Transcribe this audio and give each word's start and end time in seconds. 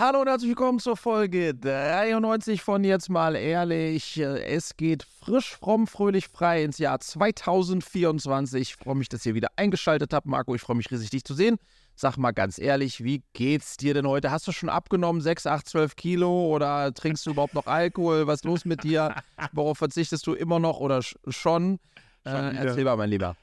Hallo 0.00 0.22
und 0.22 0.28
herzlich 0.28 0.48
willkommen 0.48 0.78
zur 0.78 0.96
Folge 0.96 1.54
93 1.54 2.62
von 2.62 2.84
Jetzt 2.84 3.10
mal 3.10 3.36
ehrlich. 3.36 4.16
Es 4.16 4.78
geht 4.78 5.02
frisch, 5.02 5.54
fromm, 5.54 5.86
fröhlich, 5.86 6.28
frei 6.28 6.64
ins 6.64 6.78
Jahr 6.78 6.98
2024. 7.00 8.62
Ich 8.62 8.76
freue 8.76 8.94
mich, 8.94 9.10
dass 9.10 9.26
ihr 9.26 9.34
wieder 9.34 9.48
eingeschaltet 9.56 10.14
habt, 10.14 10.24
Marco. 10.24 10.54
Ich 10.54 10.62
freue 10.62 10.78
mich 10.78 10.90
riesig, 10.90 11.10
dich 11.10 11.22
zu 11.22 11.34
sehen. 11.34 11.58
Sag 11.96 12.16
mal 12.16 12.30
ganz 12.30 12.58
ehrlich, 12.58 13.04
wie 13.04 13.22
geht's 13.34 13.76
dir 13.76 13.92
denn 13.92 14.08
heute? 14.08 14.30
Hast 14.30 14.48
du 14.48 14.52
schon 14.52 14.70
abgenommen, 14.70 15.20
6, 15.20 15.46
8, 15.46 15.68
12 15.68 15.96
Kilo 15.96 16.46
oder 16.46 16.94
trinkst 16.94 17.26
du 17.26 17.32
überhaupt 17.32 17.52
noch 17.52 17.66
Alkohol? 17.66 18.26
Was 18.26 18.36
ist 18.36 18.44
los 18.46 18.64
mit 18.64 18.82
dir? 18.82 19.14
Worauf 19.52 19.76
verzichtest 19.76 20.26
du 20.26 20.32
immer 20.32 20.60
noch 20.60 20.80
oder 20.80 21.02
schon? 21.02 21.78
Äh, 22.24 22.56
erzähl 22.56 22.84
mal, 22.84 22.96
mein 22.96 23.10
Lieber. 23.10 23.36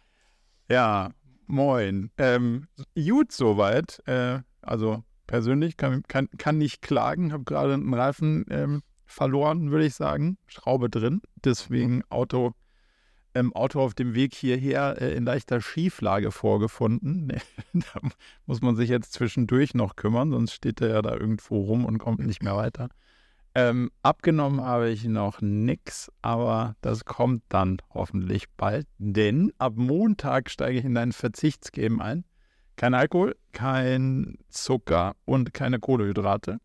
Ja, 0.71 1.12
moin. 1.46 2.10
Ähm, 2.18 2.68
gut 2.96 3.32
soweit. 3.32 4.02
Äh, 4.08 4.39
also 4.64 5.04
persönlich 5.28 5.78
kann, 5.78 6.04
kann, 6.07 6.30
kann 6.38 6.57
nicht 6.57 6.82
klagen. 6.82 7.34
Habe 7.34 7.43
gerade 7.43 7.73
einen 7.73 7.93
Reifen 7.93 8.46
ähm, 8.50 8.82
verloren, 9.06 9.71
würde 9.71 9.86
ich 9.86 9.96
sagen. 9.96 10.38
Schraube 10.47 10.89
drin. 10.89 11.21
Deswegen 11.43 12.04
Auto 12.10 12.54
ähm, 13.37 13.54
Auto 13.54 13.82
auf 13.82 13.93
dem 13.93 14.15
Weg 14.15 14.34
hierher 14.34 15.00
äh, 15.00 15.14
in 15.14 15.24
leichter 15.24 15.61
Schieflage 15.61 16.32
vorgefunden. 16.32 17.32
da 17.74 18.01
muss 18.46 18.61
man 18.61 18.75
sich 18.75 18.89
jetzt 18.89 19.14
zwischendurch 19.14 19.75
noch 19.75 19.96
kümmern, 19.96 20.32
sonst 20.32 20.54
steht 20.54 20.82
er 20.82 20.89
ja 20.89 21.01
da 21.01 21.14
irgendwo 21.14 21.62
rum 21.62 21.86
und 21.86 22.00
kommt 22.00 22.25
nicht 22.25 22.42
mehr 22.42 22.56
weiter. 22.56 22.89
Ähm, 23.54 23.92
abgenommen 24.04 24.62
habe 24.62 24.89
ich 24.89 25.06
noch 25.06 25.42
nichts, 25.42 26.12
aber 26.21 26.75
das 26.82 27.06
kommt 27.06 27.43
dann 27.50 27.78
hoffentlich 27.93 28.46
bald, 28.56 28.87
denn 28.98 29.51
ab 29.57 29.73
Montag 29.75 30.50
steige 30.50 30.79
ich 30.79 30.86
in 30.86 30.98
ein 30.98 31.12
Verzichtsgame 31.12 32.03
ein. 32.03 32.25
Kein 32.77 32.94
Alkohol, 32.94 33.36
kein 33.53 34.38
Zucker 34.49 35.16
und 35.25 35.52
keine 35.53 35.80
Kohlenhydrate. 35.80 36.59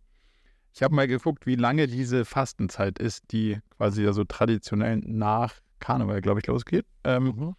Ich 0.74 0.82
habe 0.82 0.94
mal 0.94 1.08
geguckt, 1.08 1.46
wie 1.46 1.54
lange 1.54 1.86
diese 1.86 2.26
Fastenzeit 2.26 2.98
ist, 2.98 3.32
die 3.32 3.58
quasi 3.76 4.04
ja 4.04 4.12
so 4.12 4.24
traditionell 4.24 4.98
nach 4.98 5.54
Karneval, 5.80 6.20
glaube 6.20 6.40
ich, 6.40 6.46
losgeht. 6.46 6.86
Ähm, 7.02 7.24
mhm. 7.24 7.54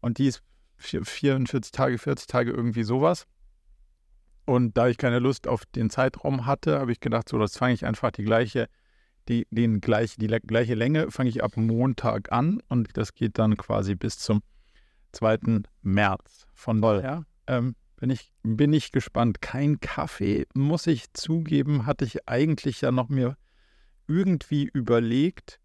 Und 0.00 0.18
die 0.18 0.26
ist 0.26 0.42
44 0.76 1.70
Tage, 1.70 1.98
40 1.98 2.26
Tage, 2.26 2.50
irgendwie 2.50 2.82
sowas. 2.82 3.26
Und 4.44 4.76
da 4.76 4.88
ich 4.88 4.98
keine 4.98 5.20
Lust 5.20 5.46
auf 5.46 5.64
den 5.66 5.88
Zeitraum 5.88 6.46
hatte, 6.46 6.80
habe 6.80 6.90
ich 6.90 6.98
gedacht, 6.98 7.28
so, 7.28 7.38
das 7.38 7.56
fange 7.56 7.74
ich 7.74 7.86
einfach 7.86 8.10
die 8.10 8.24
gleiche, 8.24 8.68
die, 9.28 9.46
den 9.50 9.80
gleich, 9.80 10.16
die 10.16 10.26
gleiche 10.26 10.74
Länge 10.74 11.10
fange 11.12 11.28
ich 11.28 11.44
ab 11.44 11.56
Montag 11.56 12.32
an 12.32 12.60
und 12.68 12.96
das 12.96 13.14
geht 13.14 13.38
dann 13.38 13.56
quasi 13.56 13.94
bis 13.94 14.18
zum 14.18 14.42
2. 15.12 15.62
März. 15.82 16.46
Von 16.54 16.80
daher 16.80 17.24
ähm, 17.48 17.74
bin, 17.96 18.10
ich, 18.10 18.32
bin 18.44 18.72
ich 18.72 18.92
gespannt. 18.92 19.42
Kein 19.42 19.80
Kaffee, 19.80 20.46
muss 20.54 20.86
ich 20.86 21.12
zugeben, 21.12 21.86
hatte 21.86 22.04
ich 22.04 22.28
eigentlich 22.28 22.80
ja 22.80 22.92
noch 22.92 23.08
mir 23.08 23.36
irgendwie 24.06 24.70
überlegt 24.72 25.60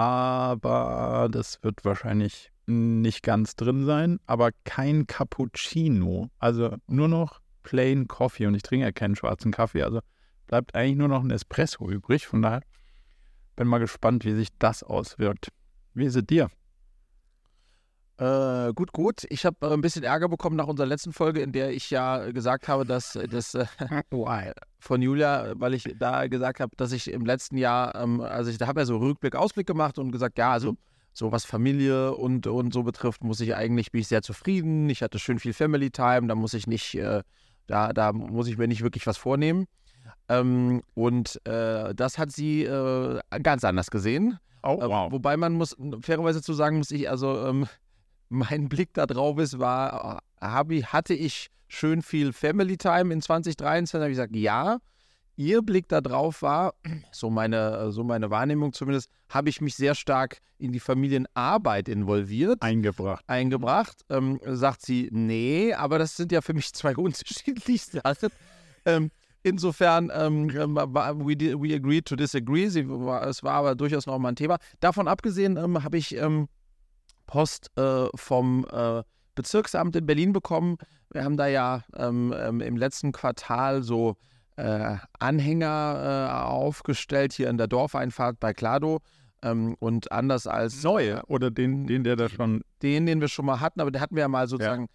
aber 0.00 1.28
das 1.30 1.62
wird 1.62 1.84
wahrscheinlich 1.84 2.52
nicht 2.66 3.22
ganz 3.22 3.56
drin 3.56 3.84
sein, 3.84 4.18
aber 4.26 4.50
kein 4.64 5.06
Cappuccino. 5.06 6.30
Also 6.38 6.76
nur 6.86 7.08
noch 7.08 7.40
plain 7.62 8.08
Coffee 8.08 8.46
und 8.46 8.54
ich 8.54 8.62
trinke 8.62 8.86
ja 8.86 8.92
keinen 8.92 9.16
schwarzen 9.16 9.52
Kaffee. 9.52 9.82
Also 9.82 10.00
bleibt 10.46 10.74
eigentlich 10.74 10.96
nur 10.96 11.08
noch 11.08 11.22
ein 11.22 11.30
Espresso 11.30 11.90
übrig. 11.90 12.26
Von 12.26 12.42
daher 12.42 12.62
bin 13.56 13.66
mal 13.66 13.78
gespannt, 13.78 14.24
wie 14.24 14.32
sich 14.32 14.48
das 14.58 14.82
auswirkt. 14.82 15.48
Wie 15.94 16.06
ist 16.06 16.16
es 16.16 16.24
dir? 16.24 16.48
Äh, 18.20 18.74
gut, 18.74 18.92
gut. 18.92 19.24
Ich 19.30 19.46
habe 19.46 19.56
äh, 19.62 19.72
ein 19.72 19.80
bisschen 19.80 20.02
Ärger 20.02 20.28
bekommen 20.28 20.54
nach 20.54 20.66
unserer 20.66 20.86
letzten 20.86 21.14
Folge, 21.14 21.40
in 21.40 21.52
der 21.52 21.72
ich 21.72 21.88
ja 21.88 22.30
gesagt 22.32 22.68
habe, 22.68 22.84
dass 22.84 23.18
das 23.30 23.54
äh, 23.54 23.64
von 24.78 25.00
Julia, 25.00 25.54
weil 25.54 25.72
ich 25.72 25.84
da 25.98 26.26
gesagt 26.26 26.60
habe, 26.60 26.76
dass 26.76 26.92
ich 26.92 27.10
im 27.10 27.24
letzten 27.24 27.56
Jahr, 27.56 27.94
ähm, 27.94 28.20
also 28.20 28.50
ich 28.50 28.58
da 28.58 28.66
habe 28.66 28.80
ja 28.80 28.86
so 28.86 28.98
Rückblick, 28.98 29.34
Ausblick 29.34 29.66
gemacht 29.66 29.98
und 29.98 30.12
gesagt, 30.12 30.36
ja, 30.36 30.52
also 30.52 30.72
mhm. 30.72 30.78
so 31.14 31.32
was 31.32 31.46
Familie 31.46 32.14
und, 32.14 32.46
und 32.46 32.74
so 32.74 32.82
betrifft, 32.82 33.24
muss 33.24 33.40
ich 33.40 33.56
eigentlich, 33.56 33.90
bin 33.90 34.02
ich 34.02 34.08
sehr 34.08 34.20
zufrieden. 34.20 34.90
Ich 34.90 35.02
hatte 35.02 35.18
schön 35.18 35.38
viel 35.38 35.54
Family 35.54 35.90
Time, 35.90 36.26
da 36.26 36.34
muss 36.34 36.52
ich 36.52 36.66
nicht, 36.66 36.96
äh, 36.96 37.22
da, 37.68 37.94
da 37.94 38.12
muss 38.12 38.48
ich 38.48 38.58
mir 38.58 38.68
nicht 38.68 38.82
wirklich 38.82 39.06
was 39.06 39.16
vornehmen. 39.16 39.64
Ähm, 40.28 40.82
und 40.92 41.40
äh, 41.46 41.94
das 41.94 42.18
hat 42.18 42.32
sie 42.32 42.64
äh, 42.64 43.18
ganz 43.42 43.64
anders 43.64 43.90
gesehen. 43.90 44.38
Oh, 44.62 44.76
wow. 44.78 45.10
wobei 45.10 45.38
man 45.38 45.54
muss, 45.54 45.74
fairerweise 46.02 46.42
zu 46.42 46.52
sagen, 46.52 46.76
muss 46.76 46.90
ich, 46.90 47.08
also 47.08 47.46
ähm, 47.46 47.66
mein 48.30 48.68
Blick 48.68 48.94
da 48.94 49.06
drauf 49.06 49.38
ist, 49.38 49.58
war, 49.58 50.22
habe, 50.40 50.82
hatte 50.84 51.12
ich 51.14 51.50
schön 51.68 52.00
viel 52.00 52.32
Family 52.32 52.78
Time 52.78 53.12
in 53.12 53.20
2023? 53.20 54.00
habe 54.00 54.10
ich 54.10 54.16
gesagt, 54.16 54.34
ja. 54.34 54.78
Ihr 55.36 55.62
Blick 55.62 55.88
da 55.88 56.02
drauf 56.02 56.42
war, 56.42 56.74
so 57.12 57.30
meine, 57.30 57.92
so 57.92 58.04
meine 58.04 58.30
Wahrnehmung 58.30 58.74
zumindest, 58.74 59.10
habe 59.30 59.48
ich 59.48 59.62
mich 59.62 59.74
sehr 59.74 59.94
stark 59.94 60.38
in 60.58 60.70
die 60.70 60.80
Familienarbeit 60.80 61.88
involviert. 61.88 62.60
Eingebracht. 62.60 63.24
Eingebracht. 63.26 64.02
Ähm, 64.10 64.38
sagt 64.44 64.82
sie, 64.82 65.08
nee, 65.10 65.72
aber 65.72 65.98
das 65.98 66.16
sind 66.16 66.30
ja 66.30 66.42
für 66.42 66.52
mich 66.52 66.72
zwei 66.74 66.94
unterschiedliche 66.96 68.00
Sachen. 68.02 68.28
Ähm, 68.84 69.10
insofern, 69.42 70.12
ähm, 70.14 70.50
we, 70.50 71.38
we 71.58 71.74
agreed 71.74 72.04
to 72.04 72.16
disagree. 72.16 72.68
Sie, 72.68 72.80
es 72.80 73.42
war 73.42 73.54
aber 73.54 73.74
durchaus 73.74 74.06
noch 74.06 74.18
mal 74.18 74.28
ein 74.28 74.36
Thema. 74.36 74.58
Davon 74.80 75.08
abgesehen 75.08 75.56
ähm, 75.56 75.82
habe 75.82 75.96
ich 75.96 76.16
ähm, 76.16 76.48
Post 77.30 77.70
äh, 77.78 78.08
vom 78.16 78.66
äh, 78.72 79.04
Bezirksamt 79.36 79.94
in 79.94 80.04
Berlin 80.04 80.32
bekommen. 80.32 80.78
Wir 81.12 81.22
haben 81.22 81.36
da 81.36 81.46
ja 81.46 81.84
ähm, 81.96 82.34
ähm, 82.36 82.60
im 82.60 82.76
letzten 82.76 83.12
Quartal 83.12 83.84
so 83.84 84.16
äh, 84.56 84.96
Anhänger 85.20 86.28
äh, 86.28 86.42
aufgestellt 86.42 87.32
hier 87.32 87.48
in 87.48 87.56
der 87.56 87.68
Dorfeinfahrt 87.68 88.40
bei 88.40 88.52
Klado. 88.52 88.98
Ähm, 89.42 89.76
und 89.78 90.10
anders 90.10 90.48
als. 90.48 90.82
Neue 90.82 91.22
oder 91.28 91.52
den, 91.52 91.86
den, 91.86 92.02
der 92.02 92.16
da 92.16 92.28
schon. 92.28 92.62
Den, 92.82 93.06
den 93.06 93.20
wir 93.20 93.28
schon 93.28 93.46
mal 93.46 93.60
hatten, 93.60 93.80
aber 93.80 93.92
den 93.92 94.00
hatten 94.00 94.16
wir 94.16 94.22
ja 94.22 94.28
mal 94.28 94.48
sozusagen. 94.48 94.82
Ja 94.82 94.88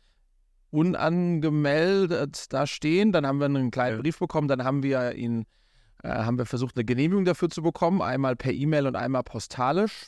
unangemeldet 0.72 2.52
da 2.52 2.68
stehen. 2.68 3.14
Dann 3.14 3.26
haben 3.26 3.40
wir 3.40 3.46
einen 3.46 3.72
kleinen 3.72 4.02
Brief 4.02 4.20
bekommen. 4.20 4.50
Dann 4.50 4.66
haben 4.66 4.84
wir 4.84 5.14
ihn, 5.14 5.46
äh, 6.04 6.10
haben 6.10 6.38
wir 6.38 6.46
versucht, 6.46 6.76
eine 6.76 6.84
Genehmigung 6.84 7.24
dafür 7.24 7.50
zu 7.50 7.62
bekommen. 7.62 8.02
Einmal 8.02 8.36
per 8.36 8.52
E-Mail 8.52 8.88
und 8.88 8.98
einmal 8.98 9.24
postalisch. 9.24 10.08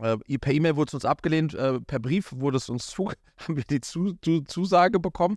Äh, 0.00 0.38
per 0.38 0.52
E-Mail 0.52 0.76
wurde 0.76 0.90
es 0.90 0.94
uns 0.94 1.04
abgelehnt, 1.04 1.54
äh, 1.54 1.80
per 1.80 1.98
Brief 1.98 2.32
wurde 2.34 2.56
es 2.56 2.68
uns 2.68 2.86
zu, 2.88 3.10
haben 3.38 3.56
wir 3.56 3.64
die 3.64 3.80
zu, 3.80 4.14
zu, 4.22 4.42
Zusage 4.42 4.98
bekommen. 5.00 5.36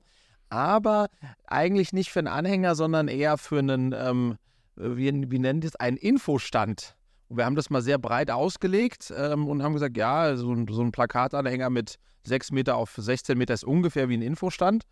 Aber 0.50 1.10
eigentlich 1.48 1.94
nicht 1.94 2.12
für 2.12 2.20
einen 2.20 2.28
Anhänger, 2.28 2.76
sondern 2.76 3.08
eher 3.08 3.38
für 3.38 3.60
einen, 3.60 3.94
ähm, 3.94 4.38
wie, 4.76 5.32
wie 5.32 5.40
nennt 5.40 5.66
es, 5.66 5.76
einen 5.76 5.98
Infostand. 5.98 6.96
Und 7.28 7.38
wir 7.38 7.46
haben 7.46 7.56
das 7.56 7.70
mal 7.70 7.82
sehr 7.82 7.98
breit 7.98 8.30
ausgelegt 8.30 9.12
ähm, 9.16 9.48
und 9.48 9.64
haben 9.64 9.74
gesagt, 9.74 9.98
ja, 9.98 10.36
so 10.36 10.54
ein, 10.54 10.68
so 10.68 10.82
ein 10.82 10.92
Plakatanhänger 10.92 11.70
mit 11.72 11.98
6 12.26 12.52
Meter 12.52 12.78
auf 12.78 12.94
16 12.96 13.38
Meter 13.38 13.54
ist 13.54 13.64
ungefähr 13.64 14.10
wie 14.10 14.18
ein 14.18 14.22
Infostand. 14.22 14.84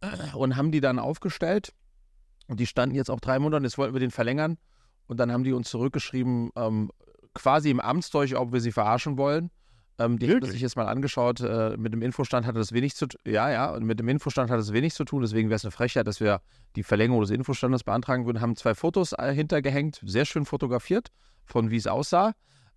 Und 0.34 0.56
haben 0.56 0.72
die 0.72 0.80
dann 0.80 0.98
aufgestellt. 0.98 1.72
Und 2.48 2.60
die 2.60 2.66
standen 2.66 2.94
jetzt 2.94 3.10
auch 3.10 3.20
drei 3.20 3.38
Monate, 3.38 3.64
jetzt 3.64 3.78
wollten 3.78 3.94
wir 3.94 4.00
den 4.00 4.10
verlängern. 4.10 4.58
Und 5.06 5.18
dann 5.18 5.32
haben 5.32 5.44
die 5.44 5.52
uns 5.52 5.70
zurückgeschrieben, 5.70 6.50
ähm, 6.56 6.90
quasi 7.34 7.70
im 7.70 7.80
Amtsdeutsch, 7.80 8.34
ob 8.34 8.52
wir 8.52 8.60
sie 8.60 8.72
verarschen 8.72 9.18
wollen. 9.18 9.50
Ähm, 9.98 10.18
die 10.18 10.28
hat 10.34 10.44
sich 10.44 10.60
jetzt 10.60 10.76
mal 10.76 10.86
angeschaut. 10.86 11.40
Äh, 11.40 11.76
mit 11.76 11.92
dem 11.92 12.02
Infostand 12.02 12.46
hatte 12.46 12.58
das 12.58 12.72
wenig 12.72 12.96
zu 12.96 13.06
tun. 13.06 13.20
Ja, 13.26 13.50
ja, 13.50 13.70
und 13.70 13.84
mit 13.84 14.00
dem 14.00 14.08
Infostand 14.08 14.50
hat 14.50 14.58
es 14.58 14.72
wenig 14.72 14.94
zu 14.94 15.04
tun. 15.04 15.22
Deswegen 15.22 15.50
wäre 15.50 15.56
es 15.56 15.64
eine 15.64 15.70
Frechheit, 15.70 16.06
dass 16.06 16.20
wir 16.20 16.40
die 16.74 16.82
Verlängerung 16.82 17.20
des 17.20 17.30
Infostandes 17.30 17.84
beantragen 17.84 18.26
würden. 18.26 18.40
Haben 18.40 18.56
zwei 18.56 18.74
Fotos 18.74 19.12
äh, 19.12 19.32
hintergehängt, 19.32 20.00
sehr 20.04 20.24
schön 20.24 20.46
fotografiert, 20.46 21.08
von 21.44 21.70
wie 21.70 21.76
es 21.76 21.86
aussah. 21.86 22.32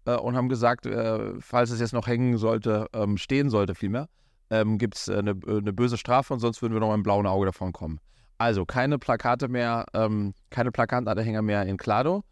Äh, 0.06 0.16
und 0.16 0.35
haben 0.35 0.50
gesagt, 0.50 0.85
äh, 0.85 1.39
falls 1.39 1.69
es 1.72 1.79
jetzt 1.79 1.94
noch 1.94 2.07
hängen 2.07 2.38
sollte, 2.38 2.88
ähm, 2.94 3.18
stehen 3.18 3.50
sollte 3.50 3.75
vielmehr, 3.75 4.07
ähm, 4.50 4.78
gibt 4.78 4.95
es 4.95 5.09
eine, 5.09 5.31
eine, 5.47 5.74
böse 5.74 5.97
Strafe 5.97 6.34
und 6.34 6.39
sonst 6.39 6.62
würden 6.62 6.74
wir 6.74 6.79
noch 6.79 6.88
mit 6.88 6.94
einem 6.94 7.03
blauen 7.03 7.28
Auge 7.28 7.47
davon 7.47 7.74
kommen. 7.74 8.00
Also 8.38 8.66
keine 8.66 9.00
Plakate 9.00 9.47
mehr, 9.50 9.85
ähm, 9.94 10.34
keine 10.50 10.72
Plakatanhänger 10.72 11.42
mehr 11.42 11.65
in 11.65 11.77
Klado. 11.77 12.24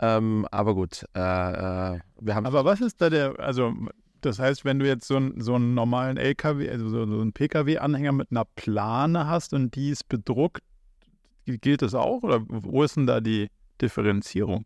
Ähm, 0.00 0.46
aber 0.50 0.74
gut, 0.74 1.04
äh, 1.14 1.20
äh, 1.20 2.00
wir 2.20 2.34
haben. 2.34 2.46
Aber 2.46 2.64
was 2.64 2.80
ist 2.80 3.00
da 3.00 3.10
der, 3.10 3.38
also 3.38 3.72
das 4.22 4.38
heißt, 4.38 4.64
wenn 4.64 4.78
du 4.78 4.86
jetzt 4.86 5.06
so, 5.06 5.16
ein, 5.16 5.40
so 5.40 5.54
einen 5.54 5.74
normalen 5.74 6.16
LKW, 6.16 6.68
also 6.70 6.88
so, 6.88 7.06
so 7.06 7.20
einen 7.20 7.32
PKW-Anhänger 7.32 8.12
mit 8.12 8.30
einer 8.30 8.44
Plane 8.44 9.26
hast 9.26 9.54
und 9.54 9.74
die 9.74 9.90
ist 9.90 10.08
bedruckt, 10.08 10.62
gilt 11.44 11.82
das 11.82 11.94
auch? 11.94 12.22
Oder 12.22 12.40
wo 12.48 12.82
ist 12.82 12.96
denn 12.96 13.06
da 13.06 13.20
die 13.20 13.50
Differenzierung? 13.80 14.64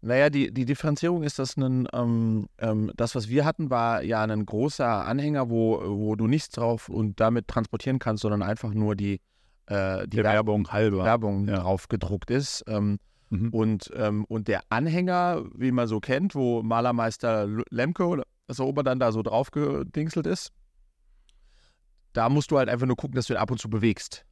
Naja, 0.00 0.30
die, 0.30 0.52
die 0.52 0.64
Differenzierung 0.64 1.24
ist, 1.24 1.40
dass 1.40 1.56
ein, 1.56 1.88
ähm, 1.92 2.48
ähm, 2.58 2.92
das, 2.96 3.16
was 3.16 3.28
wir 3.28 3.44
hatten, 3.44 3.70
war 3.70 4.02
ja 4.02 4.22
ein 4.22 4.46
großer 4.46 5.04
Anhänger, 5.06 5.50
wo, 5.50 5.80
wo 5.84 6.14
du 6.14 6.28
nichts 6.28 6.50
drauf 6.50 6.88
und 6.88 7.18
damit 7.18 7.48
transportieren 7.48 7.98
kannst, 7.98 8.22
sondern 8.22 8.42
einfach 8.42 8.72
nur 8.72 8.94
die, 8.94 9.20
äh, 9.66 10.06
die, 10.06 10.18
die 10.18 10.22
Werbung 10.22 10.70
halber 10.70 11.04
Werbung 11.04 11.48
ja. 11.48 11.58
drauf 11.58 11.88
gedruckt 11.88 12.30
ist. 12.30 12.64
Ähm, 12.68 13.00
Mhm. 13.30 13.50
Und, 13.50 13.90
ähm, 13.94 14.24
und 14.26 14.48
der 14.48 14.62
Anhänger, 14.70 15.44
wie 15.54 15.72
man 15.72 15.86
so 15.86 16.00
kennt, 16.00 16.34
wo 16.34 16.62
Malermeister 16.62 17.46
Lemke, 17.70 18.22
was 18.46 18.60
auch 18.60 18.68
immer 18.70 18.82
dann 18.82 18.98
da 18.98 19.12
so 19.12 19.22
drauf 19.22 19.50
gedingselt 19.50 20.26
ist, 20.26 20.52
da 22.14 22.28
musst 22.28 22.50
du 22.50 22.58
halt 22.58 22.68
einfach 22.68 22.86
nur 22.86 22.96
gucken, 22.96 23.16
dass 23.16 23.26
du 23.26 23.34
ihn 23.34 23.38
ab 23.38 23.50
und 23.50 23.58
zu 23.60 23.68
bewegst. 23.68 24.24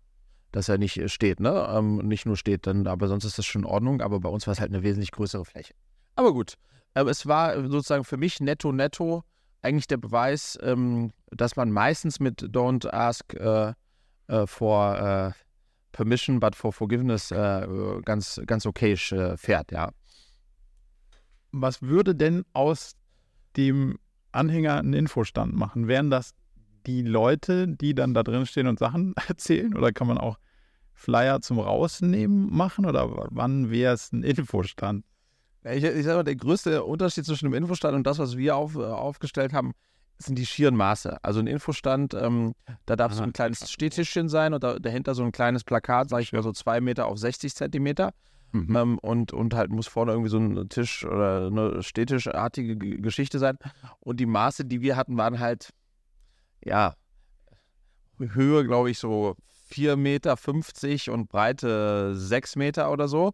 dass 0.52 0.68
er 0.70 0.78
nicht 0.78 1.10
steht, 1.10 1.40
ne? 1.40 1.68
Ähm, 1.70 1.98
nicht 1.98 2.24
nur 2.24 2.36
steht, 2.36 2.66
dann, 2.66 2.86
aber 2.86 3.08
sonst 3.08 3.24
ist 3.24 3.36
das 3.36 3.44
schon 3.44 3.62
in 3.62 3.66
Ordnung. 3.68 4.00
Aber 4.00 4.20
bei 4.20 4.28
uns 4.30 4.46
war 4.46 4.52
es 4.52 4.60
halt 4.60 4.72
eine 4.72 4.82
wesentlich 4.82 5.10
größere 5.10 5.44
Fläche. 5.44 5.74
Aber 6.14 6.32
gut, 6.32 6.54
äh, 6.94 7.02
es 7.04 7.26
war 7.26 7.60
sozusagen 7.68 8.04
für 8.04 8.16
mich 8.16 8.40
netto, 8.40 8.72
netto 8.72 9.22
eigentlich 9.60 9.86
der 9.86 9.98
Beweis, 9.98 10.58
ähm, 10.62 11.12
dass 11.30 11.56
man 11.56 11.70
meistens 11.70 12.20
mit 12.20 12.40
Don't 12.42 12.88
Ask 12.88 13.34
äh, 13.34 13.74
äh, 14.28 14.46
for 14.46 14.98
äh, 14.98 15.32
Permission, 15.96 16.40
but 16.40 16.54
for 16.54 16.74
Forgiveness 16.74 17.30
äh, 17.30 17.66
ganz, 18.04 18.38
ganz 18.44 18.66
okay 18.66 18.92
äh, 18.92 19.36
fährt, 19.38 19.72
ja. 19.72 19.92
Was 21.52 21.80
würde 21.80 22.14
denn 22.14 22.44
aus 22.52 22.96
dem 23.56 23.98
Anhänger 24.30 24.74
einen 24.78 24.92
Infostand 24.92 25.56
machen? 25.56 25.88
Wären 25.88 26.10
das 26.10 26.34
die 26.86 27.00
Leute, 27.00 27.66
die 27.66 27.94
dann 27.94 28.12
da 28.12 28.22
drin 28.22 28.44
stehen 28.44 28.66
und 28.66 28.78
Sachen 28.78 29.14
erzählen? 29.28 29.74
Oder 29.74 29.90
kann 29.92 30.06
man 30.06 30.18
auch 30.18 30.38
Flyer 30.92 31.40
zum 31.40 31.58
Rausnehmen 31.58 32.54
machen? 32.54 32.84
Oder 32.84 33.28
wann 33.30 33.70
wäre 33.70 33.94
es 33.94 34.12
ein 34.12 34.22
Infostand? 34.22 35.02
Ich, 35.64 35.82
ich 35.82 36.04
sage 36.04 36.18
mal, 36.18 36.24
der 36.24 36.36
größte 36.36 36.84
Unterschied 36.84 37.24
zwischen 37.24 37.46
dem 37.46 37.54
Infostand 37.54 37.96
und 37.96 38.06
das, 38.06 38.18
was 38.18 38.36
wir 38.36 38.54
auf, 38.54 38.74
äh, 38.74 38.84
aufgestellt 38.84 39.54
haben, 39.54 39.72
sind 40.18 40.38
die 40.38 40.46
schieren 40.46 40.76
Maße. 40.76 41.22
Also 41.22 41.40
ein 41.40 41.46
Infostand, 41.46 42.14
ähm, 42.14 42.54
da 42.86 42.96
darf 42.96 43.12
Aha. 43.12 43.18
so 43.18 43.22
ein 43.22 43.32
kleines 43.32 43.70
Stehtischchen 43.70 44.28
sein 44.28 44.54
und 44.54 44.64
da, 44.64 44.78
dahinter 44.78 45.14
so 45.14 45.22
ein 45.22 45.32
kleines 45.32 45.64
Plakat, 45.64 46.08
sage 46.08 46.22
ich 46.22 46.32
mal 46.32 46.42
so 46.42 46.52
zwei 46.52 46.80
Meter 46.80 47.06
auf 47.06 47.18
60 47.18 47.54
Zentimeter. 47.54 48.12
Mhm. 48.52 48.76
Ähm, 48.76 48.98
und, 48.98 49.32
und 49.32 49.54
halt 49.54 49.70
muss 49.70 49.86
vorne 49.86 50.12
irgendwie 50.12 50.30
so 50.30 50.38
ein 50.38 50.68
Tisch 50.68 51.04
oder 51.04 51.48
eine 51.48 51.82
städtischartige 51.82 52.76
Geschichte 52.76 53.38
sein. 53.38 53.58
Und 54.00 54.18
die 54.18 54.26
Maße, 54.26 54.64
die 54.64 54.80
wir 54.80 54.96
hatten, 54.96 55.16
waren 55.16 55.38
halt, 55.38 55.70
ja, 56.64 56.94
Höhe, 58.18 58.64
glaube 58.64 58.90
ich, 58.90 58.98
so 58.98 59.36
4,50 59.70 59.96
Meter 59.96 61.12
und 61.12 61.28
Breite 61.28 62.14
6 62.14 62.56
Meter 62.56 62.90
oder 62.90 63.08
so. 63.08 63.32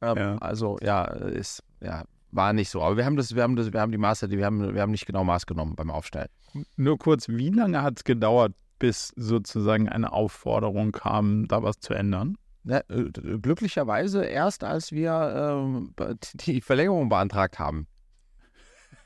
Ähm, 0.00 0.16
ja. 0.16 0.38
Also 0.38 0.78
ja, 0.82 1.04
ist, 1.04 1.62
ja, 1.80 2.04
war 2.30 2.52
nicht 2.52 2.70
so. 2.70 2.82
Aber 2.82 2.96
wir 2.96 3.04
haben 3.04 3.16
das, 3.16 3.34
wir 3.34 3.42
haben 3.42 3.56
das, 3.56 3.72
wir 3.72 3.80
haben 3.80 3.92
die 3.92 3.98
Maße, 3.98 4.30
wir 4.30 4.44
haben, 4.44 4.74
wir 4.74 4.82
haben 4.82 4.90
nicht 4.90 5.06
genau 5.06 5.24
Maß 5.24 5.46
genommen 5.46 5.76
beim 5.76 5.90
Aufstellen. 5.90 6.28
Nur 6.76 6.98
kurz, 6.98 7.28
wie 7.28 7.50
lange 7.50 7.82
hat 7.82 7.98
es 7.98 8.04
gedauert, 8.04 8.52
bis 8.78 9.12
sozusagen 9.16 9.88
eine 9.88 10.12
Aufforderung 10.12 10.92
kam, 10.92 11.48
da 11.48 11.62
was 11.62 11.80
zu 11.80 11.94
ändern? 11.94 12.36
Ja, 12.64 12.80
äh, 12.88 13.04
glücklicherweise 13.40 14.24
erst, 14.24 14.64
als 14.64 14.92
wir 14.92 15.88
äh, 15.98 16.14
die 16.34 16.60
Verlängerung 16.60 17.08
beantragt 17.08 17.58
haben. 17.58 17.86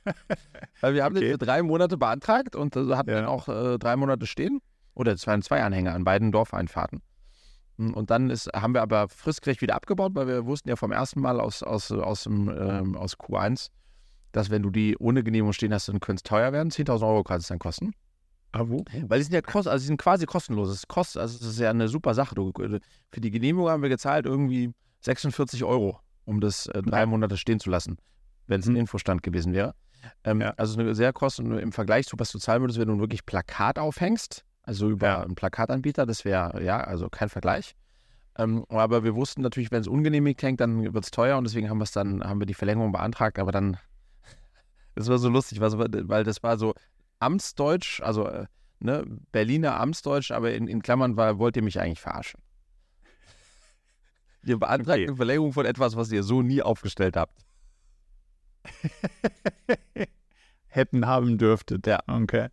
Wir 0.80 1.04
haben 1.04 1.14
okay. 1.14 1.36
drei 1.38 1.62
Monate 1.62 1.98
beantragt 1.98 2.56
und 2.56 2.74
äh, 2.74 2.94
hatten 2.94 3.10
ja. 3.10 3.28
auch 3.28 3.48
äh, 3.48 3.78
drei 3.78 3.96
Monate 3.96 4.26
stehen. 4.26 4.60
Oder 4.94 5.12
es 5.12 5.26
waren 5.26 5.42
zwei 5.42 5.62
Anhänger 5.62 5.94
an 5.94 6.04
beiden 6.04 6.32
Dorfeinfahrten. 6.32 7.02
Hm, 7.80 7.94
und 7.94 8.10
dann 8.10 8.28
ist, 8.28 8.50
haben 8.54 8.74
wir 8.74 8.82
aber 8.82 9.08
fristgerecht 9.08 9.62
wieder 9.62 9.74
abgebaut, 9.74 10.12
weil 10.14 10.26
wir 10.26 10.44
wussten 10.44 10.68
ja 10.68 10.76
vom 10.76 10.92
ersten 10.92 11.20
Mal 11.20 11.40
aus, 11.40 11.62
aus, 11.62 11.90
aus, 11.90 12.24
dem, 12.24 12.48
ähm, 12.50 12.94
aus 12.94 13.18
Q1, 13.18 13.70
dass 14.32 14.50
wenn 14.50 14.62
du 14.62 14.70
die 14.70 14.96
ohne 14.98 15.24
Genehmigung 15.24 15.54
stehen 15.54 15.72
hast, 15.72 15.88
dann 15.88 15.98
könnte 15.98 16.20
es 16.20 16.22
teuer 16.22 16.52
werden. 16.52 16.70
10.000 16.70 17.02
Euro 17.06 17.24
kann 17.24 17.38
es 17.38 17.48
dann 17.48 17.58
kosten. 17.58 17.92
Ah, 18.52 18.64
wo? 18.66 18.84
Weil 19.08 19.20
die 19.20 19.24
sind 19.24 19.32
ja 19.32 19.40
kost, 19.40 19.66
also 19.66 19.82
die 19.82 19.86
sind 19.86 20.00
quasi 20.00 20.26
kostenlos. 20.26 20.68
Es 20.68 20.88
kostet, 20.88 21.22
also 21.22 21.38
das 21.38 21.48
ist 21.48 21.58
ja 21.58 21.70
eine 21.70 21.88
super 21.88 22.14
Sache. 22.14 22.34
Du, 22.34 22.52
für 22.52 23.20
die 23.20 23.30
Genehmigung 23.30 23.70
haben 23.70 23.82
wir 23.82 23.88
gezahlt 23.88 24.26
irgendwie 24.26 24.72
46 25.00 25.64
Euro, 25.64 26.00
um 26.26 26.40
das 26.40 26.66
äh, 26.66 26.82
drei 26.82 27.06
Monate 27.06 27.38
stehen 27.38 27.60
zu 27.60 27.70
lassen, 27.70 27.96
wenn 28.46 28.60
es 28.60 28.66
ein 28.66 28.72
mhm. 28.72 28.80
Infostand 28.80 29.22
gewesen 29.22 29.54
wäre. 29.54 29.74
Ähm, 30.24 30.40
ja. 30.42 30.50
Also 30.56 30.78
eine 30.78 30.94
sehr 30.94 31.12
kosten 31.14 31.56
im 31.56 31.72
Vergleich 31.72 32.06
zu 32.06 32.18
was 32.18 32.30
du 32.30 32.38
zahlen 32.38 32.62
würdest, 32.62 32.78
wenn 32.78 32.88
du 32.88 32.98
wirklich 32.98 33.24
Plakat 33.24 33.78
aufhängst, 33.78 34.44
also 34.70 34.88
über 34.88 35.06
ja. 35.08 35.22
einen 35.22 35.34
Plakatanbieter, 35.34 36.06
das 36.06 36.24
wäre 36.24 36.62
ja 36.62 36.78
also 36.78 37.08
kein 37.08 37.28
Vergleich. 37.28 37.74
Ähm, 38.38 38.64
aber 38.68 39.02
wir 39.02 39.16
wussten 39.16 39.42
natürlich, 39.42 39.72
wenn 39.72 39.80
es 39.80 39.88
ungenehmigt 39.88 40.40
hängt, 40.44 40.60
dann 40.60 40.94
wird 40.94 41.04
es 41.04 41.10
teuer 41.10 41.36
und 41.38 41.42
deswegen 41.42 41.68
haben 41.68 41.78
wir 41.78 41.84
es 41.84 41.90
dann, 41.90 42.22
haben 42.22 42.38
wir 42.38 42.46
die 42.46 42.54
Verlängerung 42.54 42.92
beantragt, 42.92 43.40
aber 43.40 43.50
dann, 43.50 43.78
das 44.94 45.08
war 45.08 45.18
so 45.18 45.28
lustig, 45.28 45.60
weil 45.60 46.22
das 46.22 46.44
war 46.44 46.56
so, 46.56 46.74
Amtsdeutsch, 47.18 48.00
also 48.00 48.28
äh, 48.28 48.46
ne, 48.78 49.04
Berliner 49.32 49.80
Amtsdeutsch, 49.80 50.30
aber 50.30 50.52
in, 50.54 50.68
in 50.68 50.82
Klammern 50.82 51.16
war, 51.16 51.40
wollt 51.40 51.56
ihr 51.56 51.64
mich 51.64 51.80
eigentlich 51.80 52.00
verarschen. 52.00 52.40
Ihr 54.44 54.56
beantragt 54.56 55.00
okay. 55.00 55.08
eine 55.08 55.16
Verlängerung 55.16 55.52
von 55.52 55.66
etwas, 55.66 55.96
was 55.96 56.12
ihr 56.12 56.22
so 56.22 56.42
nie 56.42 56.62
aufgestellt 56.62 57.16
habt. 57.16 57.44
Hätten 60.68 61.08
haben 61.08 61.38
dürftet, 61.38 61.88
ja, 61.88 61.98
okay. 62.06 62.50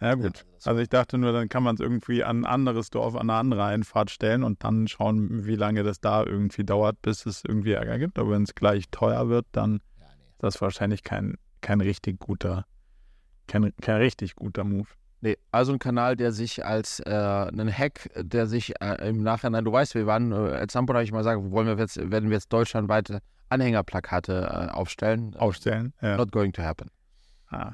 Ja, 0.00 0.14
gut. 0.14 0.44
Also 0.64 0.80
ich 0.80 0.88
dachte 0.88 1.18
nur, 1.18 1.32
dann 1.32 1.48
kann 1.48 1.62
man 1.62 1.74
es 1.74 1.80
irgendwie 1.80 2.22
an 2.22 2.40
ein 2.40 2.46
anderes 2.46 2.90
Dorf, 2.90 3.14
an 3.14 3.30
eine 3.30 3.34
andere 3.34 3.64
Einfahrt 3.64 4.10
stellen 4.10 4.42
und 4.44 4.62
dann 4.62 4.86
schauen, 4.86 5.46
wie 5.46 5.56
lange 5.56 5.82
das 5.82 6.00
da 6.00 6.24
irgendwie 6.24 6.64
dauert, 6.64 7.00
bis 7.02 7.26
es 7.26 7.44
irgendwie 7.44 7.72
Ärger 7.72 7.98
gibt. 7.98 8.18
Aber 8.18 8.30
wenn 8.30 8.44
es 8.44 8.54
gleich 8.54 8.84
teuer 8.90 9.28
wird, 9.28 9.46
dann 9.52 9.80
ja, 9.98 10.06
nee. 10.06 10.24
ist 10.30 10.42
das 10.42 10.60
wahrscheinlich 10.60 11.02
kein, 11.02 11.36
kein 11.60 11.80
richtig 11.80 12.20
guter 12.20 12.64
kein, 13.48 13.72
kein 13.80 13.96
richtig 13.96 14.36
guter 14.36 14.62
Move. 14.62 14.86
Nee, 15.20 15.36
also 15.50 15.72
ein 15.72 15.80
Kanal, 15.80 16.14
der 16.14 16.30
sich 16.30 16.64
als 16.64 17.00
äh, 17.00 17.10
ein 17.10 17.76
Hack, 17.76 18.08
der 18.14 18.46
sich 18.46 18.80
äh, 18.80 19.08
im 19.08 19.24
Nachhinein, 19.24 19.64
du 19.64 19.72
weißt, 19.72 19.96
wir 19.96 20.06
waren, 20.06 20.30
äh, 20.30 20.34
als 20.34 20.74
Sampo 20.74 20.94
habe 20.94 21.02
ich 21.02 21.10
mal 21.10 21.18
gesagt, 21.18 21.50
wollen 21.50 21.66
wir 21.66 21.76
jetzt, 21.76 21.96
werden 21.96 22.30
wir 22.30 22.36
jetzt 22.36 22.52
deutschlandweite 22.52 23.18
Anhängerplakate 23.48 24.68
äh, 24.70 24.72
aufstellen? 24.72 25.34
Aufstellen, 25.34 25.92
ja. 26.00 26.16
Not 26.16 26.30
going 26.30 26.52
to 26.52 26.62
happen. 26.62 26.88
Ah. 27.48 27.72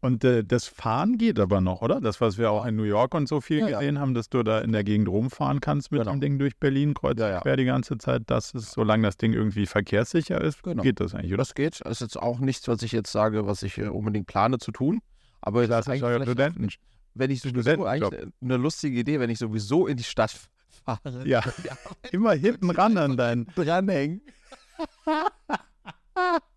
Und 0.00 0.24
äh, 0.24 0.44
das 0.44 0.68
Fahren 0.68 1.16
geht 1.18 1.40
aber 1.40 1.60
noch, 1.60 1.82
oder? 1.82 2.00
Das, 2.00 2.20
was 2.20 2.38
wir 2.38 2.50
auch 2.50 2.66
in 2.66 2.76
New 2.76 2.84
York 2.84 3.14
und 3.14 3.28
so 3.28 3.40
viel 3.40 3.60
ja, 3.60 3.66
gesehen 3.66 3.96
ja. 3.96 4.00
haben, 4.00 4.14
dass 4.14 4.28
du 4.28 4.42
da 4.42 4.60
in 4.60 4.72
der 4.72 4.84
Gegend 4.84 5.08
rumfahren 5.08 5.60
kannst 5.60 5.90
mit 5.90 6.00
genau. 6.00 6.12
dem 6.12 6.20
Ding 6.20 6.38
durch 6.38 6.56
Berlin, 6.58 6.94
kreuz 6.94 7.18
ja, 7.18 7.40
quer 7.40 7.56
die 7.56 7.64
ganze 7.64 7.96
Zeit. 7.98 8.22
Das 8.26 8.52
ist, 8.52 8.72
solange 8.72 9.04
das 9.04 9.16
Ding 9.16 9.32
irgendwie 9.32 9.66
verkehrssicher 9.66 10.40
ist, 10.40 10.62
genau. 10.62 10.82
geht 10.82 11.00
das 11.00 11.14
eigentlich, 11.14 11.32
oder? 11.32 11.38
Das 11.38 11.54
geht. 11.54 11.80
Das 11.82 11.92
ist 11.92 12.00
jetzt 12.00 12.18
auch 12.18 12.38
nichts, 12.38 12.68
was 12.68 12.82
ich 12.82 12.92
jetzt 12.92 13.10
sage, 13.10 13.46
was 13.46 13.62
ich 13.62 13.78
äh, 13.78 13.88
unbedingt 13.88 14.26
plane 14.26 14.58
zu 14.58 14.70
tun. 14.70 15.00
Aber 15.40 15.66
das 15.66 15.86
ist 15.86 15.92
eigentlich 15.92 16.22
Studenten. 16.22 16.68
wenn 17.14 17.30
ich 17.30 17.40
sowieso 17.40 17.86
eigentlich 17.86 18.26
eine 18.42 18.56
lustige 18.56 18.98
Idee, 18.98 19.18
wenn 19.18 19.30
ich 19.30 19.38
sowieso 19.38 19.86
in 19.86 19.96
die 19.96 20.04
Stadt 20.04 20.34
fahre. 20.84 21.00
Ja, 21.24 21.42
immer 22.12 22.32
hinten 22.32 22.70
ran 22.70 22.98
an 22.98 23.16
deinen. 23.16 23.46
Dranhängen. 23.54 24.20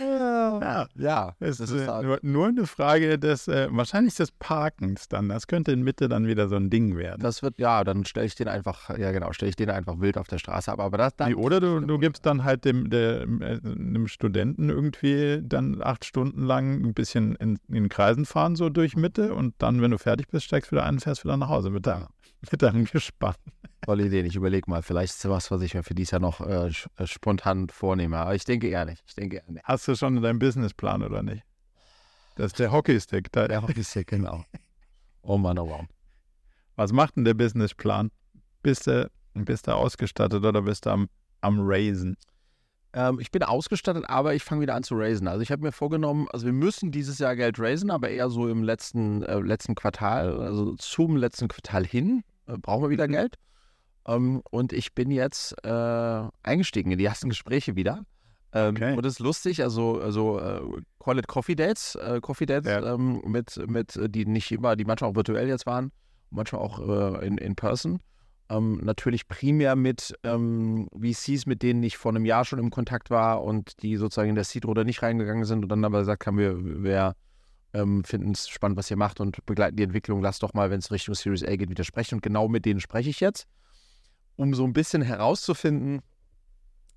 Ja, 0.00 0.86
ja. 0.94 1.36
Es 1.40 1.60
ist, 1.60 1.70
ist 1.70 1.86
nur, 1.86 2.18
nur, 2.22 2.46
eine 2.48 2.66
Frage 2.66 3.18
des, 3.18 3.48
äh, 3.48 3.68
wahrscheinlich 3.70 4.14
des 4.14 4.30
Parkens 4.32 5.08
dann. 5.08 5.28
Das 5.28 5.46
könnte 5.46 5.72
in 5.72 5.82
Mitte 5.82 6.08
dann 6.08 6.26
wieder 6.26 6.48
so 6.48 6.56
ein 6.56 6.70
Ding 6.70 6.96
werden. 6.96 7.20
Das 7.20 7.42
wird, 7.42 7.58
ja, 7.58 7.84
dann 7.84 8.04
stelle 8.04 8.26
ich 8.26 8.34
den 8.34 8.48
einfach, 8.48 8.96
ja 8.96 9.12
genau, 9.12 9.32
stelle 9.32 9.50
ich 9.50 9.56
den 9.56 9.70
einfach 9.70 10.00
wild 10.00 10.18
auf 10.18 10.28
der 10.28 10.38
Straße 10.38 10.70
ab. 10.70 10.80
Aber 10.80 10.98
das 10.98 11.16
dann. 11.16 11.30
Nee, 11.30 11.34
oder 11.34 11.60
du, 11.60 11.80
du 11.80 11.98
gibst 11.98 12.26
dann 12.26 12.44
halt 12.44 12.64
dem, 12.64 12.90
dem, 12.90 13.42
äh, 13.42 13.58
einem 13.64 14.08
Studenten 14.08 14.70
irgendwie 14.70 15.40
dann 15.42 15.82
acht 15.82 16.04
Stunden 16.04 16.44
lang 16.44 16.84
ein 16.84 16.94
bisschen 16.94 17.36
in, 17.36 17.58
in 17.68 17.88
Kreisen 17.88 18.24
fahren, 18.24 18.56
so 18.56 18.68
durch 18.68 18.96
Mitte 18.96 19.34
und 19.34 19.54
dann, 19.58 19.82
wenn 19.82 19.90
du 19.90 19.98
fertig 19.98 20.28
bist, 20.28 20.46
steigst 20.46 20.72
wieder 20.72 20.84
ein 20.84 20.94
und 20.94 21.00
fährst 21.00 21.24
wieder 21.24 21.36
nach 21.36 21.48
Hause 21.48 21.70
mit, 21.70 21.86
deinem, 21.86 22.06
mit 22.50 22.62
deinem 22.62 22.84
Gespann. 22.84 23.34
Tolle 23.82 24.06
Idee. 24.06 24.22
Ich 24.22 24.36
überlege 24.36 24.70
mal, 24.70 24.82
vielleicht 24.82 25.14
ist 25.14 25.28
was, 25.28 25.50
was 25.50 25.60
ich 25.62 25.74
mir 25.74 25.82
für 25.82 25.94
dieses 25.94 26.12
Jahr 26.12 26.20
noch 26.20 26.40
äh, 26.40 26.68
äh, 26.68 27.06
spontan 27.06 27.68
vornehme. 27.68 28.18
Aber 28.18 28.34
ich 28.34 28.44
denke 28.44 28.68
eher 28.68 28.84
nicht. 28.84 29.02
Ich 29.06 29.14
denke 29.14 29.36
eher 29.36 29.50
nicht. 29.50 29.64
Hast 29.64 29.88
du 29.88 29.94
schon 29.94 30.20
deinen 30.22 30.38
Businessplan 30.38 31.02
oder 31.02 31.22
nicht? 31.22 31.42
Das 32.36 32.46
ist 32.46 32.58
der 32.58 32.72
Hockeystick. 32.72 33.30
Da. 33.32 33.48
Der 33.48 33.62
Hockeystick, 33.62 34.08
genau. 34.08 34.44
Oh 35.22 35.38
Mann, 35.38 35.58
oh 35.58 35.68
wow. 35.68 35.84
Was 36.76 36.92
macht 36.92 37.16
denn 37.16 37.24
der 37.24 37.34
Businessplan? 37.34 38.10
Bist 38.62 38.86
du, 38.86 39.10
bist 39.34 39.66
du 39.66 39.72
ausgestattet 39.72 40.44
oder 40.44 40.62
bist 40.62 40.86
du 40.86 40.90
am, 40.90 41.08
am 41.40 41.58
Raisen? 41.60 42.16
Ähm, 42.94 43.18
ich 43.20 43.30
bin 43.30 43.42
ausgestattet, 43.42 44.04
aber 44.08 44.34
ich 44.34 44.44
fange 44.44 44.62
wieder 44.62 44.74
an 44.74 44.82
zu 44.82 44.94
raisen. 44.96 45.26
Also 45.28 45.40
ich 45.40 45.50
habe 45.50 45.62
mir 45.62 45.72
vorgenommen, 45.72 46.28
also 46.30 46.46
wir 46.46 46.52
müssen 46.52 46.90
dieses 46.92 47.18
Jahr 47.18 47.36
Geld 47.36 47.58
raisen, 47.58 47.90
aber 47.90 48.10
eher 48.10 48.30
so 48.30 48.48
im 48.48 48.62
letzten, 48.62 49.22
äh, 49.22 49.38
letzten 49.40 49.74
Quartal, 49.74 50.40
also 50.40 50.74
zum 50.74 51.16
letzten 51.16 51.48
Quartal 51.48 51.86
hin, 51.86 52.22
brauchen 52.58 52.82
wir 52.82 52.90
wieder. 52.90 53.08
Geld. 53.08 53.36
Ähm, 54.06 54.42
und 54.50 54.72
ich 54.72 54.94
bin 54.94 55.10
jetzt 55.10 55.54
äh, 55.64 56.22
eingestiegen 56.42 56.90
in 56.90 56.98
die 56.98 57.04
ersten 57.04 57.28
Gespräche 57.28 57.76
wieder. 57.76 58.04
Ähm, 58.52 58.74
okay. 58.76 58.96
Und 58.96 59.06
es 59.06 59.14
ist 59.14 59.18
lustig, 59.20 59.62
also, 59.62 60.00
also 60.00 60.38
äh, 60.38 60.60
Call 61.02 61.18
it 61.18 61.26
Coffee 61.26 61.54
Dates, 61.54 61.94
äh, 61.94 62.20
Coffee 62.20 62.46
Dates 62.46 62.70
ja. 62.70 62.94
ähm, 62.94 63.22
mit, 63.26 63.58
mit, 63.68 63.98
die 64.14 64.26
nicht 64.26 64.50
immer, 64.52 64.76
die 64.76 64.84
manchmal 64.84 65.10
auch 65.10 65.16
virtuell 65.16 65.48
jetzt 65.48 65.66
waren, 65.66 65.90
manchmal 66.30 66.60
auch 66.60 66.78
äh, 66.80 67.26
in, 67.26 67.38
in 67.38 67.54
person. 67.54 68.00
Ähm, 68.50 68.80
natürlich 68.82 69.28
primär 69.28 69.76
mit 69.76 70.14
ähm, 70.24 70.88
VCs, 70.92 71.46
mit 71.46 71.62
denen 71.62 71.82
ich 71.82 71.96
vor 71.96 72.12
einem 72.12 72.26
Jahr 72.26 72.44
schon 72.44 72.58
im 72.58 72.70
Kontakt 72.70 73.08
war 73.08 73.42
und 73.42 73.82
die 73.82 73.96
sozusagen 73.96 74.28
in 74.28 74.34
der 74.34 74.44
Seed-Runde 74.44 74.84
nicht 74.84 75.02
reingegangen 75.02 75.44
sind 75.44 75.62
und 75.62 75.70
dann 75.70 75.84
aber 75.84 76.00
gesagt 76.00 76.26
haben, 76.26 76.36
wir, 76.36 76.82
wir 76.82 77.14
ähm, 77.74 78.04
finden 78.04 78.32
es 78.32 78.48
spannend, 78.48 78.76
was 78.76 78.90
ihr 78.90 78.96
macht 78.96 79.20
und 79.20 79.44
begleiten 79.46 79.76
die 79.76 79.82
Entwicklung. 79.82 80.22
Lasst 80.22 80.42
doch 80.42 80.54
mal, 80.54 80.70
wenn 80.70 80.80
es 80.80 80.90
Richtung 80.90 81.14
Series 81.14 81.44
A 81.44 81.56
geht, 81.56 81.70
wieder 81.70 81.84
sprechen. 81.84 82.16
Und 82.16 82.22
genau 82.22 82.48
mit 82.48 82.64
denen 82.64 82.80
spreche 82.80 83.10
ich 83.10 83.20
jetzt 83.20 83.46
um 84.36 84.54
so 84.54 84.64
ein 84.64 84.72
bisschen 84.72 85.02
herauszufinden, 85.02 86.00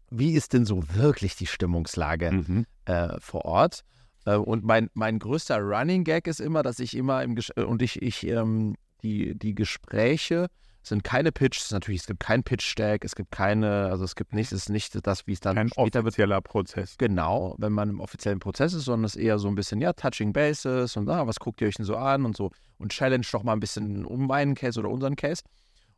wie 0.10 0.34
ist 0.34 0.54
denn 0.54 0.66
so 0.66 0.84
wirklich 0.94 1.36
die 1.36 1.48
Stimmungslage 1.48 2.32
mhm. 2.32 2.66
äh, 2.86 3.20
vor 3.20 3.46
Ort. 3.46 3.84
Äh, 4.26 4.36
und 4.36 4.64
mein, 4.64 4.90
mein 4.94 5.20
größter 5.20 5.60
Running 5.60 6.04
Gag 6.04 6.28
ist 6.28 6.40
immer, 6.40 6.64
dass 6.64 6.80
ich 6.80 6.96
immer 6.96 7.24
im 7.24 7.36
Gesch 7.36 7.52
äh, 7.56 7.64
und 7.64 7.82
ich, 7.82 8.02
ich 8.02 8.26
ähm, 8.28 8.76
die, 9.04 9.38
die 9.38 9.56
Gespräche 9.56 10.48
sind 10.90 11.04
keine 11.04 11.32
Pitches, 11.32 11.72
natürlich, 11.72 12.02
es 12.02 12.08
gibt 12.08 12.20
keinen 12.20 12.44
Pitch-Stack, 12.44 13.04
es 13.04 13.16
gibt 13.16 13.32
keine, 13.32 13.88
also 13.88 14.04
es 14.04 14.16
gibt 14.16 14.34
nichts, 14.34 14.52
es 14.52 14.64
ist 14.64 14.70
nicht 14.70 15.06
das, 15.06 15.28
wie 15.28 15.34
es 15.34 15.40
dann 15.40 15.56
Kein 15.56 15.70
später 15.70 16.04
wird. 16.04 16.14
offizieller 16.14 16.42
Prozess. 16.42 16.96
Genau, 16.98 17.56
wenn 17.58 17.72
man 17.74 17.90
im 17.90 18.00
offiziellen 18.00 18.40
Prozess 18.40 18.74
ist, 18.74 18.86
sondern 18.86 19.06
es 19.06 19.16
ist 19.16 19.22
eher 19.22 19.40
so 19.40 19.48
ein 19.48 19.56
bisschen, 19.56 19.82
ja, 19.82 19.94
Touching 19.94 20.34
Bases 20.34 20.96
und 20.98 21.10
ah, 21.10 21.28
was 21.28 21.40
guckt 21.40 21.62
ihr 21.62 21.68
euch 21.68 21.76
denn 21.76 21.86
so 21.86 21.96
an 21.96 22.26
und 22.26 22.36
so 22.38 22.52
und 22.78 22.92
challenge 22.92 23.26
doch 23.32 23.44
mal 23.44 23.54
ein 23.54 23.60
bisschen 23.60 24.06
um 24.06 24.28
meinen 24.28 24.56
Case 24.56 24.80
oder 24.80 24.90
unseren 24.90 25.16
Case. 25.16 25.44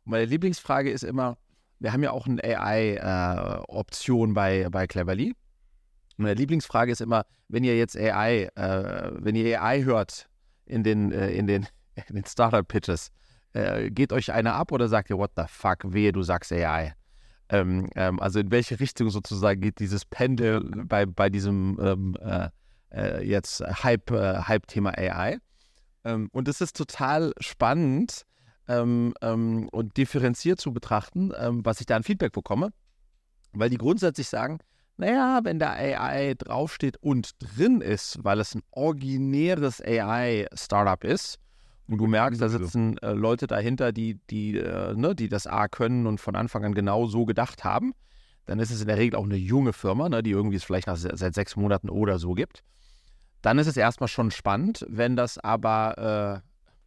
Und 0.04 0.12
meine 0.12 0.24
Lieblingsfrage 0.24 0.90
ist 0.90 1.04
immer, 1.04 1.36
wir 1.80 1.92
haben 1.92 2.02
ja 2.02 2.10
auch 2.10 2.26
eine 2.26 2.42
AI-Option 2.42 4.34
bei, 4.34 4.68
bei 4.70 4.86
Cleverly. 4.86 5.34
Meine 6.16 6.34
Lieblingsfrage 6.34 6.90
ist 6.90 7.00
immer, 7.00 7.24
wenn 7.48 7.62
ihr 7.62 7.76
jetzt 7.76 7.96
AI, 7.96 8.48
äh, 8.56 9.10
wenn 9.12 9.36
ihr 9.36 9.62
AI 9.62 9.82
hört 9.84 10.28
in 10.66 10.82
den, 10.82 11.12
äh, 11.12 11.30
in 11.30 11.46
den, 11.46 11.66
in 12.08 12.16
den 12.16 12.24
Startup-Pitches, 12.24 13.10
äh, 13.52 13.90
geht 13.90 14.12
euch 14.12 14.32
einer 14.32 14.54
ab 14.54 14.72
oder 14.72 14.88
sagt 14.88 15.10
ihr, 15.10 15.18
what 15.18 15.32
the 15.36 15.44
fuck, 15.48 15.92
wehe, 15.92 16.12
du 16.12 16.22
sagst 16.22 16.52
AI? 16.52 16.94
Ähm, 17.50 17.88
ähm, 17.94 18.20
also 18.20 18.40
in 18.40 18.50
welche 18.50 18.78
Richtung 18.78 19.10
sozusagen 19.10 19.60
geht 19.60 19.78
dieses 19.78 20.04
Pendel 20.04 20.60
bei, 20.84 21.06
bei 21.06 21.30
diesem 21.30 21.78
ähm, 21.80 22.16
äh, 22.20 22.48
äh, 22.90 23.24
jetzt 23.24 23.60
Hype, 23.60 24.10
äh, 24.10 24.42
Hype-Thema 24.42 24.90
AI? 24.96 25.38
Ähm, 26.04 26.28
und 26.32 26.48
es 26.48 26.60
ist 26.60 26.76
total 26.76 27.32
spannend 27.40 28.24
ähm, 28.68 29.14
ähm, 29.22 29.68
und 29.70 29.96
differenziert 29.96 30.60
zu 30.60 30.72
betrachten, 30.72 31.32
was 31.64 31.80
ich 31.80 31.86
da 31.86 31.96
an 31.96 32.02
Feedback 32.02 32.32
bekomme, 32.32 32.70
weil 33.52 33.70
die 33.70 33.78
grundsätzlich 33.78 34.28
sagen, 34.28 34.58
naja, 34.98 35.40
wenn 35.44 35.58
da 35.58 35.70
AI 35.70 36.34
draufsteht 36.36 36.96
und 37.00 37.30
drin 37.38 37.80
ist, 37.80 38.18
weil 38.24 38.40
es 38.40 38.54
ein 38.54 38.62
originäres 38.72 39.80
AI-Startup 39.80 41.02
ist, 41.04 41.38
und 41.88 41.98
du 41.98 42.06
merkst, 42.06 42.40
da 42.40 42.48
sitzen 42.48 42.98
äh, 42.98 43.12
Leute 43.12 43.46
dahinter, 43.46 43.92
die, 43.92 44.20
die, 44.28 44.58
äh, 44.58 44.94
ne, 44.94 45.14
die 45.14 45.28
das 45.28 45.46
A 45.46 45.68
können 45.68 46.06
und 46.06 46.20
von 46.20 46.36
Anfang 46.36 46.64
an 46.64 46.74
genau 46.74 47.06
so 47.06 47.24
gedacht 47.24 47.64
haben. 47.64 47.94
Dann 48.44 48.58
ist 48.58 48.70
es 48.70 48.80
in 48.82 48.88
der 48.88 48.98
Regel 48.98 49.18
auch 49.18 49.24
eine 49.24 49.36
junge 49.36 49.72
Firma, 49.72 50.08
ne, 50.08 50.22
die 50.22 50.30
irgendwie 50.30 50.56
es 50.56 50.64
vielleicht 50.64 50.86
nach, 50.86 50.96
seit 50.96 51.34
sechs 51.34 51.56
Monaten 51.56 51.88
oder 51.88 52.18
so 52.18 52.34
gibt. 52.34 52.62
Dann 53.40 53.58
ist 53.58 53.66
es 53.66 53.76
erstmal 53.76 54.08
schon 54.08 54.30
spannend, 54.30 54.84
wenn 54.88 55.16
das 55.16 55.38
aber 55.38 56.42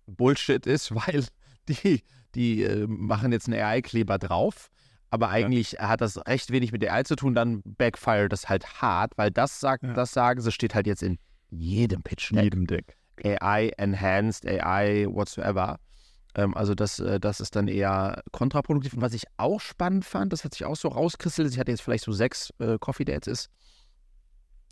äh, 0.07 0.11
Bullshit 0.11 0.65
ist, 0.67 0.93
weil 0.95 1.25
die, 1.67 2.03
die 2.35 2.63
äh, 2.63 2.85
machen 2.87 3.31
jetzt 3.31 3.47
einen 3.47 3.59
AI-Kleber 3.59 4.19
drauf. 4.19 4.69
Aber 5.09 5.29
eigentlich 5.29 5.73
ja. 5.73 5.89
hat 5.89 6.01
das 6.01 6.25
recht 6.25 6.51
wenig 6.51 6.71
mit 6.71 6.87
AI 6.87 7.03
zu 7.03 7.15
tun, 7.15 7.33
dann 7.33 7.61
backfire 7.65 8.29
das 8.29 8.47
halt 8.47 8.81
hart, 8.81 9.17
weil 9.17 9.29
das 9.29 9.59
sagt, 9.59 9.83
ja. 9.83 9.93
das 9.93 10.13
sagen 10.13 10.39
sie, 10.39 10.51
steht 10.51 10.73
halt 10.73 10.87
jetzt 10.87 11.03
in 11.03 11.17
jedem 11.49 12.01
Pitch. 12.01 12.31
-Deck. 12.31 12.43
Jedem 12.43 12.65
Deck. 12.65 12.97
AI 13.23 13.71
enhanced, 13.77 14.45
AI 14.45 15.07
whatsoever. 15.09 15.77
Ähm, 16.35 16.55
also 16.55 16.75
das, 16.75 16.99
äh, 16.99 17.19
das 17.19 17.39
ist 17.39 17.55
dann 17.55 17.67
eher 17.67 18.21
kontraproduktiv. 18.31 18.93
Und 18.93 19.01
was 19.01 19.13
ich 19.13 19.23
auch 19.37 19.59
spannend 19.59 20.05
fand, 20.05 20.33
das 20.33 20.43
hat 20.43 20.53
sich 20.53 20.65
auch 20.65 20.75
so 20.75 20.87
rauskristallisiert, 20.87 21.55
ich 21.55 21.59
hatte 21.59 21.71
jetzt 21.71 21.81
vielleicht 21.81 22.05
so 22.05 22.11
sechs 22.11 22.51
äh, 22.59 22.77
Coffee 22.79 23.05
Dates, 23.05 23.27
ist, 23.27 23.49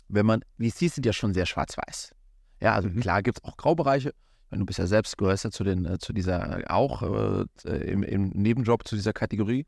wenn 0.08 0.26
man, 0.26 0.42
VCs 0.58 0.96
sind 0.96 1.06
ja 1.06 1.12
schon 1.12 1.34
sehr 1.34 1.46
schwarz-weiß. 1.46 2.12
Ja, 2.60 2.74
also 2.74 2.88
mhm. 2.88 3.00
klar 3.00 3.22
gibt 3.22 3.38
es 3.38 3.44
auch 3.44 3.56
Graubereiche. 3.56 4.12
Du 4.50 4.66
bist 4.66 4.80
ja 4.80 4.86
selbst 4.86 5.16
gehörst 5.16 5.44
ja 5.44 5.50
zu, 5.50 5.62
den, 5.62 5.84
äh, 5.84 5.98
zu 5.98 6.12
dieser, 6.12 6.64
auch 6.68 7.02
äh, 7.02 7.44
im, 7.64 8.02
im, 8.02 8.30
Nebenjob 8.30 8.86
zu 8.86 8.96
dieser 8.96 9.12
Kategorie. 9.12 9.64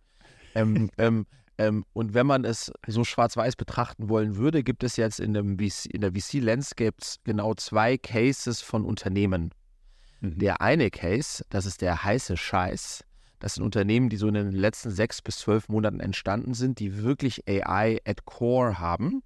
Ähm, 0.54 0.90
ähm, 0.98 1.26
ähm, 1.58 1.84
und 1.92 2.14
wenn 2.14 2.26
man 2.26 2.44
es 2.44 2.72
so 2.86 3.04
schwarz-weiß 3.04 3.56
betrachten 3.56 4.08
wollen 4.08 4.36
würde, 4.36 4.62
gibt 4.62 4.84
es 4.84 4.96
jetzt 4.96 5.20
in, 5.20 5.34
dem 5.34 5.58
VC, 5.58 5.86
in 5.86 6.00
der 6.00 6.12
VC-Landscape 6.12 6.96
genau 7.24 7.54
zwei 7.54 7.98
Cases 7.98 8.60
von 8.60 8.84
Unternehmen. 8.84 9.50
Mhm. 10.20 10.38
Der 10.38 10.60
eine 10.60 10.90
Case, 10.90 11.44
das 11.50 11.66
ist 11.66 11.82
der 11.82 12.04
heiße 12.04 12.36
Scheiß. 12.36 13.04
Das 13.38 13.54
sind 13.54 13.64
Unternehmen, 13.64 14.08
die 14.08 14.16
so 14.16 14.28
in 14.28 14.34
den 14.34 14.52
letzten 14.52 14.90
sechs 14.90 15.20
bis 15.20 15.38
zwölf 15.38 15.68
Monaten 15.68 16.00
entstanden 16.00 16.54
sind, 16.54 16.78
die 16.78 17.02
wirklich 17.02 17.42
AI 17.48 18.00
at 18.06 18.24
Core 18.24 18.78
haben 18.78 19.22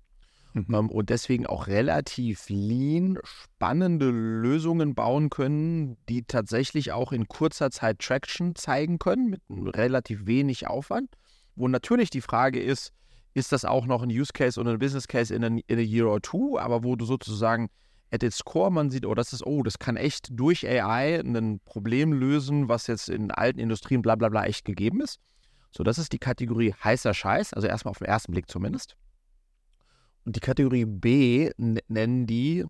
mhm. 0.54 0.74
ähm, 0.74 0.90
und 0.90 1.10
deswegen 1.10 1.46
auch 1.46 1.68
relativ 1.68 2.48
lean, 2.48 3.18
spannende 3.22 4.10
Lösungen 4.10 4.94
bauen 4.94 5.30
können, 5.30 5.96
die 6.08 6.24
tatsächlich 6.24 6.92
auch 6.92 7.12
in 7.12 7.28
kurzer 7.28 7.70
Zeit 7.70 8.00
Traction 8.00 8.56
zeigen 8.56 8.98
können, 8.98 9.30
mit 9.30 9.42
relativ 9.76 10.26
wenig 10.26 10.66
Aufwand 10.66 11.10
wo 11.56 11.68
natürlich 11.68 12.10
die 12.10 12.20
Frage 12.20 12.60
ist, 12.60 12.92
ist 13.34 13.52
das 13.52 13.64
auch 13.64 13.86
noch 13.86 14.02
ein 14.02 14.10
Use 14.10 14.32
Case 14.32 14.58
oder 14.58 14.72
ein 14.72 14.78
Business 14.78 15.08
Case 15.08 15.34
in 15.34 15.44
a, 15.44 15.48
in 15.66 15.78
a 15.78 15.82
year 15.82 16.06
or 16.06 16.20
two, 16.20 16.58
aber 16.58 16.84
wo 16.84 16.96
du 16.96 17.04
sozusagen 17.04 17.68
at 18.10 18.22
its 18.22 18.44
core 18.44 18.70
man 18.70 18.90
sieht, 18.90 19.04
oh, 19.04 19.14
das 19.14 19.32
ist, 19.32 19.44
oh, 19.44 19.62
das 19.62 19.78
kann 19.78 19.96
echt 19.96 20.28
durch 20.30 20.66
AI 20.66 21.20
ein 21.20 21.60
Problem 21.64 22.12
lösen, 22.12 22.68
was 22.68 22.86
jetzt 22.86 23.08
in 23.08 23.30
alten 23.30 23.58
Industrien 23.58 24.00
bla 24.00 24.14
bla 24.14 24.28
bla 24.28 24.44
echt 24.44 24.64
gegeben 24.64 25.00
ist. 25.00 25.20
So, 25.72 25.82
das 25.82 25.98
ist 25.98 26.12
die 26.12 26.18
Kategorie 26.18 26.72
heißer 26.82 27.12
Scheiß, 27.12 27.52
also 27.52 27.68
erstmal 27.68 27.90
auf 27.90 27.98
den 27.98 28.06
ersten 28.06 28.32
Blick 28.32 28.48
zumindest. 28.48 28.96
Und 30.24 30.36
die 30.36 30.40
Kategorie 30.40 30.86
B 30.86 31.50
nennen 31.58 32.26
die 32.26 32.64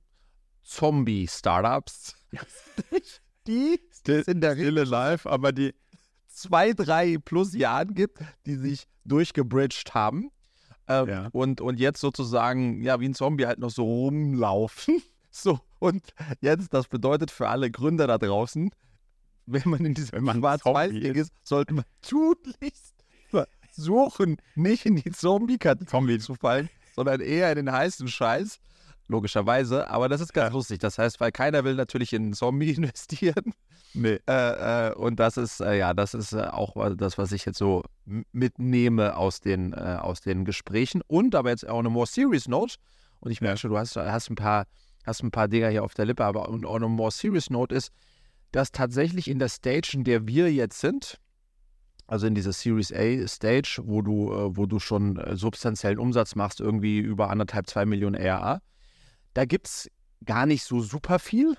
Zombie-Startups. 0.64 2.16
die 3.46 3.80
sind 3.94 4.40
der 4.40 4.54
Stille 4.54 4.84
live, 4.84 5.26
aber 5.26 5.52
die, 5.52 5.74
zwei, 6.36 6.72
drei 6.72 7.18
plus 7.18 7.54
Jahren 7.54 7.94
gibt, 7.94 8.18
die 8.46 8.56
sich 8.56 8.86
durchgebridged 9.04 9.94
haben. 9.94 10.30
Ähm, 10.88 11.08
ja. 11.08 11.28
und, 11.32 11.60
und 11.60 11.80
jetzt 11.80 12.00
sozusagen, 12.00 12.80
ja, 12.82 13.00
wie 13.00 13.08
ein 13.08 13.14
Zombie 13.14 13.46
halt 13.46 13.58
noch 13.58 13.70
so 13.70 13.84
rumlaufen. 13.84 15.02
So, 15.38 15.60
und 15.80 16.02
jetzt, 16.40 16.72
das 16.72 16.88
bedeutet 16.88 17.30
für 17.30 17.50
alle 17.50 17.70
Gründer 17.70 18.06
da 18.06 18.16
draußen, 18.16 18.70
wenn 19.44 19.62
man 19.66 19.84
in 19.84 19.92
diesem 19.92 20.26
Schwarz-Weiß-Ding 20.26 21.14
ist, 21.14 21.30
sollte 21.42 21.74
man 21.74 21.84
tunlichst 22.00 22.94
versuchen, 23.28 24.38
nicht 24.54 24.86
in 24.86 24.96
die 24.96 25.10
Zombie-Kategorie 25.10 26.20
zu 26.20 26.36
fallen, 26.36 26.70
sondern 26.94 27.20
eher 27.20 27.50
in 27.50 27.56
den 27.56 27.70
heißen 27.70 28.08
Scheiß. 28.08 28.58
Logischerweise, 29.08 29.88
aber 29.88 30.08
das 30.08 30.20
ist 30.20 30.32
ganz 30.32 30.50
ja. 30.50 30.56
lustig. 30.56 30.80
Das 30.80 30.98
heißt, 30.98 31.20
weil 31.20 31.30
keiner 31.30 31.62
will 31.62 31.74
natürlich 31.74 32.12
in 32.12 32.24
einen 32.24 32.32
Zombie 32.32 32.70
investieren. 32.76 33.54
Nee. 33.94 34.18
Äh, 34.28 34.88
äh, 34.88 34.94
und 34.94 35.20
das 35.20 35.36
ist, 35.36 35.60
äh, 35.60 35.78
ja, 35.78 35.94
das 35.94 36.14
ist 36.14 36.32
äh, 36.32 36.42
auch 36.42 36.94
das, 36.96 37.16
was 37.16 37.32
ich 37.32 37.44
jetzt 37.44 37.58
so 37.58 37.84
mitnehme 38.32 39.16
aus 39.16 39.40
den, 39.40 39.72
äh, 39.72 39.98
aus 40.00 40.20
den 40.20 40.44
Gesprächen. 40.44 41.02
Und 41.06 41.34
aber 41.34 41.50
jetzt 41.50 41.68
auch 41.68 41.78
eine 41.78 41.88
more 41.88 42.06
serious 42.06 42.48
note. 42.48 42.76
Und 43.20 43.30
ich 43.30 43.40
merke 43.40 43.58
schon, 43.58 43.70
du 43.70 43.78
hast, 43.78 43.96
hast, 43.96 44.28
ein 44.28 44.34
paar, 44.34 44.66
hast 45.04 45.22
ein 45.22 45.30
paar 45.30 45.48
Dinger 45.48 45.68
hier 45.68 45.84
auf 45.84 45.94
der 45.94 46.04
Lippe, 46.04 46.24
aber 46.24 46.48
und 46.48 46.66
auch 46.66 46.76
eine 46.76 46.88
more 46.88 47.12
serious 47.12 47.48
note 47.48 47.74
ist, 47.74 47.90
dass 48.50 48.72
tatsächlich 48.72 49.28
in 49.28 49.38
der 49.38 49.48
Stage, 49.48 49.92
in 49.94 50.04
der 50.04 50.26
wir 50.26 50.52
jetzt 50.52 50.80
sind, 50.80 51.18
also 52.08 52.26
in 52.26 52.34
dieser 52.34 52.52
Series 52.52 52.92
A 52.92 53.26
Stage, 53.26 53.80
wo 53.84 54.02
du, 54.02 54.32
äh, 54.32 54.56
wo 54.56 54.66
du 54.66 54.80
schon 54.80 55.20
substanziellen 55.36 55.98
Umsatz 55.98 56.34
machst, 56.34 56.60
irgendwie 56.60 56.98
über 56.98 57.30
anderthalb, 57.30 57.68
zwei 57.68 57.86
Millionen 57.86 58.14
ERA, 58.14 58.60
da 59.36 59.44
gibt 59.44 59.66
es 59.66 59.90
gar 60.24 60.46
nicht 60.46 60.64
so 60.64 60.80
super 60.80 61.18
viel 61.18 61.56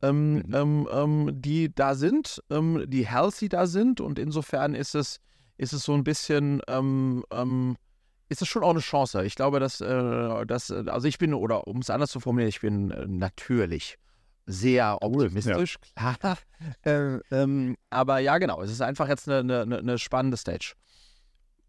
ähm, 0.00 0.36
mhm. 0.36 0.54
ähm, 0.54 0.88
ähm, 0.90 1.30
die 1.34 1.74
da 1.74 1.94
sind, 1.94 2.42
ähm, 2.50 2.84
die 2.86 3.06
healthy 3.06 3.48
da 3.48 3.66
sind. 3.66 4.00
Und 4.00 4.18
insofern 4.18 4.74
ist 4.74 4.94
es, 4.94 5.20
ist 5.56 5.72
es 5.72 5.82
so 5.82 5.92
ein 5.92 6.04
bisschen, 6.04 6.62
ähm, 6.68 7.24
ähm, 7.30 7.76
ist 8.28 8.40
es 8.40 8.48
schon 8.48 8.62
auch 8.62 8.70
eine 8.70 8.80
Chance. 8.80 9.24
Ich 9.24 9.34
glaube, 9.34 9.60
dass, 9.60 9.80
äh, 9.80 10.46
dass 10.46 10.70
also 10.70 11.06
ich 11.06 11.18
bin, 11.18 11.34
oder 11.34 11.66
um 11.66 11.78
es 11.78 11.90
anders 11.90 12.10
zu 12.10 12.20
formulieren, 12.20 12.48
ich 12.48 12.60
bin 12.60 12.90
äh, 12.92 13.06
natürlich 13.06 13.98
sehr 14.46 15.02
optimistisch, 15.02 15.78
ja. 15.98 16.14
klar. 16.14 16.38
äh, 17.30 17.74
aber 17.90 18.18
ja, 18.20 18.38
genau, 18.38 18.62
es 18.62 18.70
ist 18.70 18.80
einfach 18.80 19.08
jetzt 19.08 19.28
eine, 19.28 19.62
eine, 19.62 19.78
eine 19.78 19.98
spannende 19.98 20.38
Stage 20.38 20.74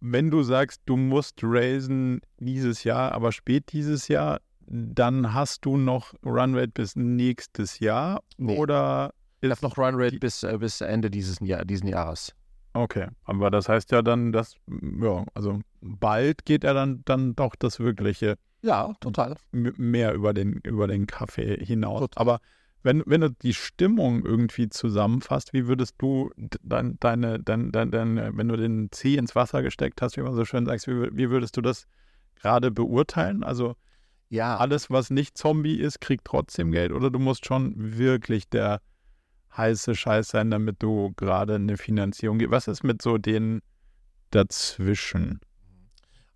wenn 0.01 0.31
du 0.31 0.43
sagst, 0.43 0.81
du 0.85 0.95
musst 0.95 1.39
raisen 1.43 2.21
dieses 2.37 2.83
Jahr, 2.83 3.11
aber 3.11 3.31
spät 3.31 3.71
dieses 3.73 4.07
Jahr, 4.07 4.39
dann 4.69 5.33
hast 5.33 5.65
du 5.65 5.77
noch 5.77 6.13
Runrate 6.23 6.71
bis 6.73 6.95
nächstes 6.95 7.79
Jahr 7.79 8.21
nee. 8.37 8.57
oder 8.57 9.13
ich 9.41 9.49
habe 9.49 9.61
noch 9.61 9.77
Runrate 9.77 10.19
bis, 10.19 10.43
äh, 10.43 10.57
bis 10.59 10.81
Ende 10.81 11.09
dieses 11.09 11.39
Jahr, 11.39 11.65
diesen 11.65 11.87
Jahres. 11.87 12.35
Okay, 12.73 13.07
aber 13.23 13.49
das 13.49 13.67
heißt 13.67 13.91
ja 13.91 14.01
dann, 14.01 14.31
dass, 14.31 14.55
ja, 14.67 15.25
also 15.33 15.59
bald 15.81 16.45
geht 16.45 16.63
er 16.63 16.73
dann, 16.73 17.01
dann 17.05 17.35
doch 17.35 17.55
das 17.57 17.79
Wirkliche. 17.79 18.37
Ja, 18.61 18.93
total. 18.99 19.37
Mehr 19.51 20.13
über 20.13 20.33
den, 20.33 20.59
über 20.63 20.87
den 20.87 21.07
Kaffee 21.07 21.57
hinaus. 21.65 22.01
Total. 22.01 22.21
Aber 22.21 22.39
wenn, 22.83 23.03
wenn 23.07 23.21
du 23.21 23.31
die 23.31 23.53
Stimmung 23.53 24.23
irgendwie 24.23 24.69
zusammenfasst, 24.69 25.53
wie 25.53 25.67
würdest 25.67 25.95
du 25.97 26.29
dein, 26.37 26.97
deine, 26.99 27.39
dein, 27.39 27.71
dein, 27.71 27.91
dein, 27.91 28.37
wenn 28.37 28.47
du 28.47 28.55
den 28.55 28.89
Zeh 28.91 29.15
ins 29.15 29.35
Wasser 29.35 29.63
gesteckt 29.63 30.01
hast, 30.01 30.17
wie 30.17 30.21
man 30.21 30.35
so 30.35 30.45
schön 30.45 30.65
sagt, 30.65 30.87
wie, 30.87 31.09
wie 31.11 31.29
würdest 31.29 31.57
du 31.57 31.61
das 31.61 31.87
gerade 32.35 32.69
beurteilen? 32.69 33.43
Also 33.43 33.75
ja. 34.29 34.57
alles, 34.57 34.89
was 34.89 35.09
nicht 35.09 35.37
Zombie 35.37 35.79
ist, 35.79 36.01
kriegt 36.01 36.25
trotzdem 36.25 36.71
Geld 36.71 36.91
oder 36.91 37.09
du 37.09 37.19
musst 37.19 37.45
schon 37.45 37.73
wirklich 37.97 38.49
der 38.49 38.81
heiße 39.55 39.95
Scheiß 39.95 40.29
sein, 40.29 40.51
damit 40.51 40.81
du 40.81 41.13
gerade 41.15 41.55
eine 41.55 41.77
Finanzierung 41.77 42.39
gibst. 42.39 42.51
Was 42.51 42.67
ist 42.67 42.83
mit 42.83 43.01
so 43.01 43.17
den 43.17 43.61
dazwischen? 44.31 45.39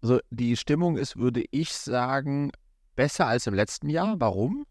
Also 0.02 0.20
die 0.32 0.58
Stimmung 0.58 0.98
ist, 0.98 1.18
würde 1.18 1.46
ich 1.52 1.72
sagen, 1.72 2.52
besser 2.96 3.28
als 3.28 3.48
im 3.48 3.54
letzten 3.54 3.90
Jahr. 3.90 4.20
Warum? 4.20 4.66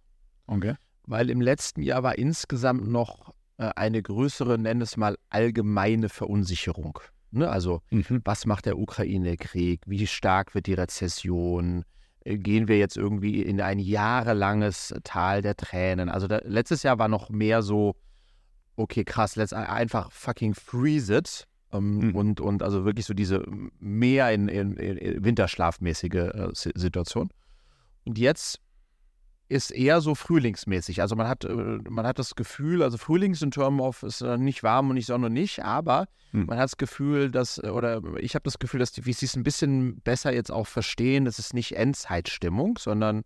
Okay. 0.47 0.75
Weil 1.05 1.31
im 1.31 1.41
letzten 1.41 1.83
Jahr 1.83 2.02
war 2.02 2.19
insgesamt 2.19 2.87
noch 2.87 3.33
äh, 3.57 3.71
eine 3.76 4.02
größere, 4.02 4.59
nenn 4.59 4.81
es 4.81 4.97
mal, 4.97 5.17
allgemeine 5.31 6.09
Verunsicherung. 6.09 6.99
Ne? 7.31 7.49
Also, 7.49 7.81
mhm. 7.91 8.21
was 8.25 8.45
macht 8.45 8.67
der 8.67 8.79
Ukraine-Krieg? 8.79 9.81
Wie 9.87 10.07
stark 10.07 10.55
wird 10.55 10.67
die 10.67 10.75
Rezession? 10.75 11.85
Äh, 12.25 12.38
gehen 12.38 12.69
wir 12.69 12.79
jetzt 12.79 12.97
irgendwie 12.97 13.43
in 13.43 13.61
ein 13.61 13.79
jahrelanges 13.79 14.95
Tal 15.05 15.43
der 15.43 15.57
Tränen? 15.57 16.09
Also, 16.09 16.26
da, 16.26 16.41
letztes 16.45 16.83
Jahr 16.83 16.99
war 16.99 17.09
noch 17.09 17.31
mehr 17.31 17.62
so, 17.62 17.97
okay, 18.76 19.05
krass, 19.05 19.37
let's 19.37 19.52
einfach 19.52 20.11
fucking 20.12 20.55
freeze 20.55 21.14
it. 21.14 21.47
Ähm, 21.73 22.09
mhm. 22.09 22.14
und, 22.14 22.41
und 22.41 22.62
also 22.62 22.85
wirklich 22.85 23.07
so 23.07 23.14
diese 23.14 23.43
mehr 23.79 24.31
in, 24.33 24.49
in, 24.49 24.76
in 24.76 25.25
winterschlafmäßige 25.25 26.14
äh, 26.14 26.49
Situation. 26.52 27.31
Und 28.05 28.19
jetzt 28.19 28.61
ist 29.52 29.71
eher 29.71 30.00
so 30.00 30.14
frühlingsmäßig. 30.14 31.00
Also 31.00 31.14
man 31.14 31.28
hat, 31.28 31.44
äh, 31.44 31.52
man 31.52 32.06
hat 32.06 32.18
das 32.18 32.35
Gefühl, 32.35 32.82
also 32.82 32.99
Frühlings 32.99 33.42
in 33.42 33.50
Term 33.50 33.80
of 33.80 34.02
ist 34.02 34.23
nicht 34.23 34.62
warm 34.62 34.88
und 34.88 34.94
nicht 34.94 35.06
Sonne 35.06 35.30
nicht, 35.30 35.62
aber 35.64 36.06
hm. 36.30 36.47
man 36.47 36.59
hat 36.59 36.64
das 36.64 36.76
Gefühl, 36.78 37.30
dass, 37.30 37.59
äh, 37.59 37.68
oder 37.68 38.00
ich 38.18 38.35
habe 38.35 38.44
das 38.44 38.59
Gefühl, 38.59 38.80
dass 38.80 38.92
die 38.92 39.02
VCs 39.02 39.37
ein 39.37 39.42
bisschen 39.42 40.00
besser 40.00 40.32
jetzt 40.32 40.50
auch 40.50 40.66
verstehen, 40.66 41.25
das 41.25 41.38
ist 41.38 41.54
nicht 41.54 41.76
Endzeitstimmung, 41.76 42.78
sondern 42.78 43.23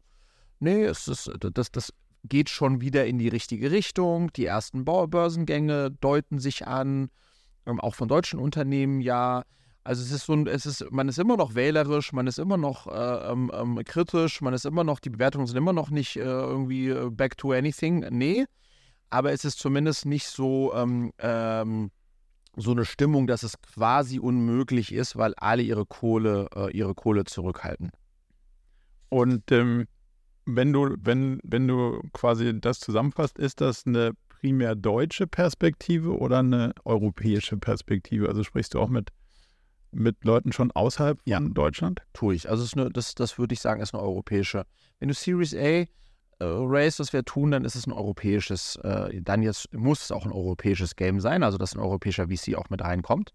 nee, 0.59 0.85
es 0.85 1.09
ist, 1.09 1.31
das, 1.41 1.71
das 1.71 1.93
geht 2.25 2.51
schon 2.51 2.81
wieder 2.81 3.07
in 3.07 3.19
die 3.19 3.29
richtige 3.29 3.71
Richtung. 3.71 4.33
Die 4.33 4.47
ersten 4.47 4.85
Börsengänge 4.85 5.93
deuten 6.01 6.39
sich 6.39 6.67
an, 6.67 7.09
ähm, 7.67 7.81
auch 7.81 7.95
von 7.95 8.09
deutschen 8.09 8.39
Unternehmen 8.39 9.01
ja. 9.01 9.45
Also 9.87 10.03
es 10.03 10.11
ist 10.11 10.27
so 10.27 10.35
es 10.47 10.67
ist, 10.67 10.91
man 10.91 11.09
ist 11.09 11.17
immer 11.21 11.37
noch 11.37 11.55
wählerisch, 11.55 12.13
man 12.13 12.27
ist 12.27 12.41
immer 12.41 12.57
noch 12.57 12.89
äh, 12.89 13.31
ähm, 13.31 13.53
ähm, 13.55 13.81
kritisch, 13.85 14.41
man 14.41 14.53
ist 14.53 14.67
immer 14.67 14.83
noch, 14.83 14.99
die 14.99 15.11
Bewertungen 15.11 15.47
sind 15.47 15.57
immer 15.57 15.73
noch 15.73 15.91
nicht 15.91 16.17
äh, 16.17 16.23
irgendwie 16.23 16.89
äh, 16.89 17.09
back 17.09 17.37
to 17.37 17.53
anything. 17.53 18.05
Nee. 18.11 18.47
Aber 19.11 19.31
es 19.31 19.45
ist 19.45 19.61
zumindest 19.61 20.05
nicht 20.05 20.27
so, 20.27 20.75
ähm, 20.75 21.13
ähm, 21.19 21.93
so 22.57 22.73
eine 22.73 22.85
Stimmung, 22.85 23.29
dass 23.29 23.45
es 23.45 23.61
quasi 23.61 24.19
unmöglich 24.19 24.93
ist, 24.93 25.17
weil 25.17 25.35
alle 25.37 25.63
ihre 25.63 25.87
Kohle, 25.87 26.49
äh, 26.57 26.77
ihre 26.77 26.97
Kohle 26.97 27.25
zurückhalten. 27.25 27.91
Und 29.09 29.53
ähm, 29.53 29.87
wenn 30.47 30.73
du, 30.73 30.97
wenn, 30.99 31.39
wenn 31.45 31.69
du 31.69 32.01
quasi 32.13 32.61
das 32.61 32.81
zusammenfasst, 32.81 33.39
ist 33.39 33.61
das 33.61 33.87
eine 33.87 34.15
primär 34.31 34.75
deutsche 34.75 35.29
Perspektive 35.29 36.19
oder 36.19 36.41
eine 36.41 36.73
europäische 36.85 37.57
Perspektive? 37.57 38.29
Also 38.29 38.43
sprichst 38.43 38.75
du 38.75 38.81
auch 38.81 38.89
mit 38.89 39.13
mit 39.97 40.25
Leuten 40.25 40.53
schon 40.53 40.71
außerhalb 40.73 41.21
ja. 41.25 41.39
von 41.39 41.55
Deutschland? 41.55 42.03
Tue 42.13 42.35
ich. 42.35 42.49
Also 42.49 42.67
eine, 42.79 42.91
das, 42.91 43.15
das 43.15 43.39
würde 43.39 43.55
ich 43.55 43.61
sagen, 43.61 43.81
ist 43.81 43.95
eine 43.95 44.03
europäische. 44.03 44.65
Wenn 44.99 45.09
du 45.09 45.15
Series 45.15 45.55
A 45.55 45.59
äh, 45.59 45.87
Race, 46.41 46.99
was 47.01 47.13
wir 47.13 47.25
tun, 47.25 47.51
dann 47.51 47.65
ist 47.65 47.75
es 47.75 47.87
ein 47.87 47.93
europäisches, 47.93 48.77
äh, 48.77 49.21
dann 49.23 49.43
jetzt 49.43 49.73
muss 49.73 50.03
es 50.03 50.13
auch 50.13 50.27
ein 50.27 50.33
europäisches 50.33 50.97
Game 50.97 51.21
sein, 51.21 51.43
also 51.43 51.59
dass 51.59 51.75
ein 51.75 51.81
europäischer 51.81 52.29
VC 52.29 52.57
auch 52.57 52.69
mit 52.71 52.83
reinkommt. 52.83 53.33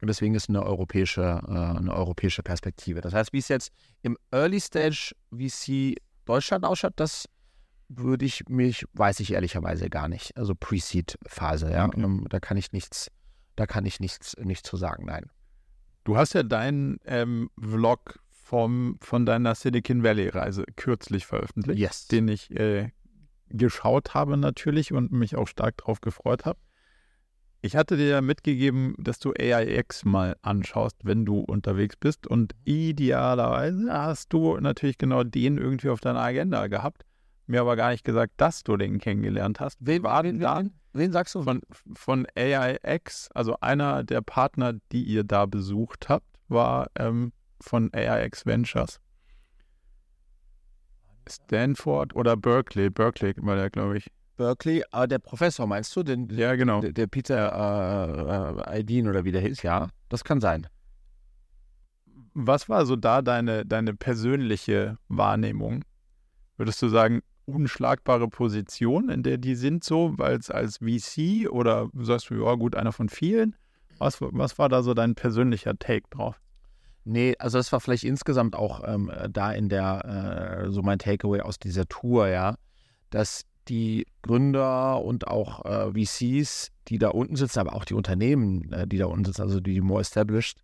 Und 0.00 0.06
deswegen 0.06 0.34
ist 0.34 0.48
eine 0.48 0.62
europäische, 0.62 1.40
äh, 1.48 1.50
eine 1.50 1.92
europäische 1.92 2.42
Perspektive. 2.42 3.00
Das 3.00 3.12
heißt, 3.12 3.32
wie 3.32 3.38
es 3.38 3.48
jetzt 3.48 3.72
im 4.02 4.16
Early 4.30 4.60
Stage 4.60 5.12
VC 5.32 5.96
Deutschland 6.24 6.64
ausschaut, 6.64 6.92
das 6.96 7.28
würde 7.88 8.24
ich 8.24 8.44
mich, 8.48 8.84
weiß 8.92 9.18
ich 9.20 9.32
ehrlicherweise 9.32 9.88
gar 9.88 10.08
nicht. 10.08 10.36
Also 10.36 10.54
Pre-Seed-Phase, 10.54 11.70
ja. 11.72 11.86
Okay. 11.86 12.02
Ähm, 12.02 12.26
da 12.28 12.38
kann 12.38 12.56
ich 12.56 12.72
nichts, 12.72 13.10
da 13.56 13.66
kann 13.66 13.86
ich 13.86 13.98
nichts, 13.98 14.36
nichts 14.38 14.68
zu 14.68 14.76
sagen, 14.76 15.06
nein. 15.06 15.30
Du 16.08 16.16
hast 16.16 16.32
ja 16.32 16.42
deinen 16.42 17.00
ähm, 17.04 17.50
Vlog 17.60 18.18
vom, 18.30 18.96
von 19.02 19.26
deiner 19.26 19.54
Silicon 19.54 20.02
Valley-Reise 20.02 20.64
kürzlich 20.74 21.26
veröffentlicht, 21.26 21.78
yes. 21.78 22.06
den 22.06 22.28
ich 22.28 22.50
äh, 22.50 22.92
geschaut 23.50 24.14
habe 24.14 24.38
natürlich 24.38 24.94
und 24.94 25.12
mich 25.12 25.36
auch 25.36 25.46
stark 25.46 25.76
darauf 25.76 26.00
gefreut 26.00 26.46
habe. 26.46 26.58
Ich 27.60 27.76
hatte 27.76 27.98
dir 27.98 28.08
ja 28.08 28.20
mitgegeben, 28.22 28.94
dass 28.96 29.18
du 29.18 29.34
AIX 29.38 30.06
mal 30.06 30.36
anschaust, 30.40 30.96
wenn 31.02 31.26
du 31.26 31.40
unterwegs 31.40 31.96
bist. 31.96 32.26
Und 32.26 32.54
idealerweise 32.64 33.92
hast 33.92 34.32
du 34.32 34.56
natürlich 34.56 34.96
genau 34.96 35.24
den 35.24 35.58
irgendwie 35.58 35.90
auf 35.90 36.00
deiner 36.00 36.20
Agenda 36.20 36.68
gehabt. 36.68 37.04
Mir 37.48 37.62
aber 37.62 37.76
gar 37.76 37.90
nicht 37.90 38.04
gesagt, 38.04 38.34
dass 38.36 38.62
du 38.62 38.76
den 38.76 38.98
kennengelernt 38.98 39.58
hast. 39.58 39.78
Wen, 39.80 40.02
war 40.02 40.22
denn 40.22 40.38
da? 40.38 40.64
Wen 40.92 41.12
sagst 41.12 41.34
du? 41.34 41.42
Von, 41.42 41.62
von 41.94 42.26
AIX, 42.36 43.30
also 43.32 43.56
einer 43.60 44.04
der 44.04 44.20
Partner, 44.20 44.74
die 44.92 45.02
ihr 45.02 45.24
da 45.24 45.46
besucht 45.46 46.10
habt, 46.10 46.26
war 46.48 46.90
ähm, 46.94 47.32
von 47.58 47.90
AIX 47.94 48.44
Ventures. 48.44 49.00
Stanford 51.26 52.14
oder 52.14 52.36
Berkeley. 52.36 52.90
Berkeley 52.90 53.34
war 53.38 53.56
der, 53.56 53.70
glaube 53.70 53.96
ich. 53.96 54.10
Berkeley, 54.36 54.84
aber 54.90 55.06
der 55.06 55.18
Professor 55.18 55.66
meinst 55.66 55.96
du? 55.96 56.02
Den, 56.02 56.28
ja, 56.28 56.54
genau. 56.54 56.82
Der, 56.82 56.92
der 56.92 57.06
Peter 57.06 58.60
äh, 58.68 58.74
äh, 58.74 58.78
Aydin 58.78 59.08
oder 59.08 59.24
wie 59.24 59.32
der 59.32 59.40
hieß, 59.40 59.62
ja, 59.62 59.88
das 60.10 60.22
kann 60.22 60.42
sein. 60.42 60.66
Was 62.34 62.68
war 62.68 62.84
so 62.84 62.94
da 62.94 63.22
deine, 63.22 63.64
deine 63.64 63.94
persönliche 63.94 64.98
Wahrnehmung? 65.08 65.82
Würdest 66.58 66.82
du 66.82 66.88
sagen, 66.88 67.22
unschlagbare 67.48 68.28
Position, 68.28 69.08
in 69.08 69.22
der 69.22 69.38
die 69.38 69.54
sind, 69.54 69.82
so, 69.82 70.12
weil 70.16 70.36
es 70.36 70.50
als 70.50 70.78
VC 70.78 71.50
oder 71.50 71.88
sagst 71.94 72.30
du, 72.30 72.44
ja 72.44 72.54
gut, 72.54 72.76
einer 72.76 72.92
von 72.92 73.08
vielen. 73.08 73.56
Was, 73.98 74.20
was 74.20 74.58
war 74.58 74.68
da 74.68 74.82
so 74.82 74.94
dein 74.94 75.14
persönlicher 75.14 75.76
Take 75.78 76.06
drauf? 76.10 76.40
Nee, 77.04 77.34
also 77.38 77.58
das 77.58 77.72
war 77.72 77.80
vielleicht 77.80 78.04
insgesamt 78.04 78.54
auch 78.54 78.82
ähm, 78.86 79.10
da 79.30 79.50
in 79.52 79.68
der, 79.68 80.66
äh, 80.66 80.70
so 80.70 80.82
mein 80.82 80.98
Takeaway 80.98 81.40
aus 81.40 81.58
dieser 81.58 81.86
Tour, 81.86 82.28
ja, 82.28 82.56
dass 83.10 83.44
die 83.68 84.06
Gründer 84.22 85.02
und 85.02 85.26
auch 85.26 85.64
äh, 85.64 85.92
VCs, 85.92 86.70
die 86.88 86.98
da 86.98 87.08
unten 87.08 87.36
sitzen, 87.36 87.60
aber 87.60 87.74
auch 87.74 87.84
die 87.84 87.94
Unternehmen, 87.94 88.70
äh, 88.72 88.86
die 88.86 88.98
da 88.98 89.06
unten 89.06 89.24
sitzen, 89.24 89.42
also 89.42 89.60
die 89.60 89.80
more 89.80 90.00
established, 90.00 90.58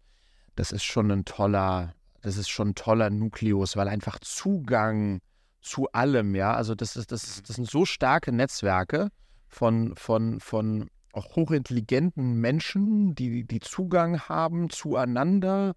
das 0.55 0.71
ist 0.71 0.85
schon 0.85 1.11
ein 1.11 1.25
toller, 1.25 1.95
das 2.21 2.37
ist 2.37 2.49
schon 2.49 2.69
ein 2.69 2.75
toller 2.75 3.11
Nukleus, 3.11 3.77
weil 3.77 3.89
einfach 3.89 4.19
Zugang 4.21 5.21
zu 5.65 5.91
allem, 5.93 6.35
ja. 6.35 6.55
Also 6.55 6.75
das 6.75 6.97
ist, 6.97 7.11
das, 7.11 7.43
das 7.43 7.57
sind 7.57 7.69
so 7.69 7.85
starke 7.85 8.33
Netzwerke 8.33 9.09
von, 9.49 9.97
von, 9.97 10.39
von 10.41 10.91
auch 11.13 11.37
hochintelligenten 11.37 12.35
Menschen, 12.35 13.15
die, 13.15 13.45
die 13.45 13.61
Zugang 13.61 14.21
haben 14.21 14.69
zueinander. 14.71 15.75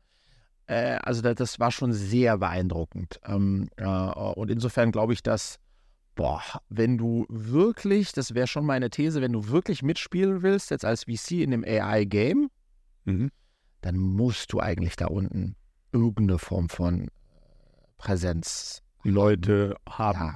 Äh, 0.67 0.97
also 1.03 1.21
das, 1.21 1.35
das, 1.35 1.59
war 1.59 1.71
schon 1.71 1.93
sehr 1.93 2.37
beeindruckend. 2.37 3.19
Ähm, 3.25 3.69
äh, 3.77 3.85
und 3.85 4.51
insofern 4.51 4.91
glaube 4.91 5.13
ich, 5.13 5.23
dass, 5.23 5.57
boah, 6.15 6.41
wenn 6.69 6.97
du 6.97 7.25
wirklich, 7.29 8.11
das 8.11 8.33
wäre 8.33 8.47
schon 8.47 8.65
meine 8.65 8.89
These, 8.89 9.21
wenn 9.21 9.33
du 9.33 9.47
wirklich 9.47 9.83
mitspielen 9.83 10.41
willst, 10.41 10.71
jetzt 10.71 10.85
als 10.85 11.05
VC 11.05 11.43
in 11.43 11.51
dem 11.51 11.63
AI-Game, 11.63 12.49
mhm. 13.05 13.31
dann 13.81 13.97
musst 13.97 14.51
du 14.51 14.59
eigentlich 14.59 14.95
da 14.95 15.05
unten 15.07 15.55
irgendeine 15.93 16.39
Form 16.39 16.67
von 16.67 17.09
Präsenz 17.97 18.83
Leute 19.03 19.75
haben. 19.87 20.19
Ja. 20.19 20.35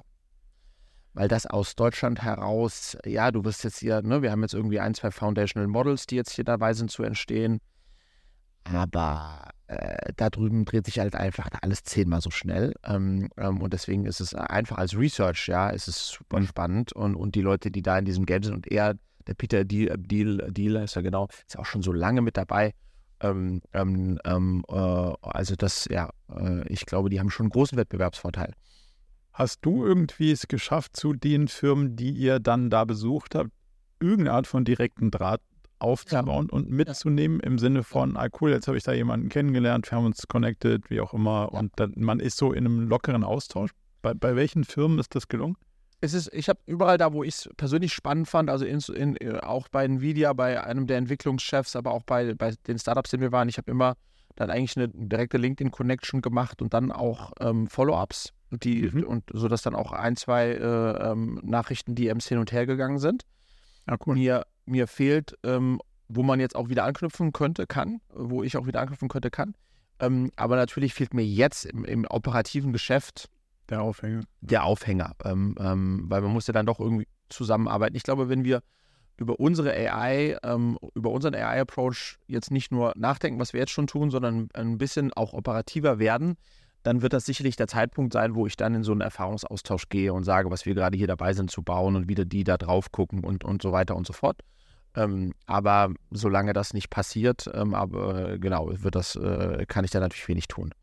Weil 1.14 1.28
das 1.28 1.46
aus 1.46 1.76
Deutschland 1.76 2.22
heraus, 2.22 2.98
ja, 3.06 3.32
du 3.32 3.44
wirst 3.44 3.64
jetzt 3.66 3.80
hier, 3.80 4.02
ne, 4.02 4.22
wir 4.22 4.32
haben 4.32 4.42
jetzt 4.44 4.54
irgendwie 4.54 4.80
ein, 4.80 4.94
zwei 4.94 5.12
Foundational 5.12 5.68
Models, 5.68 6.08
die 6.08 6.16
jetzt 6.16 6.32
hier 6.32 6.46
dabei 6.46 6.74
sind 6.74 6.90
zu 6.90 7.04
entstehen. 7.04 7.60
Aber 8.64 9.50
äh, 9.68 10.14
da 10.16 10.30
drüben 10.30 10.66
dreht 10.66 10.86
sich 10.86 11.00
halt 11.00 11.16
einfach 11.16 11.50
alles 11.62 11.84
zehnmal 11.84 12.22
so 12.22 12.30
schnell. 12.30 12.74
Ähm, 12.84 13.30
ähm, 13.38 13.62
und 13.62 13.74
deswegen 13.74 14.06
ist 14.06 14.22
es 14.22 14.34
einfach 14.36 14.78
als 14.78 14.96
Research, 14.96 15.48
ja, 15.48 15.70
ist 15.70 15.88
es 15.88 16.08
super 16.08 16.40
mhm. 16.40 16.46
spannend. 16.46 16.94
Und, 16.94 17.16
und 17.16 17.36
die 17.36 17.42
Leute, 17.42 17.72
die 17.72 17.82
da 17.82 17.98
in 17.98 18.06
diesem 18.06 18.26
Game 18.26 18.44
sind 18.44 18.54
und 18.54 18.72
er, 18.72 18.96
der 19.28 19.34
Peter 19.34 19.66
Deal, 19.66 19.98
Deal, 19.98 20.48
Deal 20.52 20.76
ist 20.78 20.96
ja 20.96 21.02
genau, 21.02 21.28
ist 21.46 21.56
ja 21.56 21.60
auch 21.60 21.66
schon 21.66 21.82
so 21.82 21.92
lange 21.92 22.22
mit 22.22 22.38
dabei. 22.38 22.74
Ähm, 23.22 23.62
ähm, 23.74 24.20
ähm, 24.26 24.64
äh, 24.68 24.74
also 25.22 25.56
das, 25.56 25.88
ja, 25.90 26.10
äh, 26.36 26.68
ich 26.68 26.86
glaube, 26.86 27.10
die 27.10 27.20
haben 27.20 27.30
schon 27.30 27.46
einen 27.46 27.52
großen 27.52 27.78
Wettbewerbsvorteil. 27.78 28.54
Hast 29.34 29.60
du 29.62 29.86
irgendwie 29.86 30.32
es 30.32 30.48
geschafft, 30.48 30.98
zu 30.98 31.14
den 31.14 31.48
Firmen, 31.48 31.96
die 31.96 32.12
ihr 32.12 32.40
dann 32.40 32.70
da 32.70 32.84
besucht 32.84 33.36
habt, 33.36 33.52
irgendeine 34.00 34.34
Art 34.34 34.48
von 34.48 34.66
direkten 34.66 35.12
Draht 35.12 35.42
aufzubauen 35.80 36.48
ja. 36.52 36.58
und 36.58 36.70
mitzunehmen 36.70 37.40
im 37.40 37.58
Sinne 37.58 37.84
von, 37.84 38.18
ah 38.18 38.28
cool, 38.40 38.52
jetzt 38.52 38.68
habe 38.68 38.78
ich 38.78 38.84
da 38.84 38.94
jemanden 38.94 39.30
kennengelernt, 39.30 39.90
wir 39.90 39.98
haben 39.98 40.06
uns 40.06 40.28
connected, 40.28 40.90
wie 40.90 41.02
auch 41.02 41.14
immer, 41.14 41.50
ja. 41.52 41.60
und 41.60 41.72
dann, 41.78 41.94
man 41.98 42.20
ist 42.20 42.38
so 42.38 42.52
in 42.54 42.66
einem 42.66 42.88
lockeren 42.88 43.24
Austausch. 43.24 43.72
Bei, 44.02 44.14
bei 44.14 44.36
welchen 44.36 44.64
Firmen 44.64 45.00
ist 45.00 45.16
das 45.16 45.28
gelungen? 45.28 45.56
Es 46.02 46.14
ist, 46.14 46.34
ich 46.34 46.50
habe 46.50 46.60
überall 46.66 46.98
da, 46.98 47.14
wo 47.14 47.24
ich 47.24 47.36
es 47.36 47.50
persönlich 47.58 47.94
spannend 47.94 48.28
fand, 48.28 48.50
also 48.50 48.66
in, 48.66 48.80
in, 48.94 49.16
äh, 49.18 49.40
auch 49.40 49.68
bei 49.68 49.86
Nvidia, 49.86 50.34
bei 50.34 50.64
einem 50.64 50.88
der 50.88 50.98
Entwicklungschefs, 50.98 51.76
aber 51.76 51.92
auch 51.92 52.04
bei, 52.04 52.34
bei 52.34 52.54
den 52.68 52.80
Startups, 52.80 53.12
die 53.12 53.20
wir 53.20 53.32
waren, 53.32 53.48
ich 53.48 53.58
habe 53.58 53.70
immer 53.70 53.96
dann 54.36 54.50
eigentlich 54.50 54.78
eine 54.78 54.88
direkte 54.90 55.38
LinkedIn-Connection 55.38 56.22
gemacht 56.22 56.62
und 56.62 56.74
dann 56.74 56.92
auch 56.92 57.34
ähm, 57.40 57.68
Follow-ups, 57.68 58.34
die 58.50 58.90
mhm. 58.90 59.04
und 59.04 59.24
so 59.32 59.48
dass 59.48 59.62
dann 59.62 59.76
auch 59.76 59.92
ein, 59.92 60.16
zwei 60.16 60.50
äh, 60.50 61.12
ähm, 61.12 61.40
Nachrichten, 61.44 61.96
DMs 61.96 62.28
hin 62.28 62.40
und 62.40 62.52
her 62.52 62.66
gegangen 62.66 62.98
sind. 62.98 63.24
Ja, 63.88 63.98
cool. 64.06 64.16
Mir, 64.16 64.46
mir 64.66 64.88
fehlt, 64.88 65.38
ähm, 65.44 65.80
wo 66.08 66.24
man 66.24 66.40
jetzt 66.40 66.56
auch 66.56 66.70
wieder 66.70 66.86
anknüpfen 66.86 67.32
könnte, 67.32 67.68
kann, 67.68 68.02
wo 68.14 68.42
ich 68.42 68.58
auch 68.58 68.66
wieder 68.66 68.82
anknüpfen 68.82 69.08
könnte, 69.08 69.30
kann. 69.30 69.54
Ähm, 70.00 70.32
aber 70.36 70.56
natürlich 70.56 70.94
fehlt 70.94 71.14
mir 71.14 71.26
jetzt 71.26 71.66
im, 71.66 71.86
im 71.86 72.06
operativen 72.06 72.74
Geschäft 72.74 73.30
der 73.72 73.82
Aufhänger. 73.82 74.22
Der 74.42 74.64
Aufhänger, 74.64 75.16
ähm, 75.24 75.56
ähm, 75.60 76.06
weil 76.08 76.22
man 76.22 76.32
muss 76.32 76.48
ja 76.48 76.54
dann 76.54 76.66
doch 76.66 76.80
irgendwie 76.80 77.08
zusammenarbeiten. 77.30 77.96
Ich 77.96 78.04
glaube, 78.04 78.30
wenn 78.30 78.44
wir 78.44 78.62
über 79.18 79.40
unsere 79.40 79.72
AI, 79.72 80.38
ähm, 80.44 80.78
über 80.96 81.12
unseren 81.12 81.36
AI-Approach 81.36 82.18
jetzt 82.28 82.52
nicht 82.52 82.72
nur 82.72 82.94
nachdenken, 82.96 83.40
was 83.40 83.54
wir 83.54 83.60
jetzt 83.60 83.72
schon 83.72 83.88
tun, 83.88 84.10
sondern 84.10 84.50
ein 84.54 84.78
bisschen 84.78 85.14
auch 85.14 85.34
operativer 85.34 86.00
werden, 86.00 86.38
dann 86.84 87.02
wird 87.02 87.14
das 87.14 87.26
sicherlich 87.26 87.56
der 87.56 87.68
Zeitpunkt 87.68 88.14
sein, 88.14 88.34
wo 88.36 88.48
ich 88.48 88.58
dann 88.58 88.74
in 88.74 88.84
so 88.84 88.92
einen 88.92 89.02
Erfahrungsaustausch 89.02 89.90
gehe 89.90 90.14
und 90.14 90.24
sage, 90.24 90.50
was 90.50 90.66
wir 90.66 90.74
gerade 90.74 90.98
hier 90.98 91.08
dabei 91.08 91.34
sind 91.34 91.52
zu 91.52 91.62
bauen 91.62 91.96
und 91.96 92.10
wieder 92.10 92.26
die 92.26 92.44
da 92.44 92.58
drauf 92.58 92.92
gucken 92.92 93.24
und, 93.24 93.44
und 93.44 93.62
so 93.62 93.72
weiter 93.72 93.96
und 93.96 94.08
so 94.08 94.14
fort. 94.14 94.42
Ähm, 94.96 95.34
aber 95.46 95.94
solange 96.10 96.54
das 96.54 96.74
nicht 96.74 96.90
passiert, 96.90 97.50
ähm, 97.54 97.74
aber 97.74 98.40
genau, 98.40 98.70
wird 98.72 98.96
das, 98.96 99.16
äh, 99.16 99.66
kann 99.68 99.86
ich 99.86 99.92
da 99.92 100.00
natürlich 100.00 100.28
wenig 100.28 100.48
tun. 100.48 100.74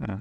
Ja. 0.00 0.20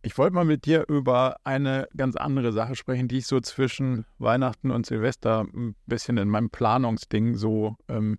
Ich 0.00 0.16
wollte 0.16 0.34
mal 0.34 0.44
mit 0.44 0.64
dir 0.64 0.84
über 0.88 1.36
eine 1.44 1.88
ganz 1.96 2.14
andere 2.14 2.52
Sache 2.52 2.76
sprechen, 2.76 3.08
die 3.08 3.18
ich 3.18 3.26
so 3.26 3.40
zwischen 3.40 4.06
Weihnachten 4.18 4.70
und 4.70 4.86
Silvester 4.86 5.40
ein 5.40 5.74
bisschen 5.86 6.18
in 6.18 6.28
meinem 6.28 6.50
Planungsding 6.50 7.34
so 7.34 7.76
ähm, 7.88 8.18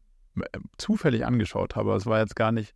zufällig 0.77 1.25
angeschaut 1.25 1.75
habe. 1.75 1.95
Es 1.95 2.05
war 2.05 2.19
jetzt 2.19 2.35
gar 2.35 2.51
nicht, 2.51 2.75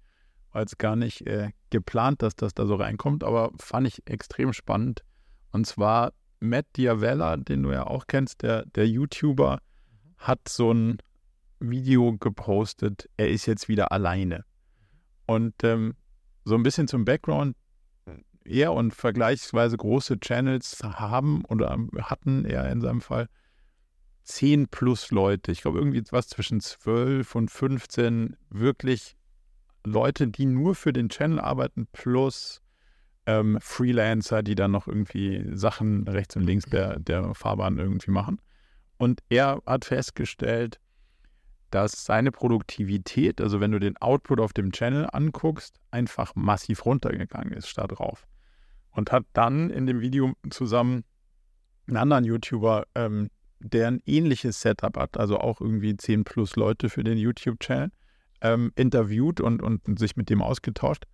war 0.52 0.62
jetzt 0.62 0.80
gar 0.80 0.96
nicht 0.96 1.28
äh, 1.28 1.52
geplant, 1.70 2.22
dass 2.22 2.36
das 2.36 2.54
da 2.54 2.66
so 2.66 2.76
reinkommt, 2.76 3.24
aber 3.24 3.52
fand 3.60 3.88
ich 3.88 4.02
extrem 4.06 4.54
spannend. 4.54 5.04
Und 5.52 5.68
zwar 5.68 6.14
Matt 6.40 6.66
Diavella, 6.78 7.38
den 7.38 7.64
du 7.64 7.72
ja 7.72 7.86
auch 7.86 8.06
kennst, 8.08 8.42
der, 8.42 8.66
der 8.68 8.88
YouTuber, 8.88 9.60
hat 10.18 10.48
so 10.48 10.72
ein 10.72 10.98
Video 11.60 12.18
gepostet, 12.18 13.10
er 13.18 13.30
ist 13.30 13.46
jetzt 13.46 13.68
wieder 13.68 13.92
alleine. 13.92 14.46
Und 15.26 15.64
ähm, 15.64 15.96
so 16.46 16.56
ein 16.56 16.64
bisschen 16.64 16.88
zum 16.88 17.06
Background, 17.06 17.56
er 18.46 18.74
und 18.74 18.94
vergleichsweise 18.94 19.78
große 19.78 20.20
Channels 20.20 20.80
haben 20.84 21.44
oder 21.46 21.78
hatten 22.02 22.46
er 22.46 22.70
in 22.72 22.82
seinem 22.82 23.02
Fall 23.02 23.30
10 24.24 24.68
plus 24.68 25.12
Leute. 25.12 25.52
Ich 25.52 25.62
glaube, 25.62 25.80
irgendwie 25.80 26.04
was 26.12 26.28
zwischen 26.28 26.60
12 26.60 27.36
und 27.36 27.52
15 27.52 28.38
wirklich 28.50 29.16
Leute, 29.86 30.28
die 30.28 30.46
nur 30.46 30.76
für 30.76 30.94
den 30.94 31.10
Channel 31.10 31.40
arbeiten, 31.40 31.88
plus 31.92 32.62
ähm, 33.26 33.58
Freelancer, 33.62 34.44
die 34.44 34.56
dann 34.56 34.72
noch 34.72 34.88
irgendwie 34.88 35.46
Sachen 35.54 36.08
rechts 36.08 36.36
und 36.36 36.44
links 36.44 36.66
der, 36.66 37.00
der 37.00 37.34
Fahrbahn 37.34 37.78
irgendwie 37.78 38.12
machen. 38.12 38.42
Und 38.98 39.22
er 39.30 39.62
hat 39.66 39.86
festgestellt, 39.86 40.80
dass 41.70 42.06
seine 42.06 42.32
Produktivität, 42.32 43.42
also 43.42 43.60
wenn 43.60 43.72
du 43.72 43.80
den 43.80 43.98
Output 43.98 44.40
auf 44.40 44.54
dem 44.54 44.72
Channel 44.72 45.08
anguckst, 45.12 45.80
einfach 45.92 46.36
massiv 46.36 46.86
runtergegangen 46.86 47.52
ist 47.54 47.68
statt 47.68 48.00
rauf. 48.00 48.28
Und 48.94 49.12
hat 49.12 49.26
dann 49.34 49.70
in 49.70 49.88
dem 49.88 50.02
Video 50.02 50.34
zusammen 50.50 51.04
einen 51.88 51.98
anderen 51.98 52.24
YouTuber, 52.24 52.86
ähm, 52.96 53.30
der 53.60 53.88
ein 53.88 54.02
ähnliches 54.06 54.62
Setup 54.62 54.98
hat, 54.98 55.18
also 55.18 55.40
auch 55.40 55.62
irgendwie 55.62 55.96
10 55.96 56.24
plus 56.24 56.56
Leute 56.56 56.90
für 56.90 57.04
den 57.04 57.18
YouTube-Channel, 57.18 57.90
ähm, 58.42 58.72
interviewt 58.76 59.42
und, 59.42 59.62
und 59.62 60.00
sich 60.00 60.16
mit 60.16 60.30
dem 60.30 60.42
ausgetauscht, 60.42 61.06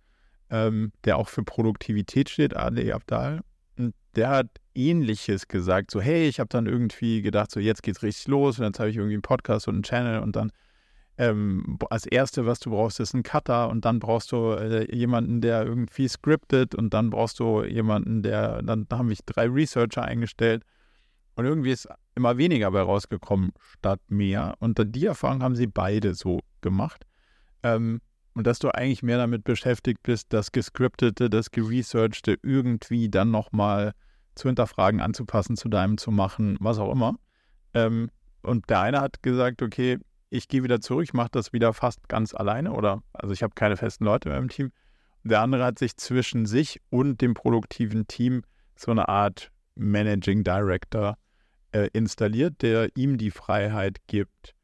ähm, 0.50 0.92
der 1.04 1.16
auch 1.16 1.28
für 1.28 1.42
Produktivität 1.42 2.28
steht, 2.28 2.54
Ali 2.56 2.92
Abdal. 2.92 3.40
Und 3.78 3.94
der 4.16 4.30
hat 4.30 4.48
Ähnliches 4.74 5.48
gesagt, 5.48 5.90
so 5.90 6.00
hey, 6.00 6.28
ich 6.28 6.40
habe 6.40 6.48
dann 6.48 6.66
irgendwie 6.66 7.22
gedacht, 7.22 7.50
so 7.50 7.60
jetzt 7.60 7.82
geht's 7.82 8.02
richtig 8.02 8.28
los 8.28 8.58
und 8.58 8.66
jetzt 8.66 8.80
habe 8.80 8.90
ich 8.90 8.96
irgendwie 8.96 9.14
einen 9.14 9.22
Podcast 9.22 9.68
und 9.68 9.74
einen 9.74 9.82
Channel 9.84 10.20
und 10.20 10.36
dann 10.36 10.52
ähm, 11.20 11.78
als 11.90 12.06
Erste, 12.06 12.46
was 12.46 12.60
du 12.60 12.70
brauchst, 12.70 12.98
ist 12.98 13.12
ein 13.12 13.22
Cutter 13.22 13.68
und 13.68 13.84
dann 13.84 14.00
brauchst 14.00 14.32
du 14.32 14.52
äh, 14.52 14.90
jemanden, 14.94 15.42
der 15.42 15.66
irgendwie 15.66 16.08
scriptet 16.08 16.74
und 16.74 16.94
dann 16.94 17.10
brauchst 17.10 17.38
du 17.40 17.62
jemanden, 17.62 18.22
der, 18.22 18.62
dann 18.62 18.86
haben 18.90 19.08
mich 19.08 19.20
drei 19.26 19.46
Researcher 19.46 20.02
eingestellt 20.02 20.64
und 21.34 21.44
irgendwie 21.44 21.72
ist 21.72 21.86
immer 22.14 22.38
weniger 22.38 22.70
bei 22.70 22.80
rausgekommen 22.80 23.52
statt 23.58 24.00
mehr 24.08 24.54
und 24.60 24.80
die 24.82 25.04
Erfahrung 25.04 25.42
haben 25.42 25.56
sie 25.56 25.66
beide 25.66 26.14
so 26.14 26.40
gemacht. 26.62 27.04
Ähm, 27.62 28.00
und 28.32 28.46
dass 28.46 28.58
du 28.58 28.70
eigentlich 28.70 29.02
mehr 29.02 29.18
damit 29.18 29.44
beschäftigt 29.44 30.02
bist, 30.02 30.32
das 30.32 30.52
Gescriptete, 30.52 31.28
das 31.28 31.50
Geresearchte 31.50 32.38
irgendwie 32.42 33.10
dann 33.10 33.30
nochmal 33.30 33.92
zu 34.36 34.48
hinterfragen, 34.48 35.02
anzupassen, 35.02 35.58
zu 35.58 35.68
deinem 35.68 35.98
zu 35.98 36.12
machen, 36.12 36.56
was 36.60 36.78
auch 36.78 36.90
immer. 36.90 37.16
Ähm, 37.74 38.08
und 38.40 38.70
der 38.70 38.80
eine 38.80 39.02
hat 39.02 39.22
gesagt, 39.22 39.60
okay, 39.60 39.98
ich 40.30 40.48
gehe 40.48 40.62
wieder 40.62 40.80
zurück, 40.80 41.04
ich 41.04 41.12
mache 41.12 41.30
das 41.32 41.52
wieder 41.52 41.72
fast 41.72 42.08
ganz 42.08 42.34
alleine 42.34 42.72
oder 42.72 43.02
also 43.12 43.34
ich 43.34 43.42
habe 43.42 43.54
keine 43.54 43.76
festen 43.76 44.04
Leute 44.04 44.28
in 44.28 44.34
meinem 44.34 44.48
Team. 44.48 44.72
Der 45.22 45.40
andere 45.40 45.64
hat 45.64 45.78
sich 45.78 45.96
zwischen 45.96 46.46
sich 46.46 46.80
und 46.88 47.20
dem 47.20 47.34
produktiven 47.34 48.06
Team 48.06 48.42
so 48.76 48.90
eine 48.90 49.08
Art 49.08 49.50
Managing 49.74 50.44
Director 50.44 51.18
äh, 51.72 51.88
installiert, 51.92 52.62
der 52.62 52.88
ihm 52.96 53.18
die 53.18 53.30
Freiheit 53.30 53.98
gibt, 54.06 54.54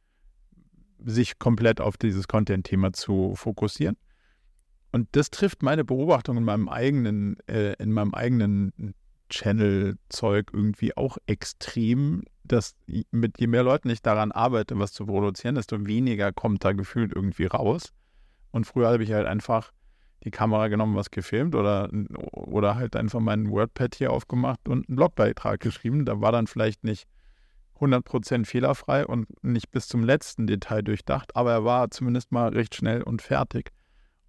sich 1.05 1.39
komplett 1.39 1.81
auf 1.81 1.97
dieses 1.97 2.27
Content-Thema 2.27 2.93
zu 2.93 3.35
fokussieren. 3.37 3.97
Und 4.93 5.09
das 5.13 5.31
trifft 5.31 5.63
meine 5.63 5.85
Beobachtung 5.85 6.39
in 6.39 6.45
meinem 6.45 6.69
eigenen, 6.69 7.37
äh, 7.49 7.75
in 7.75 7.93
meinem 7.93 8.15
eigenen 8.15 8.95
Channel-Zeug 9.29 10.51
irgendwie 10.53 10.97
auch 10.97 11.19
extrem, 11.27 12.23
dass 12.53 12.77
mit 13.11 13.39
je 13.39 13.47
mehr 13.47 13.63
Leuten 13.63 13.91
ich 13.91 14.03
daran 14.03 14.33
arbeite, 14.33 14.79
was 14.79 14.93
zu 14.93 15.07
produzieren, 15.07 15.55
desto 15.55 15.85
weniger 15.87 16.33
kommt 16.33 16.65
da 16.65 16.73
gefühlt 16.73 17.13
irgendwie 17.15 17.47
raus. 17.47 17.93
Und 18.51 18.67
früher 18.67 18.89
habe 18.89 19.03
ich 19.03 19.13
halt 19.13 19.27
einfach 19.27 19.73
die 20.25 20.31
Kamera 20.31 20.69
genommen, 20.69 20.97
was 20.97 21.11
gefilmt 21.11 21.55
oder, 21.55 21.91
oder 22.33 22.75
halt 22.75 22.97
einfach 22.97 23.21
meinen 23.21 23.51
WordPad 23.51 23.95
hier 23.95 24.13
aufgemacht 24.13 24.69
und 24.69 24.89
einen 24.89 24.97
Blogbeitrag 24.97 25.61
geschrieben. 25.61 26.05
Da 26.05 26.21
war 26.21 26.33
dann 26.33 26.47
vielleicht 26.47 26.85
nicht 26.85 27.07
100% 27.79 28.47
fehlerfrei 28.47 29.07
und 29.07 29.29
nicht 29.45 29.71
bis 29.71 29.89
zum 29.89 30.03
letzten 30.03 30.47
Detail 30.47 30.83
durchdacht, 30.83 31.37
aber 31.37 31.53
er 31.53 31.65
war 31.65 31.91
zumindest 31.91 32.33
mal 32.33 32.49
recht 32.49 32.75
schnell 32.75 33.03
und 33.03 33.23
fertig. 33.23 33.73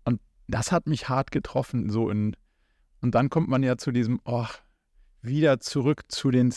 Und 0.03 0.21
das 0.47 0.71
hat 0.71 0.87
mich 0.87 1.09
hart 1.09 1.31
getroffen, 1.31 1.89
so 1.89 2.09
in. 2.09 2.35
Und 3.01 3.15
dann 3.15 3.29
kommt 3.29 3.47
man 3.47 3.63
ja 3.63 3.77
zu 3.77 3.91
diesem, 3.91 4.19
oh, 4.25 4.47
wieder 5.21 5.59
zurück 5.59 6.03
zu 6.09 6.31
den 6.31 6.51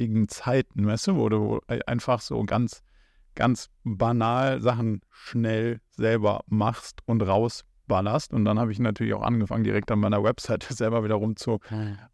Start-upigen 0.00 0.28
Zeiten, 0.28 0.86
weißt 0.86 1.08
du, 1.08 1.16
wo 1.16 1.28
du 1.28 1.60
einfach 1.86 2.20
so 2.20 2.42
ganz, 2.44 2.82
ganz 3.34 3.68
banal 3.84 4.60
Sachen 4.60 5.02
schnell 5.10 5.80
selber 5.90 6.42
machst 6.46 7.00
und 7.06 7.22
rausballerst. 7.22 8.32
Und 8.32 8.44
dann 8.44 8.58
habe 8.58 8.72
ich 8.72 8.78
natürlich 8.78 9.14
auch 9.14 9.22
angefangen, 9.22 9.64
direkt 9.64 9.90
an 9.90 10.00
meiner 10.00 10.22
Webseite 10.22 10.72
selber 10.74 11.04
wieder 11.04 11.16
rumzu, 11.16 11.58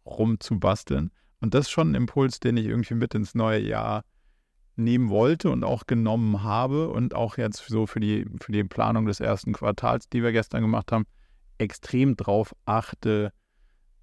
rumzubasteln. 0.05 1.11
Und 1.39 1.53
das 1.53 1.65
ist 1.65 1.71
schon 1.71 1.91
ein 1.91 1.95
Impuls, 1.95 2.39
den 2.39 2.57
ich 2.57 2.65
irgendwie 2.65 2.95
mit 2.95 3.13
ins 3.13 3.35
neue 3.35 3.59
Jahr 3.59 4.03
nehmen 4.75 5.09
wollte 5.09 5.49
und 5.49 5.63
auch 5.63 5.87
genommen 5.87 6.43
habe 6.43 6.89
und 6.89 7.15
auch 7.15 7.37
jetzt 7.37 7.65
so 7.67 7.87
für 7.87 7.99
die, 7.99 8.25
für 8.39 8.51
die 8.51 8.63
Planung 8.63 9.05
des 9.05 9.19
ersten 9.19 9.53
Quartals, 9.53 10.07
die 10.09 10.21
wir 10.21 10.31
gestern 10.31 10.61
gemacht 10.61 10.91
haben, 10.91 11.05
extrem 11.57 12.15
drauf 12.15 12.55
achte, 12.65 13.31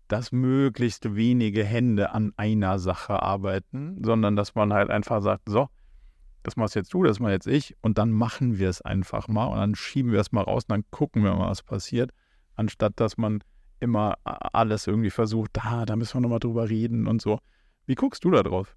dass 0.09 0.33
möglichst 0.33 1.15
wenige 1.15 1.65
Hände 1.65 2.13
an 2.13 2.33
einer 2.37 2.79
Sache 2.79 3.23
arbeiten, 3.23 4.03
sondern 4.05 4.37
dass 4.37 4.55
man 4.55 4.73
halt 4.73 4.91
einfach 4.91 5.23
sagt, 5.23 5.49
so, 5.49 5.69
das 6.43 6.57
machst 6.57 6.75
jetzt 6.75 6.93
du, 6.93 7.03
das 7.03 7.21
mach 7.21 7.31
jetzt 7.31 7.47
ich 7.47 7.75
und 7.81 7.97
dann 7.97 8.13
machen 8.13 8.59
wir 8.59 8.69
es 8.69 8.83
einfach 8.83 9.29
mal 9.29 9.47
und 9.47 9.57
dann 9.57 9.75
schieben 9.75 10.13
wir 10.13 10.21
es 10.21 10.31
mal 10.31 10.43
raus 10.43 10.65
und 10.65 10.73
dann 10.73 10.85
gucken 10.91 11.25
wir 11.25 11.35
mal, 11.35 11.49
was 11.49 11.63
passiert, 11.63 12.11
anstatt 12.55 12.93
dass 12.97 13.17
man 13.17 13.43
immer 13.81 14.17
alles 14.25 14.87
irgendwie 14.87 15.11
versucht, 15.11 15.51
da, 15.55 15.85
da 15.85 15.97
müssen 15.97 16.15
wir 16.15 16.21
nochmal 16.21 16.39
drüber 16.39 16.69
reden 16.69 17.07
und 17.07 17.23
so. 17.23 17.39
Wie 17.87 17.95
guckst 17.95 18.25
du 18.25 18.31
da 18.31 18.43
drauf? 18.43 18.77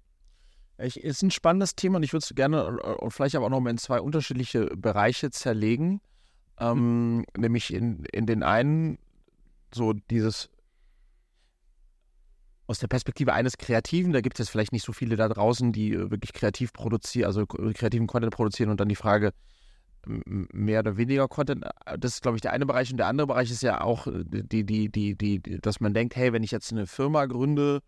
Ich, 0.78 1.02
ist 1.02 1.22
ein 1.22 1.30
spannendes 1.30 1.74
Thema 1.74 1.96
und 1.96 2.04
ich 2.04 2.12
würde 2.12 2.24
es 2.24 2.34
gerne 2.34 2.78
und 2.78 3.10
vielleicht 3.12 3.34
aber 3.34 3.46
auch 3.46 3.50
noch 3.50 3.60
mal 3.60 3.70
in 3.70 3.78
zwei 3.78 4.00
unterschiedliche 4.00 4.66
Bereiche 4.76 5.30
zerlegen. 5.30 6.00
Ähm, 6.58 7.18
mhm. 7.18 7.24
Nämlich 7.36 7.72
in, 7.72 8.04
in 8.12 8.26
den 8.26 8.42
einen 8.42 8.98
so 9.74 9.92
dieses 9.92 10.50
aus 12.68 12.78
der 12.78 12.86
Perspektive 12.86 13.32
eines 13.32 13.58
Kreativen, 13.58 14.12
da 14.12 14.20
gibt 14.20 14.38
es 14.38 14.48
vielleicht 14.48 14.72
nicht 14.72 14.84
so 14.84 14.92
viele 14.92 15.16
da 15.16 15.28
draußen, 15.28 15.72
die 15.72 15.92
äh, 15.92 16.10
wirklich 16.10 16.32
kreativ 16.32 16.72
produzieren, 16.72 17.26
also 17.26 17.46
kreativen 17.46 18.06
Content 18.06 18.32
produzieren 18.32 18.70
und 18.70 18.78
dann 18.78 18.88
die 18.88 18.94
Frage, 18.94 19.32
mehr 20.06 20.80
oder 20.80 20.96
weniger 20.96 21.28
Content. 21.28 21.64
Äh, 21.86 21.98
das 21.98 22.14
ist, 22.14 22.22
glaube 22.22 22.36
ich, 22.36 22.42
der 22.42 22.52
eine 22.52 22.66
Bereich. 22.66 22.90
Und 22.90 22.98
der 22.98 23.06
andere 23.06 23.26
Bereich 23.26 23.50
ist 23.50 23.62
ja 23.62 23.80
auch, 23.80 24.06
äh, 24.06 24.24
die, 24.24 24.64
die, 24.64 24.90
die, 24.90 25.16
die, 25.16 25.40
dass 25.60 25.80
man 25.80 25.94
denkt, 25.94 26.16
hey, 26.16 26.32
wenn 26.32 26.42
ich 26.42 26.50
jetzt 26.50 26.72
eine 26.72 26.86
Firma 26.86 27.26
gründe, 27.26 27.80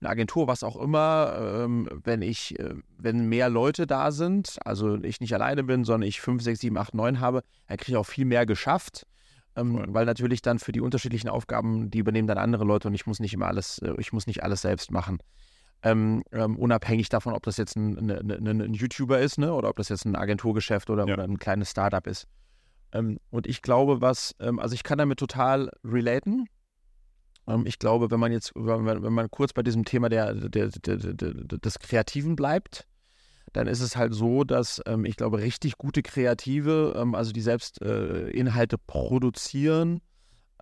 eine 0.00 0.10
Agentur, 0.10 0.48
was 0.48 0.64
auch 0.64 0.76
immer, 0.76 1.36
ähm, 1.38 1.88
wenn 2.04 2.22
ich, 2.22 2.58
äh, 2.58 2.74
wenn 2.98 3.28
mehr 3.28 3.48
Leute 3.48 3.86
da 3.86 4.10
sind, 4.10 4.58
also 4.64 4.96
ich 5.02 5.20
nicht 5.20 5.34
alleine 5.34 5.62
bin, 5.62 5.84
sondern 5.84 6.08
ich 6.08 6.20
5, 6.20 6.42
6, 6.42 6.60
7, 6.60 6.76
8, 6.76 6.94
9 6.94 7.20
habe, 7.20 7.42
dann 7.68 7.76
kriege 7.76 7.92
ich 7.92 7.96
auch 7.96 8.06
viel 8.06 8.24
mehr 8.24 8.46
geschafft. 8.46 9.06
Ähm, 9.54 9.84
weil 9.88 10.06
natürlich 10.06 10.40
dann 10.40 10.58
für 10.58 10.72
die 10.72 10.80
unterschiedlichen 10.80 11.28
Aufgaben, 11.28 11.90
die 11.90 11.98
übernehmen 11.98 12.26
dann 12.26 12.38
andere 12.38 12.64
Leute 12.64 12.88
und 12.88 12.94
ich 12.94 13.06
muss 13.06 13.20
nicht 13.20 13.34
immer 13.34 13.48
alles, 13.48 13.80
ich 13.98 14.12
muss 14.12 14.26
nicht 14.26 14.42
alles 14.42 14.62
selbst 14.62 14.90
machen 14.90 15.18
ähm, 15.82 16.22
ähm, 16.32 16.56
unabhängig 16.56 17.08
davon, 17.08 17.34
ob 17.34 17.42
das 17.42 17.56
jetzt 17.56 17.76
ein, 17.76 18.10
ein, 18.10 18.30
ein, 18.30 18.60
ein 18.60 18.74
YouTuber 18.74 19.18
ist 19.18 19.38
ne, 19.38 19.52
oder 19.52 19.68
ob 19.68 19.76
das 19.76 19.88
jetzt 19.88 20.04
ein 20.04 20.16
Agenturgeschäft 20.16 20.90
oder, 20.90 21.06
ja. 21.06 21.14
oder 21.14 21.24
ein 21.24 21.38
kleines 21.38 21.70
Startup 21.70 22.06
ist. 22.06 22.26
Ähm, 22.92 23.18
und 23.30 23.46
ich 23.46 23.62
glaube, 23.62 24.00
was, 24.00 24.34
ähm, 24.40 24.58
also 24.58 24.74
ich 24.74 24.84
kann 24.84 24.98
damit 24.98 25.18
total 25.18 25.70
relaten. 25.84 26.46
Ähm, 27.48 27.66
ich 27.66 27.78
glaube, 27.78 28.10
wenn 28.10 28.20
man 28.20 28.30
jetzt, 28.30 28.52
wenn 28.54 28.84
man, 28.84 29.02
wenn 29.02 29.12
man 29.12 29.30
kurz 29.30 29.52
bei 29.52 29.62
diesem 29.62 29.84
Thema 29.84 30.08
der, 30.08 30.34
der, 30.34 30.68
der, 30.68 30.96
der 30.96 31.32
des 31.58 31.78
Kreativen 31.78 32.36
bleibt, 32.36 32.86
dann 33.52 33.66
ist 33.66 33.80
es 33.80 33.96
halt 33.96 34.14
so, 34.14 34.44
dass 34.44 34.80
ähm, 34.86 35.04
ich 35.04 35.16
glaube, 35.16 35.38
richtig 35.38 35.78
gute 35.78 36.02
Kreative, 36.02 36.94
ähm, 36.96 37.14
also 37.14 37.32
die 37.32 37.40
selbst 37.40 37.82
äh, 37.82 38.28
Inhalte 38.30 38.78
produzieren, 38.78 40.00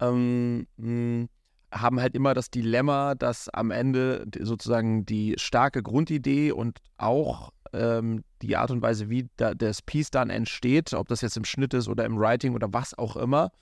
ähm, 0.00 0.66
mh, 0.76 1.26
haben 1.72 2.00
halt 2.00 2.14
immer 2.14 2.35
das 2.35 2.50
Dilemma, 2.50 3.14
dass 3.14 3.48
am 3.48 3.70
Ende 3.70 4.26
sozusagen 4.40 5.07
die 5.07 5.35
starke 5.38 5.83
Grundidee 5.83 6.50
und 6.50 6.79
auch 6.96 7.50
ähm, 7.72 8.24
die 8.42 8.57
Art 8.57 8.70
und 8.72 8.83
Weise, 8.83 9.09
wie 9.09 9.29
da, 9.37 9.55
das 9.55 9.83
Piece 9.83 10.11
dann 10.11 10.31
entsteht, 10.31 10.92
ob 10.94 11.09
das 11.09 11.20
jetzt 11.20 11.37
im 11.37 11.44
Schnitt 11.44 11.74
ist 11.74 11.88
oder 11.88 12.05
im 12.05 12.18
Writing 12.18 12.55
oder 12.55 12.72
was 12.72 12.98
auch 12.98 13.16
immer, 13.16 13.53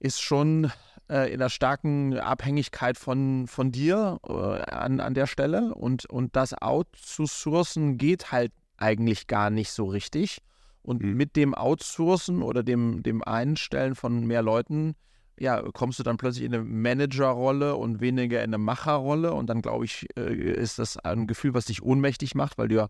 ist 0.00 0.20
schon 0.20 0.70
äh, 1.12 1.32
in 1.32 1.38
der 1.38 1.50
starken 1.50 2.18
Abhängigkeit 2.18 2.96
von, 2.96 3.46
von 3.46 3.70
dir 3.70 4.18
äh, 4.26 4.32
an, 4.32 5.00
an 5.00 5.14
der 5.14 5.26
Stelle. 5.26 5.74
Und, 5.74 6.06
und 6.06 6.34
das 6.34 6.54
outzusourcen 6.54 7.98
geht 7.98 8.32
halt 8.32 8.52
eigentlich 8.78 9.26
gar 9.26 9.50
nicht 9.50 9.70
so 9.70 9.84
richtig. 9.84 10.38
Und 10.80 11.02
mhm. 11.02 11.14
mit 11.14 11.36
dem 11.36 11.54
Outsourcen 11.54 12.42
oder 12.42 12.62
dem, 12.62 13.02
dem 13.02 13.22
Einstellen 13.22 13.94
von 13.94 14.26
mehr 14.26 14.42
Leuten, 14.42 14.94
ja, 15.38 15.62
kommst 15.72 15.98
du 15.98 16.02
dann 16.02 16.16
plötzlich 16.16 16.44
in 16.44 16.54
eine 16.54 16.64
Managerrolle 16.64 17.76
und 17.76 18.00
weniger 18.00 18.38
in 18.40 18.50
eine 18.50 18.58
Macherrolle. 18.58 19.34
Und 19.34 19.48
dann, 19.48 19.60
glaube 19.60 19.84
ich, 19.84 20.06
äh, 20.16 20.32
ist 20.32 20.78
das 20.78 20.96
ein 20.96 21.26
Gefühl, 21.26 21.52
was 21.52 21.66
dich 21.66 21.82
ohnmächtig 21.82 22.34
macht, 22.34 22.56
weil 22.56 22.68
du 22.68 22.76
ja 22.76 22.88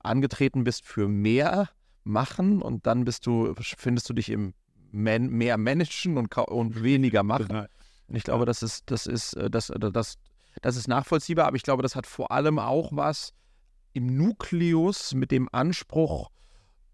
angetreten 0.00 0.62
bist 0.62 0.84
für 0.84 1.08
mehr 1.08 1.68
machen 2.04 2.62
und 2.62 2.86
dann 2.86 3.04
bist 3.04 3.26
du, 3.26 3.54
findest 3.58 4.08
du 4.10 4.12
dich 4.12 4.28
im 4.28 4.52
man, 4.94 5.28
mehr 5.28 5.58
managen 5.58 6.16
und, 6.16 6.36
und 6.36 6.82
weniger 6.82 7.22
machen. 7.22 7.66
Und 8.06 8.16
ich 8.16 8.24
glaube, 8.24 8.46
das 8.46 8.62
ist, 8.62 8.90
das 8.90 9.06
ist, 9.06 9.34
äh, 9.34 9.50
das, 9.50 9.70
äh, 9.70 9.78
das, 9.78 10.16
das 10.62 10.76
ist 10.76 10.88
nachvollziehbar, 10.88 11.46
aber 11.46 11.56
ich 11.56 11.62
glaube, 11.62 11.82
das 11.82 11.96
hat 11.96 12.06
vor 12.06 12.30
allem 12.30 12.58
auch 12.58 12.90
was 12.92 13.32
im 13.92 14.16
Nukleus 14.16 15.14
mit 15.14 15.30
dem 15.30 15.48
Anspruch 15.52 16.30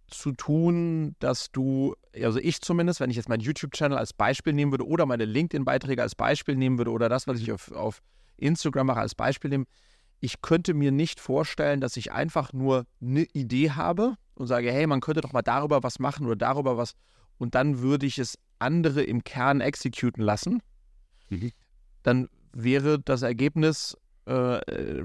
zu 0.08 0.32
tun, 0.32 1.14
dass 1.20 1.52
du, 1.52 1.94
also 2.14 2.38
ich 2.40 2.60
zumindest, 2.62 3.00
wenn 3.00 3.10
ich 3.10 3.16
jetzt 3.16 3.28
meinen 3.28 3.40
YouTube-Channel 3.40 3.96
als 3.96 4.12
Beispiel 4.12 4.52
nehmen 4.52 4.72
würde 4.72 4.86
oder 4.86 5.06
meine 5.06 5.24
LinkedIn-Beiträge 5.24 6.02
als 6.02 6.14
Beispiel 6.14 6.56
nehmen 6.56 6.78
würde 6.78 6.90
oder 6.90 7.08
das, 7.08 7.26
was 7.26 7.38
ich 7.38 7.52
auf, 7.52 7.70
auf 7.72 8.02
Instagram 8.36 8.88
mache, 8.88 9.00
als 9.00 9.14
Beispiel 9.14 9.50
nehmen, 9.50 9.66
ich 10.20 10.42
könnte 10.42 10.74
mir 10.74 10.90
nicht 10.90 11.20
vorstellen, 11.20 11.80
dass 11.80 11.96
ich 11.96 12.12
einfach 12.12 12.52
nur 12.52 12.86
eine 13.00 13.22
Idee 13.32 13.70
habe 13.70 14.16
und 14.34 14.46
sage, 14.46 14.70
hey, 14.72 14.86
man 14.86 15.00
könnte 15.00 15.20
doch 15.20 15.32
mal 15.32 15.42
darüber 15.42 15.82
was 15.82 15.98
machen 15.98 16.26
oder 16.26 16.36
darüber 16.36 16.76
was 16.76 16.94
und 17.40 17.54
dann 17.54 17.80
würde 17.80 18.04
ich 18.04 18.18
es 18.18 18.38
andere 18.58 19.02
im 19.02 19.24
Kern 19.24 19.62
exekuten 19.62 20.22
lassen, 20.22 20.62
mhm. 21.30 21.52
dann 22.02 22.28
wäre 22.52 22.98
das 23.00 23.22
Ergebnis 23.22 23.96
äh, 24.26 24.60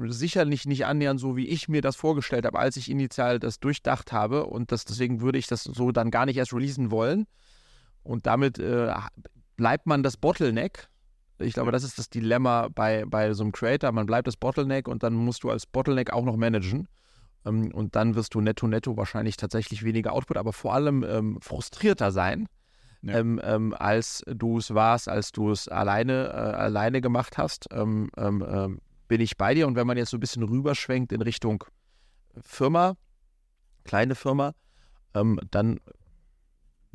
sicherlich 0.08 0.66
nicht 0.66 0.86
annähernd 0.86 1.18
so, 1.18 1.38
wie 1.38 1.48
ich 1.48 1.70
mir 1.70 1.82
das 1.82 1.96
vorgestellt 1.96 2.46
habe, 2.46 2.60
als 2.60 2.76
ich 2.76 2.92
initial 2.92 3.40
das 3.40 3.62
durchdacht 3.62 4.12
habe. 4.12 4.48
Und 4.48 4.74
das, 4.74 4.84
deswegen 4.84 5.22
würde 5.22 5.38
ich 5.38 5.48
das 5.48 5.64
so 5.64 5.94
dann 5.94 6.12
gar 6.12 6.26
nicht 6.26 6.36
erst 6.36 6.54
releasen 6.54 6.92
wollen. 6.92 7.26
Und 8.04 8.26
damit 8.26 8.60
äh, 8.60 8.94
bleibt 9.56 9.86
man 9.88 10.04
das 10.04 10.18
Bottleneck. 10.18 10.90
Ich 11.40 11.54
glaube, 11.54 11.72
das 11.72 11.86
ist 11.86 11.98
das 11.98 12.10
Dilemma 12.10 12.68
bei, 12.68 13.06
bei 13.06 13.34
so 13.34 13.44
einem 13.44 13.54
Creator. 13.54 13.94
Man 13.94 14.08
bleibt 14.08 14.28
das 14.28 14.36
Bottleneck 14.36 14.90
und 14.90 15.04
dann 15.04 15.14
musst 15.14 15.44
du 15.44 15.52
als 15.52 15.66
Bottleneck 15.66 16.12
auch 16.12 16.26
noch 16.26 16.36
managen. 16.36 16.90
Ähm, 17.46 17.72
und 17.74 17.96
dann 17.96 18.16
wirst 18.16 18.34
du 18.34 18.42
netto 18.42 18.68
netto 18.68 18.98
wahrscheinlich 18.98 19.38
tatsächlich 19.38 19.84
weniger 19.84 20.14
Output, 20.14 20.38
aber 20.38 20.54
vor 20.54 20.74
allem 20.74 21.04
ähm, 21.04 21.38
frustrierter 21.42 22.12
sein, 22.12 22.48
ja. 23.02 23.18
ähm, 23.20 23.40
ähm, 23.44 23.74
als 23.78 24.24
du 24.28 24.58
es 24.58 24.74
warst, 24.74 25.10
als 25.10 25.32
du 25.32 25.52
es 25.52 25.68
alleine, 25.68 26.28
äh, 26.28 26.56
alleine 26.56 27.02
gemacht 27.02 27.38
hast. 27.38 27.68
Ähm, 27.72 28.10
bin 29.08 29.22
ich 29.22 29.38
bei 29.38 29.54
dir. 29.54 29.68
Und 29.68 29.76
wenn 29.76 29.86
man 29.86 29.98
jetzt 29.98 30.10
so 30.10 30.18
ein 30.18 30.20
bisschen 30.20 30.42
rüberschwenkt 30.42 31.12
in 31.12 31.22
Richtung 31.22 31.64
Firma, 32.42 32.96
kleine 33.84 34.16
Firma, 34.16 34.54
dann 35.14 35.80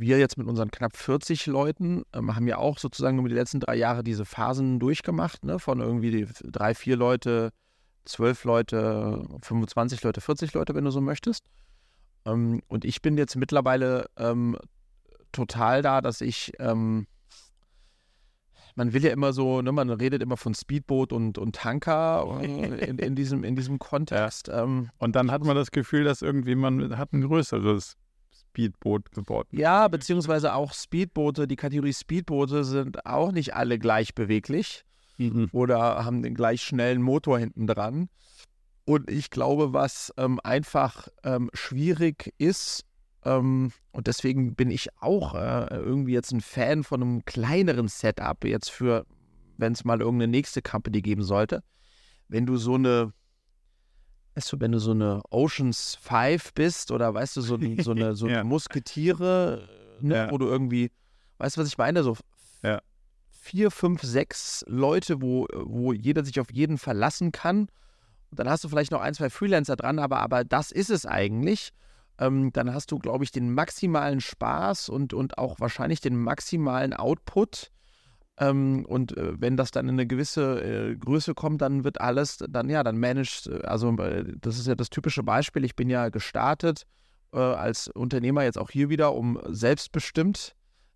wir 0.01 0.19
jetzt 0.19 0.39
mit 0.39 0.47
unseren 0.47 0.71
knapp 0.71 0.97
40 0.97 1.47
Leuten 1.47 2.03
ähm, 2.13 2.35
haben 2.35 2.49
ja 2.49 2.59
auch 2.59 2.79
sozusagen 2.79 3.19
über 3.19 3.29
die 3.29 3.35
letzten 3.35 3.61
drei 3.61 3.77
Jahre 3.77 4.03
diese 4.03 4.25
Phasen 4.25 4.81
durchgemacht, 4.81 5.45
ne? 5.45 5.59
von 5.59 5.81
irgendwie 5.81 6.27
drei, 6.45 6.75
vier 6.75 6.97
Leute 6.97 7.51
zwölf 8.05 8.45
Leute, 8.45 9.27
25 9.43 10.03
Leute, 10.03 10.21
40 10.21 10.55
Leute, 10.55 10.75
wenn 10.75 10.85
du 10.85 10.91
so 10.91 11.01
möchtest. 11.01 11.47
Ähm, 12.25 12.63
und 12.69 12.85
ich 12.85 13.03
bin 13.03 13.17
jetzt 13.17 13.37
mittlerweile 13.37 14.07
ähm, 14.17 14.57
total 15.33 15.83
da, 15.83 16.01
dass 16.01 16.21
ich, 16.21 16.53
ähm, 16.59 17.07
man 18.75 18.93
will 18.93 19.05
ja 19.05 19.11
immer 19.11 19.33
so, 19.33 19.63
ne, 19.63 19.73
man 19.73 19.91
redet 19.91 20.23
immer 20.23 20.37
von 20.37 20.55
Speedboot 20.55 21.13
und, 21.13 21.39
und 21.39 21.57
Tanker 21.57 22.41
äh, 22.41 22.45
in, 22.45 22.99
in, 22.99 23.15
diesem, 23.15 23.45
in 23.45 23.57
diesem 23.57 23.79
Kontext. 23.79 24.49
Ja. 24.49 24.65
Ähm. 24.65 24.91
und 24.99 25.17
dann 25.17 25.31
hat 25.31 25.45
man 25.45 25.57
das 25.57 25.71
Gefühl, 25.71 26.05
dass 26.05 26.23
irgendwie 26.23 26.55
man 26.55 26.97
hat 26.97 27.13
ein 27.13 27.23
größeres 27.23 27.97
Speedboot 28.33 29.13
gebaut. 29.13 29.47
Ja, 29.51 29.89
beziehungsweise 29.89 30.55
auch 30.55 30.73
Speedboote, 30.73 31.47
die 31.47 31.57
Kategorie 31.57 31.93
Speedboote 31.93 32.65
sind 32.65 33.07
auch 33.07 33.33
nicht 33.33 33.55
alle 33.55 33.79
gleich 33.79 34.15
beweglich 34.15 34.85
mhm. 35.20 35.48
oder 35.52 36.04
haben 36.04 36.22
den 36.22 36.35
gleich 36.35 36.62
schnellen 36.62 37.02
Motor 37.02 37.38
hinten 37.38 37.66
dran. 37.66 38.09
Und 38.85 39.11
ich 39.11 39.30
glaube, 39.30 39.72
was 39.72 40.12
ähm, 40.16 40.40
einfach 40.42 41.09
ähm, 41.22 41.50
schwierig 41.54 42.35
ist, 42.38 42.85
ähm, 43.24 43.72
und 43.92 44.06
deswegen 44.06 44.54
bin 44.54 44.70
ich 44.70 44.88
auch 45.00 45.35
äh, 45.35 45.66
irgendwie 45.74 46.12
jetzt 46.12 46.33
ein 46.33 46.40
Fan 46.40 46.85
von 46.85 47.02
einem 47.02 47.24
kleineren 47.24 47.88
Setup, 47.88 48.44
jetzt 48.44 48.70
für, 48.70 49.06
wenn 49.59 49.72
es 49.72 49.85
mal 49.85 50.00
irgendeine 50.00 50.30
nächste 50.30 50.62
Company 50.62 51.02
geben 51.02 51.22
sollte. 51.22 51.62
Wenn 52.28 52.46
du 52.46 52.56
so 52.56 52.74
eine, 52.74 53.12
weißt 54.35 54.52
du, 54.52 54.61
wenn 54.61 54.72
du 54.72 54.78
so 54.78 54.92
eine 54.92 55.22
Oceans 55.30 55.98
5 56.00 56.54
bist 56.54 56.90
oder 56.92 57.12
weißt 57.12 57.37
du, 57.37 57.40
so, 57.42 57.59
so 57.78 57.90
eine, 57.90 58.14
so 58.14 58.28
ja. 58.28 58.42
Musketiere, 58.44 59.68
ne, 60.00 60.14
ja. 60.14 60.30
wo 60.30 60.38
du 60.38 60.46
irgendwie, 60.46 60.90
weißt 61.38 61.56
du, 61.56 61.61
was 61.61 61.68
ich 61.68 61.78
meine? 61.78 62.02
So 62.02 62.16
vier, 63.51 63.73
fünf, 63.73 64.03
sechs 64.03 64.65
Leute, 64.69 65.21
wo, 65.21 65.49
wo 65.53 65.93
jeder 65.93 66.25
sich 66.25 66.39
auf 66.39 66.53
jeden 66.53 66.79
verlassen 66.79 67.33
kann. 67.33 67.63
Und 68.31 68.39
dann 68.39 68.49
hast 68.49 68.63
du 68.63 68.69
vielleicht 68.69 68.93
noch 68.93 69.01
ein, 69.01 69.13
zwei 69.13 69.29
Freelancer 69.29 69.75
dran, 69.75 69.99
aber, 69.99 70.21
aber 70.21 70.45
das 70.45 70.71
ist 70.71 70.89
es 70.89 71.05
eigentlich. 71.05 71.71
Ähm, 72.19 72.53
dann 72.53 72.73
hast 72.73 72.93
du, 72.93 73.01
glaube 73.01 73.25
ich, 73.25 73.33
den 73.33 73.53
maximalen 73.53 74.21
Spaß 74.21 74.89
und, 74.89 75.15
und 75.15 75.37
auch 75.37 75.59
wahrscheinlich 75.59 76.01
den 76.01 76.17
maximalen 76.17 76.95
Output. 76.95 77.73
Ähm, 78.39 78.87
und 78.87 79.17
äh, 79.17 79.33
wenn 79.41 79.57
das 79.57 79.73
dann 79.73 79.89
in 79.89 79.97
eine 79.97 80.07
gewisse 80.07 80.63
äh, 80.63 80.97
Größe 80.97 81.35
kommt, 81.35 81.61
dann 81.61 81.83
wird 81.83 82.01
alles, 82.01 82.39
dann 82.49 82.71
ja, 82.71 82.85
dann 82.85 82.99
managed, 82.99 83.49
äh, 83.49 83.67
also 83.67 83.91
äh, 83.97 84.33
das 84.41 84.61
ist 84.61 84.69
ja 84.69 84.77
das 84.77 84.91
typische 84.91 85.25
Beispiel. 85.25 85.65
Ich 85.65 85.75
bin 85.75 85.91
ja 85.91 86.09
gestartet 86.09 86.87
äh, 87.33 87.39
als 87.39 87.89
Unternehmer 87.89 88.45
jetzt 88.45 88.59
auch 88.59 88.71
hier 88.71 88.91
wieder, 88.91 89.13
um 89.13 89.41
selbstbestimmt 89.49 90.55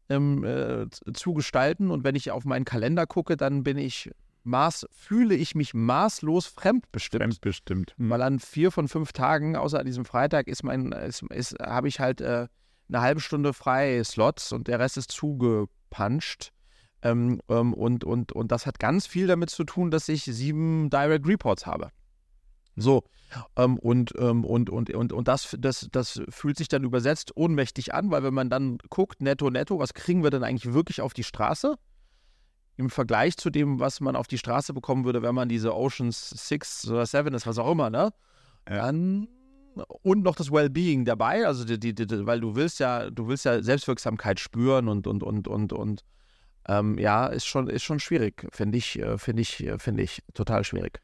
ähm, 0.08 0.44
äh, 0.44 0.86
zu 1.12 1.34
gestalten. 1.34 1.90
Und 1.90 2.04
wenn 2.04 2.14
ich 2.14 2.30
auf 2.30 2.44
meinen 2.44 2.64
Kalender 2.64 3.06
gucke, 3.06 3.36
dann 3.36 3.62
bin 3.62 3.78
ich 3.78 4.10
maß, 4.44 4.86
fühle 4.90 5.34
ich 5.34 5.54
mich 5.54 5.74
maßlos 5.74 6.46
fremdbestimmt. 6.46 7.22
Fremdbestimmt. 7.22 7.94
Mhm. 7.96 8.10
Weil 8.10 8.22
an 8.22 8.38
vier 8.38 8.70
von 8.70 8.88
fünf 8.88 9.12
Tagen, 9.12 9.56
außer 9.56 9.78
an 9.78 9.86
diesem 9.86 10.04
Freitag, 10.04 10.48
ist 10.48 10.62
mein, 10.62 10.92
ist, 10.92 11.22
ist, 11.30 11.56
habe 11.60 11.88
ich 11.88 12.00
halt 12.00 12.20
äh, 12.20 12.46
eine 12.88 13.00
halbe 13.00 13.20
Stunde 13.20 13.52
freie 13.52 14.04
Slots 14.04 14.52
und 14.52 14.68
der 14.68 14.78
Rest 14.78 14.96
ist 14.96 15.10
zugepuncht. 15.10 16.52
Ähm, 17.02 17.40
ähm, 17.48 17.74
und, 17.74 18.04
und, 18.04 18.32
und 18.32 18.52
das 18.52 18.66
hat 18.66 18.78
ganz 18.78 19.06
viel 19.06 19.26
damit 19.26 19.50
zu 19.50 19.64
tun, 19.64 19.90
dass 19.90 20.08
ich 20.08 20.24
sieben 20.24 20.88
Direct 20.90 21.26
Reports 21.26 21.66
habe. 21.66 21.90
So, 22.76 23.04
ähm, 23.56 23.78
und, 23.78 24.12
ähm, 24.18 24.44
und, 24.44 24.70
und, 24.70 24.90
und, 24.92 25.12
und 25.12 25.28
das, 25.28 25.56
das, 25.58 25.88
das 25.92 26.20
fühlt 26.28 26.56
sich 26.56 26.68
dann 26.68 26.84
übersetzt 26.84 27.36
ohnmächtig 27.36 27.94
an, 27.94 28.10
weil 28.10 28.22
wenn 28.22 28.34
man 28.34 28.50
dann 28.50 28.78
guckt, 28.90 29.20
netto, 29.20 29.50
netto, 29.50 29.78
was 29.78 29.94
kriegen 29.94 30.22
wir 30.22 30.30
denn 30.30 30.42
eigentlich 30.44 30.72
wirklich 30.72 31.00
auf 31.00 31.14
die 31.14 31.24
Straße? 31.24 31.76
Im 32.76 32.90
Vergleich 32.90 33.36
zu 33.36 33.50
dem, 33.50 33.78
was 33.78 34.00
man 34.00 34.16
auf 34.16 34.26
die 34.26 34.38
Straße 34.38 34.74
bekommen 34.74 35.04
würde, 35.04 35.22
wenn 35.22 35.34
man 35.34 35.48
diese 35.48 35.74
Oceans 35.74 36.30
6 36.30 36.90
oder 36.90 37.06
7 37.06 37.32
ist, 37.34 37.46
was 37.46 37.58
auch 37.58 37.70
immer, 37.70 37.88
ne? 37.88 38.12
Dann 38.64 39.28
und 40.02 40.22
noch 40.22 40.36
das 40.36 40.50
Wellbeing 40.50 41.04
dabei, 41.04 41.46
also 41.46 41.64
die, 41.64 41.78
die, 41.78 41.94
die, 41.94 42.26
weil 42.26 42.40
du 42.40 42.54
willst 42.54 42.78
ja, 42.78 43.10
du 43.10 43.28
willst 43.28 43.44
ja 43.44 43.62
Selbstwirksamkeit 43.62 44.38
spüren 44.40 44.88
und 44.88 45.06
und 45.06 45.22
und 45.22 45.48
und 45.48 45.72
und 45.72 46.04
ähm, 46.68 46.98
ja, 46.98 47.26
ist 47.26 47.46
schon 47.46 47.68
ist 47.68 47.82
schon 47.82 48.00
schwierig, 48.00 48.46
finde 48.52 48.78
ich, 48.78 48.98
äh, 48.98 49.18
finde 49.18 49.42
ich, 49.42 49.64
äh, 49.64 49.78
finde 49.78 50.02
ich 50.02 50.22
total 50.32 50.64
schwierig. 50.64 51.00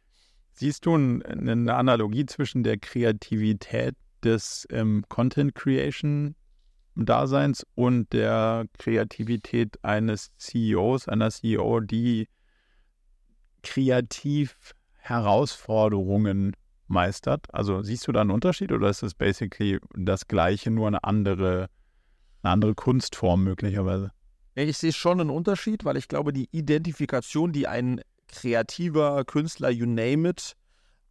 Siehst 0.61 0.85
du 0.85 0.95
eine 0.95 1.75
Analogie 1.75 2.27
zwischen 2.27 2.63
der 2.63 2.77
Kreativität 2.77 3.95
des 4.23 4.69
ähm, 4.71 5.07
Content 5.09 5.55
Creation 5.55 6.35
Daseins 6.97 7.67
und 7.77 8.13
der 8.13 8.67
Kreativität 8.77 9.83
eines 9.83 10.37
CEOs, 10.37 11.09
einer 11.09 11.31
CEO, 11.31 11.81
die 11.81 12.29
kreativ 13.63 14.75
Herausforderungen 14.99 16.55
meistert? 16.89 17.47
Also 17.55 17.81
siehst 17.81 18.07
du 18.07 18.13
da 18.13 18.21
einen 18.21 18.31
Unterschied 18.31 18.71
oder 18.71 18.91
ist 18.91 19.03
es 19.03 19.15
basically 19.15 19.79
das 19.95 20.29
Gleiche, 20.29 20.71
nur 20.71 20.89
eine 20.89 21.03
andere, 21.05 21.71
eine 22.43 22.53
andere 22.53 22.75
Kunstform 22.75 23.45
möglicherweise? 23.45 24.13
Ich 24.57 24.77
sehe 24.77 24.93
schon 24.93 25.23
einen 25.23 25.31
Unterschied, 25.31 25.87
weil 25.87 25.97
ich 25.97 26.07
glaube, 26.07 26.35
die 26.35 26.51
Identifikation, 26.53 27.51
die 27.51 27.67
ein 27.67 28.03
kreativer 28.33 29.25
Künstler, 29.25 29.71
you 29.71 29.87
name 29.87 30.29
it, 30.29 30.55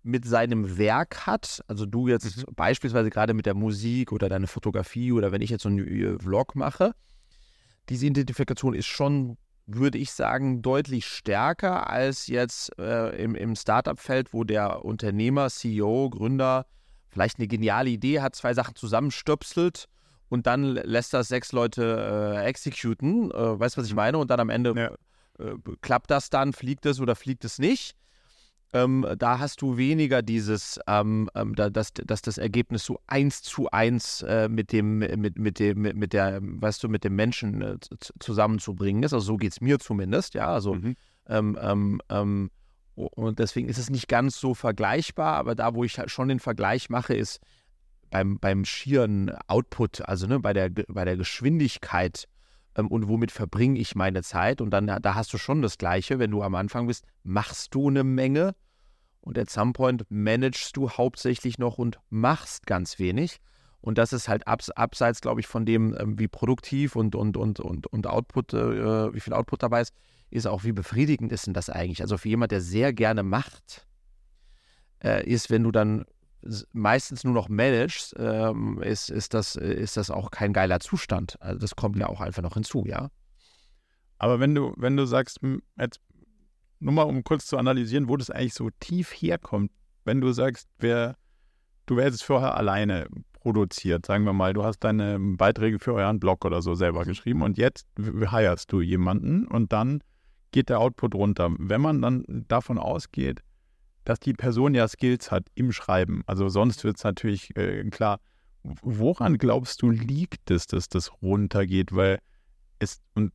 mit 0.03 0.25
seinem 0.25 0.77
Werk 0.77 1.27
hat, 1.27 1.62
also 1.67 1.86
du 1.86 2.08
jetzt 2.08 2.38
Mhm. 2.38 2.55
beispielsweise 2.55 3.10
gerade 3.10 3.34
mit 3.34 3.45
der 3.45 3.53
Musik 3.53 4.12
oder 4.12 4.29
deine 4.29 4.47
Fotografie 4.47 5.12
oder 5.12 5.32
wenn 5.32 5.41
ich 5.41 5.49
jetzt 5.49 5.63
so 5.63 5.69
einen 5.69 6.19
Vlog 6.19 6.55
mache, 6.55 6.93
diese 7.89 8.05
Identifikation 8.05 8.73
ist 8.73 8.86
schon, 8.86 9.38
würde 9.65 9.97
ich 9.97 10.12
sagen, 10.12 10.62
deutlich 10.62 11.05
stärker 11.05 11.89
als 11.89 12.27
jetzt 12.27 12.71
äh, 12.79 13.21
im, 13.21 13.36
im 13.36 13.55
Startup-Feld, 13.55 14.34
wo 14.34 14.43
der 14.43 14.86
Unternehmer, 14.86 15.49
CEO, 15.49 16.10
Gründer 16.10 16.65
vielleicht 17.10 17.38
eine 17.39 17.47
geniale 17.47 17.89
Idee 17.89 18.21
hat, 18.21 18.36
zwei 18.36 18.53
Sachen 18.53 18.75
zusammenstöpselt 18.75 19.86
und 20.29 20.47
dann 20.47 20.63
lässt 20.63 21.13
das 21.13 21.27
sechs 21.27 21.51
Leute 21.51 22.36
äh, 22.38 22.45
executen. 22.45 23.32
Äh, 23.32 23.60
weißt 23.60 23.75
du, 23.75 23.82
was 23.82 23.88
ich 23.88 23.95
meine? 23.95 24.17
Und 24.17 24.29
dann 24.32 24.39
am 24.39 24.49
Ende 24.49 24.73
Ja. 24.75 24.91
Äh, 25.39 25.56
klappt 25.82 26.12
das 26.12 26.30
dann, 26.30 26.54
fliegt 26.54 26.86
es 26.86 26.99
oder 26.99 27.15
fliegt 27.15 27.45
es 27.45 27.60
nicht. 27.60 27.95
Ähm, 28.71 29.04
da 29.17 29.39
hast 29.39 29.63
du 29.63 29.78
weniger 29.78 30.21
dieses, 30.21 30.80
ähm, 30.86 31.28
ähm, 31.34 31.56
da, 31.56 31.71
dass, 31.71 31.91
dass 31.93 32.21
das 32.21 32.38
Ergebnis 32.38 32.86
so 32.86 32.99
eins 33.08 33.41
zu 33.41 33.71
eins 33.71 34.21
äh, 34.21 34.47
mit 34.47 34.71
dem, 34.71 34.99
mit, 34.99 35.39
mit 35.39 35.58
dem, 35.58 35.82
mit, 35.82 36.13
der, 36.13 36.39
weißt 36.41 36.84
du, 36.84 36.88
mit 36.88 37.04
dem 37.04 37.15
Menschen 37.15 37.62
äh, 37.63 37.78
zusammenzubringen 38.19 39.02
ist. 39.02 39.13
Also 39.13 39.25
so 39.25 39.38
geht 39.38 39.54
es 39.54 39.62
mir 39.62 39.80
zumindest, 39.80 40.36
ja. 40.36 40.54
Also 40.54 40.75
Mhm. 40.75 40.95
ähm, 41.28 41.58
ähm, 41.60 42.02
ähm, 42.10 42.52
und 42.95 43.39
deswegen 43.39 43.69
ist 43.69 43.78
es 43.78 43.89
nicht 43.89 44.08
ganz 44.08 44.39
so 44.39 44.54
vergleichbar, 44.54 45.38
aber 45.38 45.56
da, 45.56 45.73
wo 45.73 45.84
ich 45.84 45.97
halt 45.97 46.12
schon 46.12 46.28
den 46.28 46.39
Vergleich 46.39 46.89
mache, 46.89 47.15
ist 47.15 47.39
beim, 48.12 48.39
beim 48.39 48.65
schieren 48.65 49.32
Output, 49.47 50.02
also 50.02 50.28
ne, 50.28 50.39
bei, 50.39 50.54
der, 50.54 50.69
bei 50.69 51.06
der 51.06 51.17
Geschwindigkeit 51.17 52.28
und 52.87 53.07
womit 53.07 53.31
verbringe 53.31 53.79
ich 53.79 53.95
meine 53.95 54.23
Zeit. 54.23 54.61
Und 54.61 54.71
dann, 54.71 54.87
da 54.87 55.15
hast 55.15 55.33
du 55.33 55.37
schon 55.37 55.61
das 55.61 55.77
Gleiche, 55.77 56.19
wenn 56.19 56.31
du 56.31 56.43
am 56.43 56.55
Anfang 56.55 56.87
bist, 56.87 57.05
machst 57.23 57.73
du 57.73 57.89
eine 57.89 58.03
Menge 58.03 58.55
und 59.21 59.37
at 59.37 59.49
some 59.49 59.73
point 59.73 60.05
managst 60.09 60.75
du 60.77 60.89
hauptsächlich 60.89 61.57
noch 61.57 61.77
und 61.77 61.99
machst 62.09 62.65
ganz 62.65 62.99
wenig. 62.99 63.39
Und 63.81 63.97
das 63.97 64.11
ist 64.11 64.27
halt 64.27 64.47
abs, 64.47 64.69
abseits, 64.71 65.21
glaube 65.21 65.39
ich, 65.39 65.47
von 65.47 65.65
dem, 65.65 65.95
ähm, 65.97 66.19
wie 66.19 66.27
produktiv 66.27 66.95
und, 66.95 67.15
und, 67.15 67.37
und, 67.37 67.59
und, 67.59 67.87
und 67.87 68.07
Output, 68.07 68.53
äh, 68.53 69.13
wie 69.13 69.19
viel 69.19 69.33
Output 69.33 69.63
dabei 69.63 69.81
ist, 69.81 69.93
ist 70.29 70.47
auch, 70.47 70.63
wie 70.63 70.73
befriedigend 70.73 71.31
ist 71.31 71.47
denn 71.47 71.53
das 71.53 71.69
eigentlich? 71.69 72.01
Also 72.01 72.17
für 72.17 72.29
jemand, 72.29 72.51
der 72.51 72.61
sehr 72.61 72.93
gerne 72.93 73.23
macht, 73.23 73.87
äh, 75.03 75.25
ist, 75.25 75.49
wenn 75.49 75.63
du 75.63 75.71
dann 75.71 76.05
meistens 76.71 77.23
nur 77.23 77.34
noch 77.34 77.49
managst, 77.49 78.15
ähm, 78.17 78.82
ist, 78.82 79.10
ist, 79.10 79.34
das, 79.34 79.56
ist 79.56 79.97
das 79.97 80.10
auch 80.10 80.32
kein 80.32 80.54
geiler 80.54 80.80
Zustand. 80.80 81.38
Also 81.41 81.60
das 81.60 81.75
kommt 81.75 81.97
ja 81.97 82.08
auch 82.08 82.21
einfach 82.21 82.41
noch 82.41 82.54
hinzu, 82.54 82.86
ja. 82.86 83.10
Aber 84.17 84.39
wenn 84.39 84.56
du, 84.56 84.73
wenn 84.78 84.97
du 84.97 85.06
sagst, 85.06 85.39
jetzt 85.78 85.99
nur 86.80 86.93
mal 86.93 87.04
um 87.04 87.23
kurz 87.23 87.45
zu 87.45 87.58
analysieren, 87.58 88.10
wo 88.10 88.17
das 88.17 88.30
eigentlich 88.30 88.54
so 88.54 88.69
tief 88.80 89.12
herkommt, 89.12 89.71
wenn 90.06 90.21
du 90.21 90.32
sagst, 90.32 90.67
wer, 90.80 91.15
du 91.86 91.97
wärst 91.97 92.23
vorher 92.23 92.56
alleine 92.56 93.08
produziert, 93.34 94.06
sagen 94.06 94.25
wir 94.25 94.34
mal, 94.34 94.54
du 94.54 94.63
hast 94.63 94.80
deine 94.80 95.19
Beiträge 95.19 95.80
für 95.80 95.93
euren 95.93 96.19
Blog 96.19 96.45
oder 96.45 96.62
so 96.62 96.75
selber 96.75 97.06
geschrieben 97.06 97.41
und 97.41 97.58
jetzt 97.58 97.88
hirest 97.97 98.71
du 98.71 98.82
jemanden 98.82 99.47
und 99.47 99.71
dann 99.71 100.04
geht 100.52 100.69
der 100.69 100.80
Output 100.80 101.15
runter. 101.15 101.52
Wenn 101.58 101.82
man 101.82 102.02
dann 102.02 102.23
davon 102.47 102.78
ausgeht, 102.78 103.41
dass 104.09 104.19
die 104.19 104.33
Person 104.33 104.73
ja 104.73 104.87
Skills 104.87 105.29
hat 105.29 105.45
im 105.53 105.71
Schreiben, 105.71 106.23
also 106.25 106.49
sonst 106.49 106.83
wird 106.83 106.97
es 106.97 107.03
natürlich 107.03 107.55
äh, 107.55 107.83
klar, 107.91 108.19
woran 108.63 109.37
glaubst 109.37 109.83
du 109.83 109.91
liegt 109.91 110.49
es, 110.49 110.65
dass 110.65 110.89
das 110.89 111.21
runtergeht? 111.21 111.95
Weil 111.95 112.17
es, 112.79 113.01
und 113.13 113.31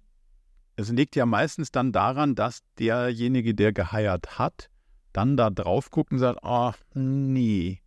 es 0.75 0.91
liegt 0.91 1.15
ja 1.15 1.27
meistens 1.27 1.71
dann 1.71 1.93
daran, 1.93 2.35
dass 2.35 2.59
derjenige, 2.77 3.55
der 3.55 3.73
geheiert 3.73 4.37
hat, 4.37 4.69
dann 5.13 5.37
da 5.37 5.49
drauf 5.49 5.93
guckt 5.93 6.11
und 6.11 6.19
sagt, 6.19 6.41
oh, 6.43 6.73
nee. 6.93 7.81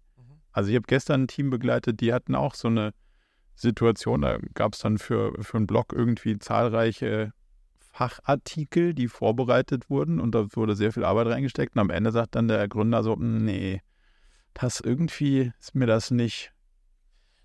Also 0.54 0.69
ich 0.69 0.76
habe 0.78 0.88
gestern 0.88 1.23
ein 1.23 1.28
Team 1.28 1.50
begleitet, 1.50 2.00
die 2.00 2.13
hatten 2.13 2.36
auch 2.36 2.56
so 2.56 2.69
eine 2.69 2.93
Situation, 3.54 4.21
da 4.21 4.38
gab 4.54 4.76
es 4.76 4.80
dann 4.80 4.97
für, 4.97 5.34
für 5.43 5.58
einen 5.58 5.67
Blog 5.67 5.91
irgendwie 5.91 6.39
zahlreiche 6.39 7.34
Fachartikel, 7.98 8.94
die 8.94 9.08
vorbereitet 9.08 9.90
wurden 9.90 10.20
und 10.20 10.36
da 10.36 10.46
wurde 10.54 10.76
sehr 10.76 10.92
viel 10.94 11.04
Arbeit 11.04 11.28
reingesteckt 11.28 11.76
und 11.76 11.82
am 11.82 11.90
Ende 11.90 12.12
sagt 12.12 12.36
dann 12.36 12.48
der 12.48 12.68
Gründer 12.68 13.02
so, 13.04 13.16
nee, 13.16 13.82
das 14.54 14.80
irgendwie 14.80 15.52
ist 15.60 15.74
mir 15.74 15.88
das 15.88 16.12
nicht 16.12 16.52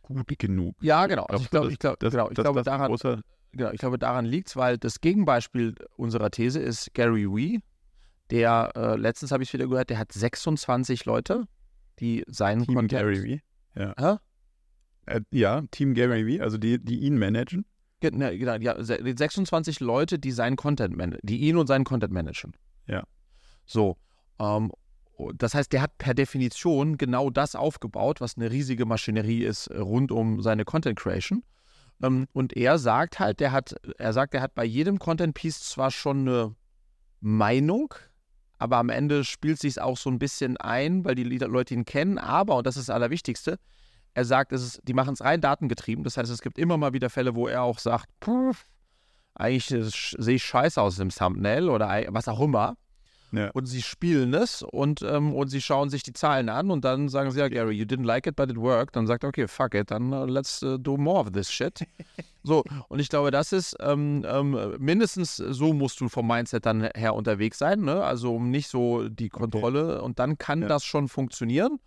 gut 0.03 0.27
genug. 0.39 0.77
Ja, 0.83 1.07
genau. 1.07 1.25
Also 1.25 1.45
ich 1.45 1.51
glaube, 1.51 1.67
das- 1.69 1.73
ich 1.73 1.79
glaube, 1.79 1.97
das- 2.01 2.13
genau, 2.13 2.29
ich 2.29 2.35
glaube 2.35 2.63
daran, 2.63 2.91
großer- 2.93 3.21
genau, 3.53 3.71
ich 3.71 3.79
glaube, 3.81 3.99
daran 3.99 4.27
liegt 4.27 4.49
es, 4.49 4.57
weil 4.57 4.77
das 4.77 5.01
Gegenbeispiel 5.01 5.75
unserer 5.97 6.31
These 6.31 6.61
ist 6.61 6.93
Gary 6.93 7.27
Wee, 7.35 7.61
der, 8.31 8.73
äh, 8.77 8.97
letztens 8.97 9.33
habe 9.33 9.43
ich 9.43 9.49
es 9.49 9.53
wieder 9.55 9.67
gehört, 9.69 9.89
der 9.89 9.99
hat 9.99 10.13
26 10.13 11.07
Leute, 11.07 11.45
die 11.99 12.25
seinen 12.27 12.65
Team 12.67 12.75
Content- 12.75 13.01
Gary 13.01 13.23
Vee. 13.23 13.41
Hä? 13.75 14.17
Äh, 15.07 15.21
ja, 15.31 15.63
Team 15.71 15.95
Gary 15.95 16.27
Vee, 16.27 16.41
also 16.43 16.59
die, 16.59 16.79
die 16.79 17.01
ihn 17.01 17.19
managen. 17.19 17.65
Ne, 18.11 18.37
Genau, 18.39 18.55
ja, 18.57 18.83
se- 18.83 18.99
26 19.17 19.81
Leute, 19.81 20.19
die 20.19 20.33
seinen 20.33 20.57
Content 20.57 20.97
die 21.23 21.39
ihn 21.39 21.57
und 21.57 21.67
seinen 21.67 21.85
Content 21.85 22.13
managen. 22.13 22.55
Ja. 22.87 23.05
So. 23.65 23.97
Ähm, 24.39 24.73
das 25.35 25.55
heißt, 25.55 25.73
der 25.73 25.83
hat 25.83 25.99
per 25.99 26.15
Definition 26.15 26.99
genau 26.99 27.31
das 27.31 27.55
aufgebaut, 27.55 28.21
was 28.21 28.37
eine 28.37 28.51
riesige 28.51 28.87
Maschinerie 28.87 29.45
ist 29.45 29.69
äh, 29.69 29.79
rund 29.79 30.11
um 30.11 30.41
seine 30.43 30.65
Content 30.65 30.99
Creation. 30.99 31.45
Ähm, 32.03 32.27
und 32.33 32.57
er 32.57 32.79
sagt 32.79 33.21
halt, 33.21 33.39
der 33.39 33.53
hat, 33.53 33.77
er 33.99 34.13
sagt, 34.13 34.35
er 34.35 34.43
hat 34.43 34.55
bei 34.55 34.65
jedem 34.65 34.99
Content 34.99 35.35
Piece 35.35 35.61
zwar 35.61 35.91
schon 35.91 36.21
eine 36.29 36.55
Meinung, 37.21 37.95
aber 38.59 38.79
am 38.79 38.89
Ende 38.89 39.25
spielt 39.25 39.61
sich 39.61 39.81
auch 39.81 39.97
so 39.97 40.11
ein 40.11 40.19
bisschen 40.19 40.57
ein, 40.57 41.05
weil 41.05 41.15
die 41.15 41.25
Leute 41.25 41.75
ihn 41.75 41.85
kennen. 41.85 42.19
Aber, 42.19 42.57
und 42.57 42.67
das 42.67 42.77
ist 42.77 42.89
das 42.89 42.95
Allerwichtigste, 42.95 43.59
er 44.15 44.25
sagt, 44.25 44.53
es 44.53 44.63
ist, 44.63 44.81
die 44.85 44.95
machen 44.95 45.15
es 45.15 45.23
rein 45.23 45.41
datengetrieben. 45.41 46.05
Das 46.05 46.17
heißt, 46.17 46.31
es 46.31 46.43
gibt 46.43 46.59
immer 46.59 46.77
mal 46.77 46.93
wieder 46.93 47.11
Fälle, 47.11 47.35
wo 47.35 47.49
er 47.49 47.63
auch 47.63 47.79
sagt, 47.79 48.07
"Puh, 48.21 48.53
eigentlich 49.35 49.67
sehe 49.67 50.35
ich 50.35 50.45
scheiße 50.45 50.81
aus 50.81 50.99
im 50.99 51.09
Thumbnail 51.11 51.69
oder 51.69 51.89
was 52.09 52.29
auch 52.29 52.41
immer. 52.41 52.77
Ja. 53.35 53.49
Und 53.53 53.65
sie 53.65 53.81
spielen 53.81 54.35
es 54.35 54.61
und, 54.61 55.01
ähm, 55.01 55.33
und 55.35 55.49
sie 55.49 55.63
schauen 55.63 55.89
sich 55.89 56.03
die 56.03 56.13
Zahlen 56.13 56.51
an 56.51 56.71
und 56.71 56.85
dann 56.85 57.09
sagen 57.09 57.31
sie, 57.31 57.39
ja, 57.41 57.49
Gary, 57.49 57.75
you 57.75 57.87
didn't 57.87 58.05
like 58.05 58.27
it, 58.27 58.37
but 58.37 58.51
it 58.51 58.59
worked. 58.59 58.95
Dann 58.95 59.07
sagt 59.07 59.25
er, 59.25 59.29
okay, 59.31 59.49
fuck 59.49 59.75
it, 59.75 59.91
dann 59.91 60.13
uh, 60.13 60.27
let's 60.27 60.63
uh, 60.63 60.77
do 60.77 60.99
more 60.99 61.21
of 61.21 61.33
this 61.33 61.51
shit. 61.51 61.81
so, 62.43 62.63
und 62.89 62.99
ich 62.99 63.09
glaube, 63.09 63.31
das 63.31 63.53
ist 63.53 63.75
ähm, 63.81 64.23
ähm, 64.29 64.75
mindestens 64.79 65.37
so 65.37 65.73
musst 65.73 65.99
du 66.03 66.11
vom 66.11 66.27
Mindset 66.27 66.67
dann 66.67 66.91
her 66.95 67.15
unterwegs 67.15 67.57
sein, 67.57 67.81
ne? 67.81 68.05
Also 68.05 68.35
um 68.35 68.51
nicht 68.51 68.69
so 68.69 69.09
die 69.09 69.31
Kontrolle 69.31 70.03
und 70.03 70.19
dann 70.19 70.37
kann 70.37 70.61
Ja. 70.61 70.69
das 70.69 70.85
schon 70.85 71.09
funktionieren. 71.09 71.79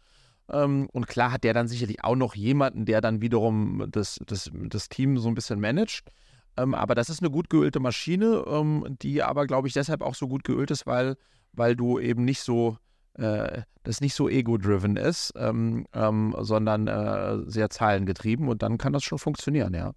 Ähm, 0.49 0.87
und 0.91 1.07
klar 1.07 1.31
hat 1.31 1.43
der 1.43 1.53
dann 1.53 1.67
sicherlich 1.67 2.03
auch 2.03 2.15
noch 2.15 2.35
jemanden, 2.35 2.85
der 2.85 3.01
dann 3.01 3.21
wiederum 3.21 3.85
das, 3.89 4.19
das, 4.25 4.51
das 4.53 4.89
Team 4.89 5.17
so 5.17 5.27
ein 5.27 5.35
bisschen 5.35 5.59
managt. 5.59 6.11
Ähm, 6.57 6.73
aber 6.73 6.95
das 6.95 7.09
ist 7.09 7.21
eine 7.21 7.31
gut 7.31 7.49
geölte 7.49 7.79
Maschine, 7.79 8.43
ähm, 8.47 8.85
die 9.01 9.23
aber, 9.23 9.47
glaube 9.47 9.67
ich, 9.67 9.73
deshalb 9.73 10.01
auch 10.01 10.15
so 10.15 10.27
gut 10.27 10.43
geölt 10.43 10.71
ist, 10.71 10.85
weil, 10.85 11.15
weil 11.53 11.75
du 11.75 11.99
eben 11.99 12.23
nicht 12.23 12.41
so, 12.41 12.77
äh, 13.15 13.63
das 13.83 14.01
nicht 14.01 14.15
so 14.15 14.29
ego-driven 14.29 14.95
ist, 14.95 15.33
ähm, 15.35 15.85
ähm, 15.93 16.35
sondern 16.39 16.87
äh, 16.87 17.49
sehr 17.49 17.69
zahlengetrieben 17.69 18.47
und 18.47 18.61
dann 18.61 18.77
kann 18.77 18.93
das 18.93 19.03
schon 19.03 19.19
funktionieren, 19.19 19.73
ja. 19.73 19.91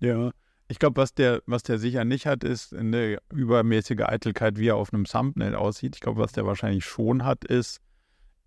Ja. 0.00 0.30
Ich 0.68 0.80
glaube, 0.80 1.00
was 1.00 1.14
der, 1.14 1.42
was 1.46 1.62
der 1.62 1.78
sicher 1.78 2.04
nicht 2.04 2.26
hat, 2.26 2.42
ist 2.42 2.74
eine 2.74 3.18
übermäßige 3.32 4.00
Eitelkeit, 4.00 4.58
wie 4.58 4.68
er 4.68 4.76
auf 4.76 4.92
einem 4.92 5.04
Thumbnail 5.04 5.54
aussieht. 5.54 5.94
Ich 5.94 6.00
glaube, 6.00 6.20
was 6.20 6.32
der 6.32 6.44
wahrscheinlich 6.44 6.84
schon 6.84 7.24
hat, 7.24 7.44
ist 7.44 7.80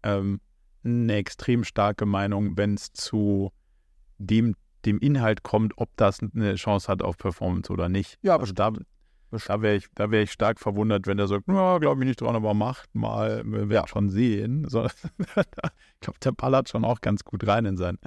ähm, 0.03 0.41
eine 0.83 1.15
extrem 1.15 1.63
starke 1.63 2.05
Meinung, 2.05 2.57
wenn 2.57 2.75
es 2.75 2.93
zu 2.93 3.51
dem, 4.17 4.55
dem 4.85 4.99
Inhalt 4.99 5.43
kommt, 5.43 5.73
ob 5.77 5.89
das 5.95 6.19
eine 6.21 6.55
Chance 6.55 6.87
hat 6.87 7.01
auf 7.01 7.17
Performance 7.17 7.71
oder 7.71 7.89
nicht. 7.89 8.17
Ja, 8.21 8.37
also 8.37 8.53
da, 8.53 8.71
da 9.31 9.61
wäre 9.61 9.75
ich, 9.75 9.87
da 9.95 10.11
wär 10.11 10.23
ich 10.23 10.31
stark 10.31 10.59
verwundert, 10.59 11.05
wenn 11.07 11.17
der 11.17 11.27
sagt, 11.27 11.47
ja, 11.47 11.77
glaube 11.77 12.01
ich 12.01 12.07
nicht 12.07 12.21
dran, 12.21 12.35
aber 12.35 12.53
macht 12.53 12.93
mal, 12.95 13.43
wir 13.45 13.69
werden 13.69 13.87
schon 13.87 14.09
sehen. 14.09 14.65
So, 14.69 14.85
ich 14.85 15.99
glaube, 15.99 16.19
der 16.23 16.31
ballert 16.31 16.69
schon 16.69 16.85
auch 16.85 17.01
ganz 17.01 17.23
gut 17.23 17.45
rein 17.45 17.65
in, 17.65 17.77
sein, 17.77 17.97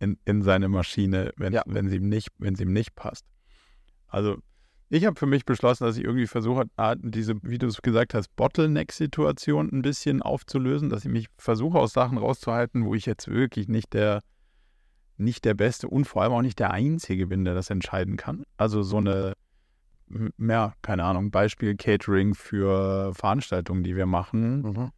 in, 0.00 0.18
in 0.24 0.42
seine 0.42 0.68
Maschine, 0.68 1.32
wenn, 1.36 1.52
Ja. 1.52 1.62
wenn, 1.66 1.88
sie 1.88 1.96
ihm 1.96 2.08
nicht, 2.08 2.30
wenn 2.38 2.54
sie 2.54 2.64
ihm 2.64 2.72
nicht 2.72 2.94
passt. 2.94 3.24
Also 4.08 4.38
ich 4.90 5.04
habe 5.04 5.18
für 5.18 5.26
mich 5.26 5.44
beschlossen, 5.44 5.84
dass 5.84 5.96
ich 5.96 6.04
irgendwie 6.04 6.26
versuche, 6.26 6.64
diese, 7.02 7.34
wie 7.42 7.58
du 7.58 7.66
es 7.66 7.82
gesagt 7.82 8.14
hast, 8.14 8.34
Bottleneck-Situation 8.36 9.68
ein 9.70 9.82
bisschen 9.82 10.22
aufzulösen, 10.22 10.88
dass 10.88 11.04
ich 11.04 11.10
mich 11.10 11.28
versuche, 11.36 11.78
aus 11.78 11.92
Sachen 11.92 12.16
rauszuhalten, 12.16 12.86
wo 12.86 12.94
ich 12.94 13.04
jetzt 13.04 13.28
wirklich 13.28 13.68
nicht 13.68 13.92
der, 13.92 14.22
nicht 15.18 15.44
der 15.44 15.54
Beste 15.54 15.88
und 15.88 16.06
vor 16.06 16.22
allem 16.22 16.32
auch 16.32 16.42
nicht 16.42 16.58
der 16.58 16.70
Einzige 16.70 17.26
bin, 17.26 17.44
der 17.44 17.54
das 17.54 17.68
entscheiden 17.68 18.16
kann. 18.16 18.44
Also 18.56 18.82
so 18.82 18.96
eine, 18.96 19.34
ja, 20.38 20.72
keine 20.80 21.04
Ahnung, 21.04 21.30
Beispiel 21.30 21.76
Catering 21.76 22.34
für 22.34 23.12
Veranstaltungen, 23.14 23.82
die 23.82 23.94
wir 23.94 24.06
machen. 24.06 24.62
Mhm. 24.62 24.90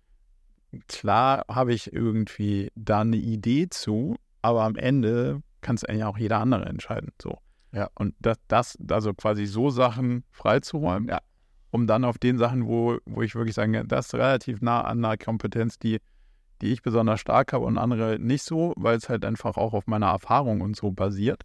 Klar 0.86 1.45
habe 1.49 1.74
ich 1.74 1.93
irgendwie 1.93 2.70
da 2.76 3.01
eine 3.01 3.16
Idee 3.16 3.68
zu, 3.70 4.14
aber 4.41 4.62
am 4.62 4.76
Ende 4.76 5.43
kann 5.62 5.74
es 5.74 5.84
eigentlich 5.84 6.05
auch 6.05 6.16
jeder 6.18 6.38
andere 6.38 6.66
entscheiden. 6.66 7.11
So. 7.20 7.38
Ja. 7.72 7.88
Und 7.94 8.14
das, 8.20 8.38
das, 8.48 8.78
also 8.88 9.14
quasi 9.14 9.46
so 9.46 9.70
Sachen 9.70 10.24
freizuräumen, 10.32 11.08
Ja. 11.08 11.20
um 11.70 11.86
dann 11.86 12.04
auf 12.04 12.18
den 12.18 12.38
Sachen, 12.38 12.66
wo, 12.66 12.98
wo 13.06 13.22
ich 13.22 13.34
wirklich 13.34 13.54
sage, 13.54 13.84
das 13.86 14.06
ist 14.06 14.14
relativ 14.14 14.60
nah 14.60 14.82
an 14.82 15.04
einer 15.04 15.16
Kompetenz, 15.16 15.78
die 15.78 15.98
die 16.60 16.72
ich 16.72 16.82
besonders 16.82 17.20
stark 17.20 17.52
habe 17.52 17.64
und 17.64 17.78
andere 17.78 18.18
nicht 18.18 18.42
so, 18.42 18.74
weil 18.76 18.96
es 18.96 19.08
halt 19.08 19.24
einfach 19.24 19.56
auch 19.56 19.72
auf 19.72 19.86
meiner 19.86 20.08
Erfahrung 20.08 20.60
und 20.60 20.76
so 20.76 20.90
basiert, 20.90 21.42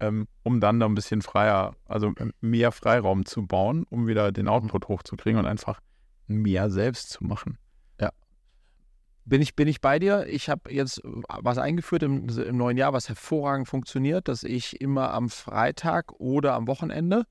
ähm, 0.00 0.26
um 0.42 0.60
dann 0.60 0.80
da 0.80 0.86
ein 0.86 0.94
bisschen 0.94 1.22
freier, 1.22 1.74
also 1.86 2.12
mehr 2.40 2.72
Freiraum 2.72 3.24
zu 3.24 3.46
bauen, 3.46 3.84
um 3.90 4.06
wieder 4.06 4.32
den 4.32 4.48
Output 4.48 4.88
hochzukriegen 4.88 5.38
und 5.38 5.46
einfach 5.46 5.80
mehr 6.26 6.70
selbst 6.70 7.10
zu 7.10 7.24
machen. 7.24 7.58
Bin 9.28 9.42
ich, 9.42 9.56
bin 9.56 9.66
ich 9.66 9.80
bei 9.80 9.98
dir? 9.98 10.24
Ich 10.28 10.48
habe 10.48 10.72
jetzt 10.72 11.02
was 11.04 11.58
eingeführt 11.58 12.04
im, 12.04 12.28
im 12.28 12.56
neuen 12.56 12.76
Jahr, 12.76 12.92
was 12.92 13.08
hervorragend 13.08 13.66
funktioniert, 13.66 14.28
dass 14.28 14.44
ich 14.44 14.80
immer 14.80 15.12
am 15.12 15.28
Freitag 15.30 16.12
oder 16.20 16.54
am 16.54 16.68
Wochenende, 16.68 17.24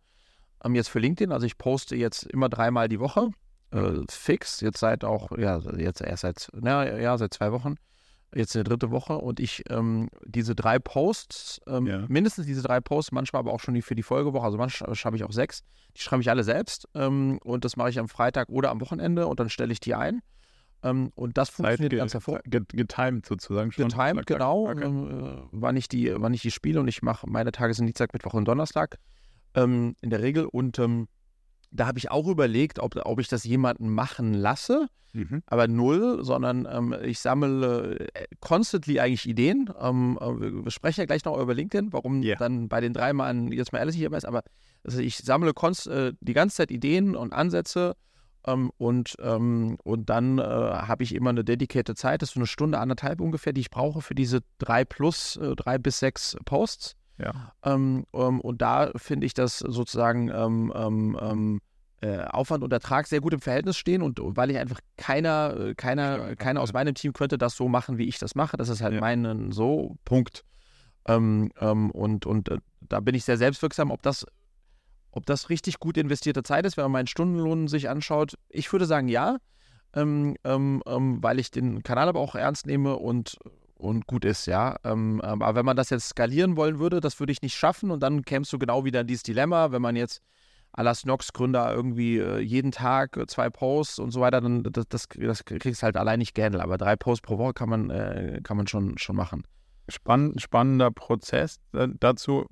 ähm, 0.66 0.76
jetzt 0.76 0.90
für 0.90 1.00
LinkedIn, 1.00 1.32
also 1.32 1.46
ich 1.46 1.58
poste 1.58 1.96
jetzt 1.96 2.24
immer 2.24 2.50
dreimal 2.50 2.90
die 2.90 3.00
Woche, 3.00 3.30
äh, 3.72 4.02
fix, 4.10 4.60
jetzt 4.60 4.80
seit 4.80 5.06
auch, 5.06 5.38
ja, 5.38 5.60
jetzt 5.78 6.02
erst 6.02 6.24
seit, 6.24 6.50
na, 6.54 7.00
ja, 7.00 7.18
seit 7.18 7.34
zwei 7.34 7.54
Wochen, 7.54 7.76
jetzt 8.34 8.58
eine 8.58 8.66
dritte 8.66 8.92
Woche 8.92 9.18
und 9.18 9.40
ich 9.40 9.64
ähm, 9.70 10.10
diese 10.26 10.54
drei 10.54 10.80
Posts, 10.80 11.62
ähm, 11.66 11.88
ja. 11.88 12.04
mindestens 12.10 12.46
diese 12.46 12.62
drei 12.62 12.82
Posts, 12.82 13.14
manchmal 13.14 13.40
aber 13.40 13.54
auch 13.54 13.62
schon 13.62 13.74
die 13.74 13.82
für 13.82 13.96
die 13.96 14.04
Folgewoche, 14.04 14.44
also 14.44 14.58
manchmal 14.58 14.94
schreibe 14.96 15.16
ich 15.16 15.24
auch 15.24 15.32
sechs, 15.32 15.64
die 15.96 16.02
schreibe 16.02 16.22
ich 16.22 16.30
alle 16.30 16.44
selbst 16.44 16.90
ähm, 16.94 17.40
und 17.42 17.64
das 17.64 17.78
mache 17.78 17.90
ich 17.90 18.00
am 18.00 18.10
Freitag 18.10 18.50
oder 18.50 18.70
am 18.70 18.82
Wochenende 18.82 19.28
und 19.28 19.40
dann 19.40 19.50
stelle 19.50 19.72
ich 19.72 19.80
die 19.80 19.96
ein. 19.96 20.22
Ähm, 20.84 21.12
und 21.16 21.38
das 21.38 21.50
funktioniert 21.50 21.92
ge 21.92 22.00
ganz 22.00 22.14
hervorragend. 22.14 22.70
Getimed 22.70 23.26
sozusagen 23.26 23.72
schon. 23.72 23.88
Getimed, 23.88 24.26
genau. 24.26 24.70
Okay. 24.70 24.86
Äh, 24.86 25.42
wann, 25.52 25.76
ich 25.76 25.88
die, 25.88 26.14
wann 26.16 26.34
ich 26.34 26.42
die 26.42 26.52
spiele 26.52 26.80
und 26.80 26.88
ich 26.88 27.02
mache, 27.02 27.28
meine 27.30 27.52
Tage 27.52 27.74
sind 27.74 27.88
Dienstag, 27.88 28.14
Mittwoch 28.14 28.34
und 28.34 28.46
Donnerstag 28.46 28.98
ähm, 29.56 29.96
in 30.02 30.10
der 30.10 30.22
Regel 30.22 30.46
und 30.46 30.80
ähm, 30.80 31.08
da 31.72 31.88
habe 31.88 31.98
ich 31.98 32.12
auch 32.12 32.28
überlegt, 32.28 32.80
ob, 32.80 32.96
ob 33.04 33.20
ich 33.20 33.28
das 33.28 33.44
jemanden 33.44 33.90
machen 33.90 34.34
lasse, 34.34 34.88
mhm. 35.14 35.44
aber 35.48 35.68
null, 35.68 36.24
sondern 36.24 36.68
ähm, 36.72 36.96
ich 37.04 37.20
sammle 37.20 38.08
äh, 38.14 38.26
constantly 38.40 39.00
eigentlich 39.00 39.28
Ideen. 39.28 39.70
Ähm, 39.80 40.18
äh, 40.22 40.64
wir 40.66 40.72
sprechen 40.72 41.02
ja 41.02 41.06
gleich 41.06 41.26
noch 41.26 41.38
über 41.38 41.54
LinkedIn, 41.54 41.92
warum 41.92 42.22
yeah. 42.22 42.38
dann 42.38 42.70
bei 42.70 42.80
den 42.82 42.94
drei 42.94 43.14
Mann 43.14 43.52
jetzt 43.52 43.74
mal 43.74 43.80
ehrlich 43.80 44.00
immer 44.00 44.18
ist, 44.18 44.26
aber 44.26 44.44
also 44.84 45.00
ich 45.00 45.18
sammle 45.18 45.52
äh, 45.52 46.14
die 46.20 46.34
ganze 46.34 46.58
Zeit 46.58 46.72
Ideen 46.72 47.16
und 47.16 47.34
Ansätze 47.34 47.96
ähm, 48.46 48.72
und, 48.78 49.16
ähm, 49.20 49.78
und 49.84 50.10
dann 50.10 50.40
äh, 50.40 50.44
habe 50.44 51.04
ich 51.04 51.16
immer 51.16 51.30
eine 51.30 51.44
dedicated 51.44 51.98
Zeit, 51.98 52.22
das 52.22 52.30
ist 52.30 52.34
so 52.36 52.40
eine 52.40 52.48
Stunde, 52.48 52.80
anderthalb 52.80 53.22
ungefähr, 53.22 53.54
die 53.54 53.62
ich 53.62 53.70
brauche 53.70 54.02
für 54.02 54.16
diese 54.16 54.42
drei 54.58 54.86
plus, 54.86 55.38
äh, 55.38 55.56
drei 55.56 55.78
bis 55.78 56.00
sechs 56.00 56.36
Posts. 56.46 56.96
Ja. 57.18 57.54
Ähm, 57.64 58.06
ähm, 58.14 58.42
und 58.42 58.62
da 58.62 58.92
finde 58.96 59.26
ich 59.26 59.34
das 59.34 59.60
sozusagen 59.60 60.30
ähm, 60.30 60.74
ähm, 61.20 61.62
äh, 62.02 62.26
Aufwand 62.26 62.64
und 62.64 62.74
Ertrag 62.74 63.08
sehr 63.08 63.22
gut 63.22 63.34
im 63.34 63.40
Verhältnis 63.40 63.78
stehen 63.78 64.02
und 64.02 64.20
weil 64.22 64.52
ich 64.52 64.58
einfach 64.58 64.80
keiner, 64.98 65.56
äh, 65.58 65.76
keiner, 65.76 66.36
keiner 66.36 66.62
aus 66.62 66.74
meinem 66.74 66.94
Team 66.94 67.14
könnte 67.14 67.38
das 67.38 67.56
so 67.56 67.70
machen, 67.70 67.98
wie 67.98 68.08
ich 68.08 68.20
das 68.20 68.36
mache. 68.36 68.58
Das 68.58 68.70
ist 68.70 68.82
halt 68.82 68.96
ja. 68.96 69.00
mein 69.00 69.52
so 69.52 69.96
Punkt. 70.04 70.44
Und 71.08 72.26
und 72.26 72.50
äh, 72.50 72.58
da 72.82 73.00
bin 73.00 73.14
ich 73.14 73.24
sehr 73.26 73.38
selbstwirksam, 73.38 73.92
ob 73.92 74.02
das 74.02 74.26
ob 75.16 75.26
das 75.26 75.50
richtig 75.50 75.80
gut 75.80 75.98
investierte 75.98 76.44
Zeit 76.44 76.66
ist, 76.66 76.78
wenn 76.78 76.84
man 76.84 76.92
meinen 76.92 77.08
Stundenlohn 77.08 77.68
sich 77.68 77.90
anschaut. 77.90 78.36
Ich 78.50 78.72
würde 78.72 78.86
sagen, 78.86 79.08
ja, 79.08 79.38
ähm, 79.94 80.36
ähm, 80.44 80.84
ähm, 80.86 81.24
weil 81.24 81.40
ich 81.40 81.52
den 81.52 81.82
Kanal 81.84 82.10
aber 82.10 82.20
auch 82.20 82.36
ernst 82.36 82.68
nehme 82.68 82.98
und 82.98 83.38
und 83.78 84.08
gut 84.08 84.24
ist, 84.24 84.46
ja. 84.46 84.78
Ähm, 84.84 85.22
aber 85.22 85.56
wenn 85.56 85.66
man 85.66 85.76
das 85.76 85.90
jetzt 85.90 86.10
skalieren 86.10 86.56
wollen 86.56 86.80
würde, 86.80 87.02
das 87.02 87.20
würde 87.20 87.34
ich 87.34 87.42
nicht 87.42 87.56
schaffen 87.56 87.92
und 87.92 88.02
dann 88.02 88.24
kämst 88.24 88.52
du 88.54 88.58
genau 88.58 88.86
wieder 88.86 89.02
in 89.02 89.08
dieses 89.08 89.24
Dilemma, 89.24 89.72
wenn 89.72 89.82
man 89.82 89.96
jetzt 89.96 90.22
la 90.78 90.94
Snox-Gründer 90.94 91.74
irgendwie 91.74 92.18
äh, 92.18 92.40
jeden 92.40 92.72
Tag 92.72 93.18
äh, 93.18 93.28
zwei 93.28 93.50
Posts 93.50 94.00
und 94.00 94.12
so 94.12 94.22
weiter, 94.22 94.42
dann 94.42 94.64
das, 94.64 94.86
das, 94.88 95.08
das 95.10 95.46
kriegst 95.46 95.84
halt 95.84 95.98
allein 95.98 96.20
nicht 96.20 96.36
gehandelt. 96.36 96.64
Aber 96.64 96.78
drei 96.78 96.96
Posts 96.96 97.22
pro 97.22 97.38
Woche 97.38 97.54
kann 97.54 97.70
man, 97.70 97.90
äh, 97.90 98.40
kann 98.44 98.58
man 98.58 98.68
schon, 98.68 98.98
schon 98.98 99.16
machen. 99.16 99.44
Spann, 99.90 100.34
spannender 100.38 100.92
Prozess 100.92 101.60
äh, 101.74 101.88
dazu. 102.00 102.46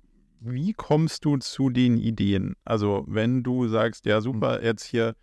Wie 0.45 0.73
kommst 0.73 1.25
du 1.25 1.37
zu 1.37 1.69
den 1.69 1.97
Ideen? 1.97 2.55
Also, 2.65 3.05
wenn 3.07 3.43
du 3.43 3.67
sagst, 3.67 4.05
ja, 4.05 4.21
super, 4.21 4.59
mhm. 4.59 4.65
jetzt 4.65 4.83
hier, 4.83 5.15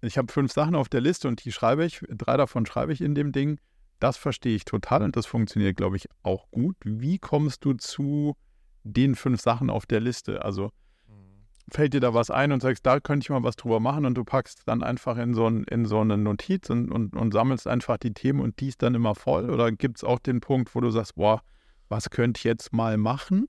ich 0.00 0.18
habe 0.18 0.32
fünf 0.32 0.52
Sachen 0.52 0.74
auf 0.74 0.88
der 0.88 1.00
Liste 1.00 1.28
und 1.28 1.44
die 1.44 1.52
schreibe 1.52 1.84
ich, 1.84 2.00
drei 2.08 2.36
davon 2.36 2.66
schreibe 2.66 2.92
ich 2.92 3.00
in 3.00 3.14
dem 3.14 3.32
Ding 3.32 3.58
das 4.00 4.16
verstehe 4.16 4.54
ich 4.54 4.64
total 4.64 5.02
und 5.02 5.16
das 5.16 5.26
funktioniert, 5.26 5.76
glaube 5.76 5.96
ich, 5.96 6.08
auch 6.22 6.50
gut. 6.50 6.76
Wie 6.84 7.18
kommst 7.18 7.64
du 7.64 7.74
zu 7.74 8.36
den 8.84 9.14
fünf 9.14 9.40
Sachen 9.40 9.70
auf 9.70 9.86
der 9.86 10.00
Liste? 10.00 10.44
Also 10.44 10.70
mhm. 11.08 11.44
fällt 11.70 11.94
dir 11.94 12.00
da 12.00 12.14
was 12.14 12.30
ein 12.30 12.52
und 12.52 12.62
sagst, 12.62 12.86
da 12.86 13.00
könnte 13.00 13.24
ich 13.24 13.30
mal 13.30 13.42
was 13.42 13.56
drüber 13.56 13.80
machen 13.80 14.06
und 14.06 14.14
du 14.14 14.24
packst 14.24 14.62
dann 14.66 14.82
einfach 14.82 15.16
in 15.18 15.34
so, 15.34 15.46
ein, 15.48 15.64
in 15.64 15.86
so 15.86 16.00
eine 16.00 16.16
Notiz 16.16 16.70
und, 16.70 16.92
und, 16.92 17.16
und 17.16 17.32
sammelst 17.32 17.66
einfach 17.66 17.98
die 17.98 18.14
Themen 18.14 18.40
und 18.40 18.60
die 18.60 18.68
ist 18.68 18.82
dann 18.82 18.94
immer 18.94 19.14
voll? 19.14 19.50
Oder 19.50 19.72
gibt 19.72 19.98
es 19.98 20.04
auch 20.04 20.18
den 20.18 20.40
Punkt, 20.40 20.74
wo 20.74 20.80
du 20.80 20.90
sagst, 20.90 21.16
boah, 21.16 21.42
was 21.88 22.10
könnte 22.10 22.38
ich 22.38 22.44
jetzt 22.44 22.72
mal 22.72 22.96
machen? 22.98 23.48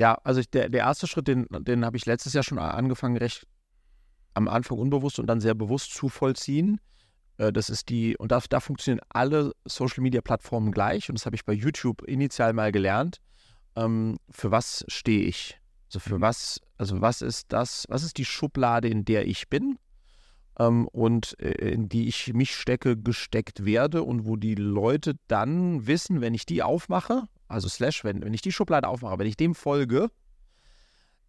Ja, 0.00 0.14
also 0.24 0.40
der, 0.54 0.70
der 0.70 0.80
erste 0.80 1.06
Schritt, 1.06 1.28
den, 1.28 1.46
den 1.50 1.84
habe 1.84 1.98
ich 1.98 2.06
letztes 2.06 2.32
Jahr 2.32 2.42
schon 2.42 2.58
angefangen, 2.58 3.18
recht 3.18 3.46
am 4.32 4.48
Anfang 4.48 4.78
unbewusst 4.78 5.18
und 5.18 5.26
dann 5.26 5.40
sehr 5.40 5.54
bewusst 5.54 5.92
zu 5.92 6.08
vollziehen. 6.08 6.80
Äh, 7.36 7.52
das 7.52 7.68
ist 7.68 7.90
die, 7.90 8.16
und 8.16 8.32
da, 8.32 8.40
da 8.48 8.60
funktionieren 8.60 9.04
alle 9.10 9.52
Social 9.66 10.02
Media 10.02 10.22
Plattformen 10.22 10.72
gleich. 10.72 11.10
Und 11.10 11.18
das 11.18 11.26
habe 11.26 11.36
ich 11.36 11.44
bei 11.44 11.52
YouTube 11.52 12.00
initial 12.04 12.54
mal 12.54 12.72
gelernt. 12.72 13.20
Ähm, 13.76 14.16
für 14.30 14.50
was 14.50 14.86
stehe 14.88 15.24
ich? 15.26 15.60
Also 15.88 15.98
für 15.98 16.16
mhm. 16.16 16.22
was, 16.22 16.62
also 16.78 17.02
was 17.02 17.20
ist 17.20 17.52
das, 17.52 17.84
was 17.90 18.02
ist 18.02 18.16
die 18.16 18.24
Schublade, 18.24 18.88
in 18.88 19.04
der 19.04 19.26
ich 19.26 19.50
bin? 19.50 19.78
Ähm, 20.60 20.86
und 20.88 21.40
äh, 21.40 21.70
in 21.72 21.88
die 21.88 22.06
ich 22.06 22.34
mich 22.34 22.54
stecke, 22.54 22.96
gesteckt 22.96 23.64
werde 23.64 24.02
und 24.02 24.26
wo 24.26 24.36
die 24.36 24.54
Leute 24.54 25.14
dann 25.26 25.86
wissen, 25.86 26.20
wenn 26.20 26.34
ich 26.34 26.44
die 26.44 26.62
aufmache, 26.62 27.24
also 27.48 27.68
slash, 27.68 28.04
wenn, 28.04 28.22
wenn 28.22 28.34
ich 28.34 28.42
die 28.42 28.52
Schublade 28.52 28.86
aufmache, 28.86 29.18
wenn 29.18 29.26
ich 29.26 29.38
dem 29.38 29.54
folge, 29.54 30.10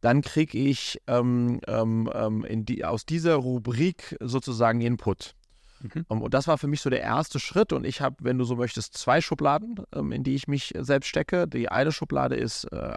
dann 0.02 0.22
kriege 0.22 0.58
ich 0.58 1.00
ähm, 1.08 1.62
ähm, 1.68 2.10
ähm 2.14 2.66
die, 2.66 2.84
aus 2.84 3.06
dieser 3.06 3.36
Rubrik 3.36 4.18
sozusagen 4.20 4.82
Input. 4.82 5.36
Mhm. 5.80 6.06
Um, 6.10 6.22
und 6.22 6.34
das 6.34 6.48
war 6.48 6.58
für 6.58 6.68
mich 6.68 6.82
so 6.82 6.90
der 6.90 7.02
erste 7.02 7.40
Schritt. 7.40 7.72
Und 7.72 7.86
ich 7.86 8.02
habe, 8.02 8.18
wenn 8.20 8.38
du 8.38 8.44
so 8.44 8.56
möchtest, 8.58 8.98
zwei 8.98 9.22
Schubladen, 9.22 9.80
ähm, 9.94 10.12
in 10.12 10.24
die 10.24 10.36
ich 10.36 10.48
mich 10.48 10.74
selbst 10.78 11.08
stecke. 11.08 11.48
Die 11.48 11.70
eine 11.70 11.92
Schublade 11.92 12.36
ist 12.36 12.66
äh, 12.66 12.96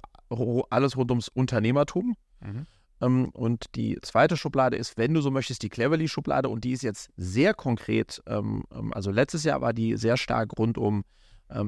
alles 0.70 0.96
rund 0.96 1.10
ums 1.10 1.28
Unternehmertum. 1.28 2.16
Mhm. 2.40 2.66
Ähm, 3.04 3.30
und 3.30 3.66
die 3.74 3.98
zweite 4.02 4.36
Schublade 4.36 4.76
ist, 4.76 4.96
wenn 4.96 5.14
du 5.14 5.20
so 5.20 5.30
möchtest, 5.30 5.62
die 5.62 5.68
Cleverly-Schublade. 5.68 6.48
Und 6.48 6.64
die 6.64 6.72
ist 6.72 6.82
jetzt 6.82 7.10
sehr 7.16 7.54
konkret. 7.54 8.22
Ähm, 8.26 8.64
ähm 8.72 8.92
also 8.92 9.10
letztes 9.10 9.44
Jahr 9.44 9.60
war 9.60 9.72
die 9.72 9.96
sehr 9.96 10.16
stark 10.16 10.58
rund 10.58 10.78
um, 10.78 11.04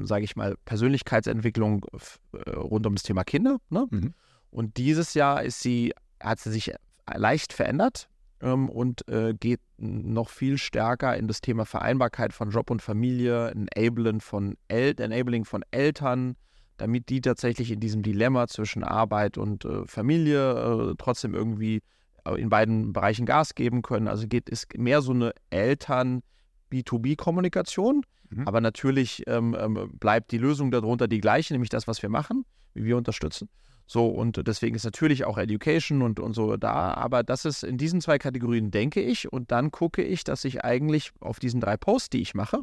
sage 0.02 0.24
ich 0.24 0.34
mal, 0.36 0.56
Persönlichkeitsentwicklung 0.64 1.84
äh, 2.32 2.50
rund 2.50 2.86
um 2.86 2.94
das 2.94 3.04
Thema 3.04 3.24
Kinder. 3.24 3.58
Ne? 3.68 3.86
Mhm. 3.90 4.14
Und 4.50 4.78
dieses 4.78 5.14
Jahr 5.14 5.42
ist 5.44 5.60
sie, 5.60 5.92
hat 6.20 6.40
sie 6.40 6.50
sich 6.50 6.72
leicht 7.14 7.52
verändert 7.52 8.08
und 8.40 9.06
äh, 9.08 9.34
geht 9.34 9.60
noch 9.78 10.28
viel 10.28 10.58
stärker 10.58 11.16
in 11.16 11.28
das 11.28 11.40
Thema 11.40 11.66
Vereinbarkeit 11.66 12.32
von 12.32 12.50
Job 12.50 12.70
und 12.70 12.82
Familie, 12.82 13.50
Enabling 13.50 14.20
von, 14.20 14.56
El 14.68 14.98
Enabling 14.98 15.44
von 15.44 15.62
Eltern, 15.70 16.36
damit 16.76 17.08
die 17.08 17.20
tatsächlich 17.20 17.70
in 17.70 17.78
diesem 17.80 18.02
Dilemma 18.02 18.48
zwischen 18.48 18.84
Arbeit 18.84 19.38
und 19.38 19.64
äh, 19.64 19.86
Familie 19.86 20.90
äh, 20.90 20.94
trotzdem 20.98 21.34
irgendwie 21.34 21.82
äh, 22.24 22.40
in 22.40 22.48
beiden 22.48 22.92
Bereichen 22.92 23.26
Gas 23.26 23.54
geben 23.54 23.82
können. 23.82 24.08
Also 24.08 24.26
geht 24.26 24.48
ist 24.48 24.76
mehr 24.76 25.02
so 25.02 25.12
eine 25.12 25.32
Eltern-B2B-Kommunikation, 25.50 28.02
mhm. 28.30 28.46
aber 28.46 28.60
natürlich 28.60 29.22
ähm, 29.26 29.56
ähm, 29.58 29.90
bleibt 29.98 30.30
die 30.32 30.38
Lösung 30.38 30.70
darunter 30.70 31.08
die 31.08 31.20
gleiche, 31.20 31.54
nämlich 31.54 31.70
das, 31.70 31.86
was 31.86 32.02
wir 32.02 32.08
machen, 32.08 32.44
wie 32.74 32.84
wir 32.84 32.96
unterstützen. 32.96 33.48
So, 33.88 34.08
und 34.08 34.48
deswegen 34.48 34.74
ist 34.74 34.84
natürlich 34.84 35.24
auch 35.24 35.38
Education 35.38 36.02
und, 36.02 36.18
und 36.18 36.34
so 36.34 36.56
da. 36.56 36.94
Aber 36.94 37.22
das 37.22 37.44
ist 37.44 37.62
in 37.62 37.78
diesen 37.78 38.00
zwei 38.00 38.18
Kategorien, 38.18 38.72
denke 38.72 39.00
ich. 39.00 39.32
Und 39.32 39.52
dann 39.52 39.70
gucke 39.70 40.02
ich, 40.02 40.24
dass 40.24 40.44
ich 40.44 40.64
eigentlich 40.64 41.12
auf 41.20 41.38
diesen 41.38 41.60
drei 41.60 41.76
Posts, 41.76 42.10
die 42.10 42.20
ich 42.20 42.34
mache, 42.34 42.62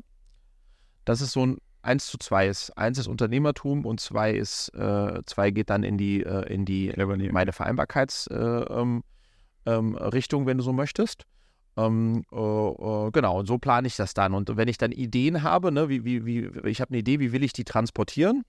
dass 1.05 1.22
es 1.22 1.32
so 1.32 1.45
ein 1.45 1.59
1 1.84 2.08
zu 2.08 2.18
2 2.18 2.48
ist. 2.48 2.78
Eins 2.78 2.98
ist 2.98 3.08
Unternehmertum 3.08 3.86
und 3.86 4.00
zwei 4.00 4.32
ist, 4.32 4.70
äh, 4.70 5.22
zwei 5.26 5.52
geht 5.52 5.70
dann 5.70 5.84
in 5.84 5.98
die, 5.98 6.24
äh, 6.24 6.52
in 6.52 6.66
die 6.66 6.94
meine 7.32 7.52
Vereinbarkeitsrichtung, 7.52 8.38
äh, 8.38 8.82
ähm, 8.82 9.04
ähm, 9.66 10.48
wenn 10.48 10.58
du 10.58 10.64
so 10.64 10.74
möchtest. 10.74 11.24
Ähm, 11.76 12.24
äh, 12.32 12.38
äh, 12.38 13.12
genau, 13.12 13.40
und 13.40 13.48
so 13.48 13.58
plane 13.58 13.88
ich 13.88 13.96
das 13.96 14.14
dann. 14.14 14.34
Und 14.34 14.56
wenn 14.56 14.68
ich 14.68 14.78
dann 14.78 14.92
Ideen 14.92 15.44
habe, 15.44 15.72
ne, 15.72 15.90
wie, 15.90 16.06
wie, 16.06 16.26
wie, 16.26 16.70
ich 16.70 16.82
habe 16.82 16.90
eine 16.90 17.00
Idee, 17.00 17.20
wie 17.20 17.32
will 17.32 17.44
ich 17.44 17.54
die 17.54 17.66
transportieren? 17.66 18.44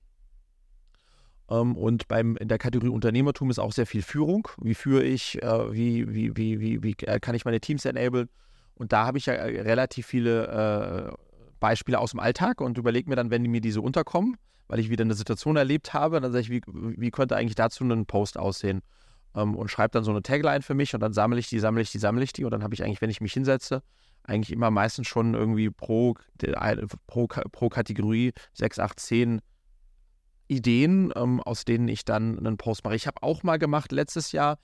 Ähm, 1.51 1.77
und 1.77 2.07
beim, 2.07 2.37
in 2.37 2.49
der 2.49 2.59
Kategorie 2.59 2.91
Unternehmertum 2.91 3.51
ist 3.51 3.59
auch 3.59 3.73
sehr 3.73 3.87
viel 3.87 4.03
Führung. 4.03 4.49
Wie 4.61 4.75
führe 4.75 5.03
ich, 5.03 5.43
äh, 5.43 5.73
wie, 5.73 6.15
wie, 6.15 6.37
wie, 6.37 6.61
wie, 6.61 6.83
wie 6.83 6.95
kann 6.95 7.35
ich 7.35 7.45
meine 7.45 7.61
Teams 7.61 7.85
enablen? 7.85 8.29
Und 8.75 8.93
da 8.93 9.07
habe 9.07 9.19
ich 9.19 9.27
ja 9.27 9.35
relativ 9.35 10.07
viele 10.07 11.17
Beispiele 11.65 11.99
aus 11.99 12.11
dem 12.11 12.21
Alltag 12.21 12.61
und 12.61 12.77
überlege 12.77 13.09
mir 13.09 13.17
dann, 13.17 13.31
wenn 13.31 13.41
mir 13.45 13.63
diese 13.63 13.81
unterkommen, 13.81 14.37
weil 14.69 14.81
ich 14.81 14.91
wieder 14.91 15.01
eine 15.01 15.15
Situation 15.15 15.57
erlebt 15.57 15.95
habe, 15.95 16.21
dann 16.21 16.31
sage 16.31 16.43
ich, 16.43 16.51
wie, 16.51 16.61
wie 16.67 17.11
könnte 17.11 17.37
eigentlich 17.37 17.55
dazu 17.55 17.85
ein 17.85 18.05
Post 18.05 18.39
aussehen? 18.39 18.83
Ähm, 19.35 19.55
und 19.55 19.71
schreibe 19.71 19.93
dann 19.93 20.05
so 20.05 20.11
eine 20.11 20.21
Tagline 20.21 20.61
für 20.61 20.75
mich 20.75 20.93
und 20.93 21.01
dann 21.01 21.15
sammle 21.15 21.39
ich 21.39 21.49
die, 21.49 21.59
sammle 21.59 21.81
ich 21.81 21.91
die, 21.91 21.99
sammle 21.99 22.23
ich 22.23 22.35
die 22.35 22.45
und 22.45 22.51
dann 22.51 22.63
habe 22.63 22.75
ich 22.75 22.85
eigentlich, 22.85 23.01
wenn 23.01 23.09
ich 23.09 23.23
mich 23.23 23.33
hinsetze, 23.33 23.83
eigentlich 24.25 24.53
immer 24.53 24.71
meistens 24.71 25.07
schon 25.07 25.33
irgendwie 25.33 25.71
pro, 25.71 26.17
pro, 27.07 27.29
pro 27.29 27.69
Kategorie 27.71 28.33
6, 28.53 28.79
8, 28.79 29.01
10 29.01 29.41
Ideen, 30.49 31.15
ähm, 31.17 31.41
aus 31.41 31.65
denen 31.65 31.89
ich 31.89 32.05
dann 32.05 32.39
einen 32.39 32.59
Post 32.59 32.85
mache. 32.85 32.95
Ich 32.95 33.07
habe 33.07 33.23
auch 33.23 33.43
mal 33.43 33.59
gemacht, 33.59 33.91
letztes 33.91 34.33
Jahr 34.33 34.59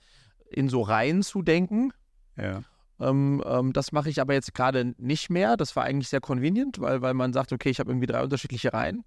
in 0.51 0.69
so 0.69 0.81
Reihen 0.81 1.23
zu 1.23 1.41
denken. 1.41 1.93
Ja. 2.37 2.61
Ähm, 3.01 3.43
ähm, 3.45 3.73
das 3.73 3.91
mache 3.91 4.09
ich 4.09 4.21
aber 4.21 4.33
jetzt 4.33 4.53
gerade 4.53 4.93
nicht 4.97 5.29
mehr. 5.29 5.57
Das 5.57 5.75
war 5.75 5.83
eigentlich 5.83 6.09
sehr 6.09 6.21
convenient, 6.21 6.79
weil, 6.79 7.01
weil 7.01 7.13
man 7.13 7.33
sagt, 7.33 7.51
okay, 7.51 7.69
ich 7.69 7.79
habe 7.79 7.89
irgendwie 7.91 8.07
drei 8.07 8.23
unterschiedliche 8.23 8.73
Reihen. 8.73 9.03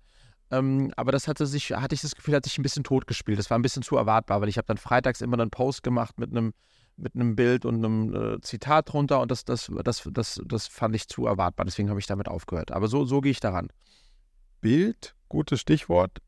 Ähm, 0.50 0.92
aber 0.96 1.12
das 1.12 1.28
hatte 1.28 1.46
sich, 1.46 1.72
hatte 1.72 1.94
ich 1.94 2.00
das 2.00 2.14
Gefühl, 2.14 2.34
hat 2.34 2.44
sich 2.44 2.58
ein 2.58 2.62
bisschen 2.62 2.84
totgespielt. 2.84 3.38
Das 3.38 3.48
war 3.50 3.58
ein 3.58 3.62
bisschen 3.62 3.82
zu 3.82 3.96
erwartbar, 3.96 4.40
weil 4.40 4.48
ich 4.48 4.58
habe 4.58 4.66
dann 4.66 4.76
freitags 4.76 5.20
immer 5.20 5.38
einen 5.38 5.50
Post 5.50 5.82
gemacht 5.82 6.18
mit 6.18 6.30
einem 6.30 6.52
mit 6.96 7.16
einem 7.16 7.34
Bild 7.34 7.64
und 7.64 7.84
einem 7.84 8.14
äh, 8.14 8.40
Zitat 8.40 8.92
drunter 8.92 9.20
und 9.20 9.30
das, 9.30 9.44
das, 9.44 9.68
das, 9.82 10.08
das, 10.12 10.40
das 10.44 10.66
fand 10.68 10.94
ich 10.94 11.08
zu 11.08 11.26
erwartbar. 11.26 11.66
Deswegen 11.66 11.90
habe 11.90 11.98
ich 11.98 12.06
damit 12.06 12.28
aufgehört. 12.28 12.70
Aber 12.70 12.86
so, 12.86 13.04
so 13.04 13.20
gehe 13.20 13.32
ich 13.32 13.40
daran. 13.40 13.68
Bild, 14.60 15.16
gutes 15.28 15.60
Stichwort 15.60 16.20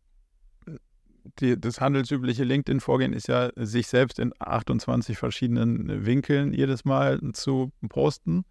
die, 1.41 1.61
das 1.61 1.81
handelsübliche 1.81 2.45
LinkedIn-Vorgehen 2.45 3.12
ist 3.12 3.29
ja, 3.29 3.51
sich 3.57 3.87
selbst 3.87 4.18
in 4.18 4.33
28 4.39 5.16
verschiedenen 5.16 6.07
Winkeln 6.07 6.53
jedes 6.53 6.85
Mal 6.85 7.20
zu 7.33 7.72
posten. 7.89 8.45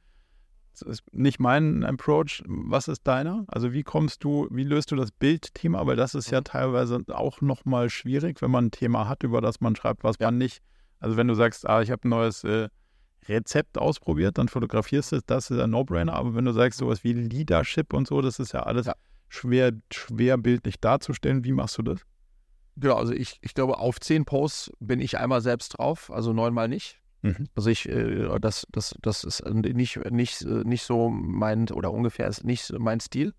Das 0.71 0.81
ist 0.81 1.03
nicht 1.13 1.39
mein 1.39 1.83
Approach. 1.85 2.43
Was 2.47 2.87
ist 2.87 3.07
deiner? 3.07 3.45
Also 3.47 3.71
wie 3.71 3.83
kommst 3.83 4.23
du, 4.23 4.47
wie 4.51 4.63
löst 4.63 4.91
du 4.91 4.95
das 4.95 5.11
Bildthema? 5.11 5.85
Weil 5.85 5.95
das 5.95 6.15
ist 6.15 6.31
ja 6.31 6.41
teilweise 6.41 7.01
auch 7.13 7.39
nochmal 7.39 7.89
schwierig, 7.89 8.41
wenn 8.41 8.51
man 8.51 8.65
ein 8.65 8.71
Thema 8.71 9.07
hat, 9.07 9.23
über 9.23 9.39
das 9.39 9.61
man 9.61 9.75
schreibt, 9.75 10.03
was 10.03 10.17
ja. 10.19 10.27
man 10.27 10.37
nicht. 10.37 10.61
Also 10.99 11.15
wenn 11.15 11.27
du 11.27 11.33
sagst, 11.33 11.67
ah, 11.67 11.81
ich 11.81 11.91
habe 11.91 12.07
ein 12.07 12.09
neues 12.09 12.43
äh, 12.43 12.67
Rezept 13.29 13.77
ausprobiert, 13.77 14.37
dann 14.37 14.49
fotografierst 14.49 15.13
du 15.13 15.17
es, 15.17 15.25
das 15.25 15.49
ist 15.49 15.59
ein 15.59 15.69
No-Brainer. 15.69 16.13
Aber 16.13 16.35
wenn 16.35 16.45
du 16.45 16.51
sagst, 16.51 16.79
sowas 16.79 17.03
wie 17.03 17.13
Leadership 17.13 17.93
und 17.93 18.07
so, 18.07 18.21
das 18.21 18.39
ist 18.39 18.51
ja 18.53 18.63
alles 18.63 18.87
ja. 18.87 18.95
schwer, 19.29 19.71
schwer 19.91 20.37
bildlich 20.37 20.79
darzustellen. 20.79 21.45
Wie 21.45 21.53
machst 21.53 21.77
du 21.77 21.83
das? 21.83 22.01
Genau, 22.77 22.95
also 22.95 23.13
ich, 23.13 23.37
ich 23.41 23.53
glaube, 23.53 23.77
auf 23.77 23.99
zehn 23.99 24.25
Posts 24.25 24.71
bin 24.79 24.99
ich 24.99 25.17
einmal 25.17 25.41
selbst 25.41 25.77
drauf, 25.77 26.11
also 26.11 26.33
neunmal 26.33 26.67
nicht. 26.67 26.99
Mhm. 27.21 27.47
Also 27.55 27.69
ich, 27.69 27.87
äh, 27.87 28.39
das, 28.39 28.67
das, 28.71 28.95
das 29.01 29.23
ist 29.23 29.45
nicht, 29.45 30.11
nicht, 30.11 30.45
nicht 30.45 30.83
so 30.83 31.09
mein, 31.09 31.69
oder 31.69 31.91
ungefähr 31.91 32.27
ist 32.27 32.43
nicht 32.43 32.71
mein 32.77 32.99
Stil. 32.99 33.33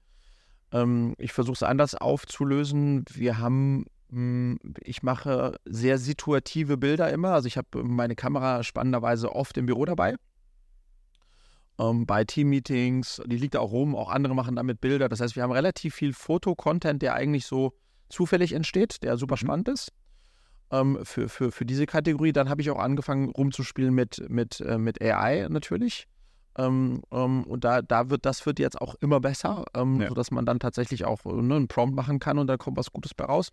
Ähm, 0.73 1.15
ich 1.19 1.33
versuche 1.33 1.55
es 1.55 1.63
anders 1.63 1.95
aufzulösen. 1.95 3.05
Wir 3.13 3.39
haben, 3.39 3.85
hm, 4.11 4.59
ich 4.81 5.03
mache 5.03 5.57
sehr 5.67 5.99
situative 5.99 6.77
Bilder 6.77 7.13
immer. 7.13 7.33
Also 7.33 7.47
ich 7.47 7.57
habe 7.57 7.85
meine 7.85 8.17
Kamera 8.17 8.63
spannenderweise 8.63 9.35
oft 9.35 9.57
im 9.59 9.67
Büro 9.67 9.85
dabei. 9.85 10.17
Ähm, 11.79 12.07
bei 12.07 12.25
Team-Meetings, 12.25 13.23
die 13.27 13.37
liegt 13.37 13.57
auch 13.57 13.71
rum, 13.71 13.95
auch 13.95 14.11
andere 14.11 14.35
machen 14.35 14.57
damit 14.57 14.81
Bilder. 14.81 15.09
Das 15.09 15.21
heißt, 15.21 15.37
wir 15.37 15.43
haben 15.43 15.53
relativ 15.53 15.95
viel 15.95 16.13
Fotocontent, 16.15 17.03
der 17.03 17.15
eigentlich 17.15 17.47
so 17.47 17.75
zufällig 18.09 18.53
entsteht, 18.53 19.03
der 19.03 19.17
super 19.17 19.35
mhm. 19.35 19.47
spannend 19.47 19.69
ist. 19.69 19.93
Ähm, 20.71 20.99
für, 21.05 21.29
für, 21.29 21.53
für 21.53 21.65
diese 21.65 21.87
Kategorie. 21.87 22.33
Dann 22.33 22.49
habe 22.49 22.61
ich 22.61 22.71
auch 22.71 22.79
angefangen 22.79 23.31
rumzuspielen 23.31 23.95
mit, 23.95 24.29
mit, 24.29 24.61
äh, 24.61 24.79
mit 24.79 25.01
AI 25.01 25.47
natürlich. 25.49 26.09
Ähm, 26.59 27.03
ähm, 27.13 27.45
und 27.45 27.65
da, 27.65 27.83
da 27.83 28.11
wird, 28.11 28.25
das 28.25 28.45
wird 28.47 28.59
jetzt 28.59 28.81
auch 28.81 28.95
immer 28.97 29.21
besser, 29.21 29.65
ähm, 29.75 30.01
ja. 30.01 30.09
sodass 30.09 30.31
man 30.31 30.47
dann 30.47 30.59
tatsächlich 30.59 31.05
auch 31.05 31.25
äh, 31.27 31.43
ne, 31.43 31.57
einen 31.57 31.69
Prompt 31.69 31.95
machen 31.95 32.19
kann 32.19 32.39
und 32.39 32.47
da 32.47 32.57
kommt 32.57 32.77
was 32.77 32.93
Gutes 32.93 33.15
bei 33.15 33.25
raus. 33.25 33.51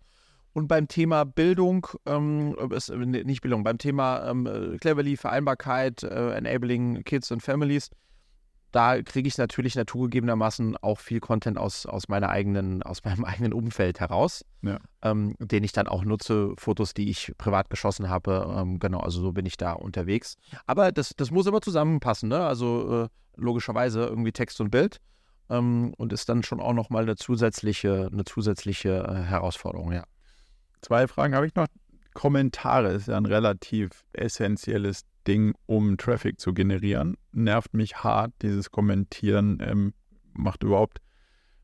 Und 0.54 0.68
beim 0.68 0.86
Thema 0.88 1.24
Bildung, 1.24 1.86
ähm, 2.06 2.56
ist, 2.70 2.88
äh, 2.88 2.96
nicht 2.96 3.42
Bildung, 3.42 3.64
beim 3.64 3.78
Thema 3.78 4.28
ähm, 4.28 4.46
äh, 4.46 4.78
Cleverly, 4.78 5.16
Vereinbarkeit, 5.16 6.02
äh, 6.02 6.32
Enabling 6.32 7.02
Kids 7.04 7.30
and 7.30 7.42
Families, 7.42 7.90
da 8.74 9.00
kriege 9.02 9.28
ich 9.28 9.38
natürlich 9.38 9.76
naturgegebenermaßen 9.76 10.76
auch 10.78 10.98
viel 10.98 11.20
Content 11.20 11.58
aus, 11.58 11.86
aus, 11.86 12.08
meiner 12.08 12.28
eigenen, 12.28 12.82
aus 12.82 13.04
meinem 13.04 13.24
eigenen 13.24 13.52
Umfeld 13.52 14.00
heraus, 14.00 14.44
ja. 14.62 14.78
ähm, 15.02 15.36
den 15.38 15.62
ich 15.62 15.72
dann 15.72 15.86
auch 15.86 16.04
nutze, 16.04 16.54
Fotos, 16.58 16.92
die 16.92 17.08
ich 17.08 17.32
privat 17.38 17.70
geschossen 17.70 18.10
habe. 18.10 18.52
Ähm, 18.58 18.80
genau, 18.80 18.98
also 18.98 19.20
so 19.20 19.32
bin 19.32 19.46
ich 19.46 19.56
da 19.56 19.72
unterwegs. 19.72 20.34
Aber 20.66 20.90
das, 20.90 21.14
das 21.16 21.30
muss 21.30 21.46
immer 21.46 21.60
zusammenpassen, 21.60 22.28
ne? 22.28 22.44
Also 22.44 23.04
äh, 23.04 23.08
logischerweise 23.36 24.06
irgendwie 24.06 24.32
Text 24.32 24.60
und 24.60 24.70
Bild. 24.70 24.98
Ähm, 25.50 25.94
und 25.96 26.12
ist 26.12 26.28
dann 26.28 26.42
schon 26.42 26.60
auch 26.60 26.72
nochmal 26.72 27.04
eine 27.04 27.14
zusätzliche, 27.14 28.08
eine 28.12 28.24
zusätzliche 28.24 29.06
äh, 29.06 29.22
Herausforderung, 29.22 29.92
ja. 29.92 30.04
Zwei 30.82 31.06
Fragen 31.06 31.34
habe 31.34 31.46
ich 31.46 31.54
noch. 31.54 31.66
Kommentare 32.12 32.92
ist 32.92 33.08
ja 33.08 33.16
ein 33.16 33.26
relativ 33.26 34.04
essentielles 34.12 35.02
Ding, 35.24 35.54
um 35.66 35.96
Traffic 35.96 36.40
zu 36.40 36.52
generieren. 36.54 37.16
Nervt 37.32 37.74
mich 37.74 37.96
hart, 38.02 38.32
dieses 38.42 38.70
Kommentieren 38.70 39.58
ähm, 39.60 39.94
macht 40.32 40.62
überhaupt 40.62 40.98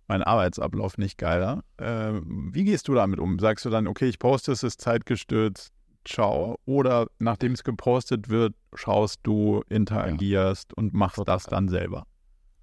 meinen 0.08 0.22
Arbeitsablauf 0.22 0.98
nicht 0.98 1.18
geiler. 1.18 1.62
Äh, 1.76 2.20
wie 2.24 2.64
gehst 2.64 2.88
du 2.88 2.94
damit 2.94 3.20
um? 3.20 3.38
Sagst 3.38 3.64
du 3.64 3.70
dann, 3.70 3.86
okay, 3.86 4.08
ich 4.08 4.18
poste 4.18 4.52
es, 4.52 4.62
ist 4.62 4.80
zeitgestürzt, 4.80 5.72
ciao. 6.04 6.58
Oder 6.64 7.06
nachdem 7.18 7.52
es 7.52 7.62
gepostet 7.62 8.28
wird, 8.28 8.54
schaust 8.74 9.20
du, 9.22 9.62
interagierst 9.68 10.70
ja. 10.70 10.74
und 10.76 10.94
machst 10.94 11.16
Total. 11.16 11.36
das 11.36 11.44
dann 11.44 11.68
selber? 11.68 12.06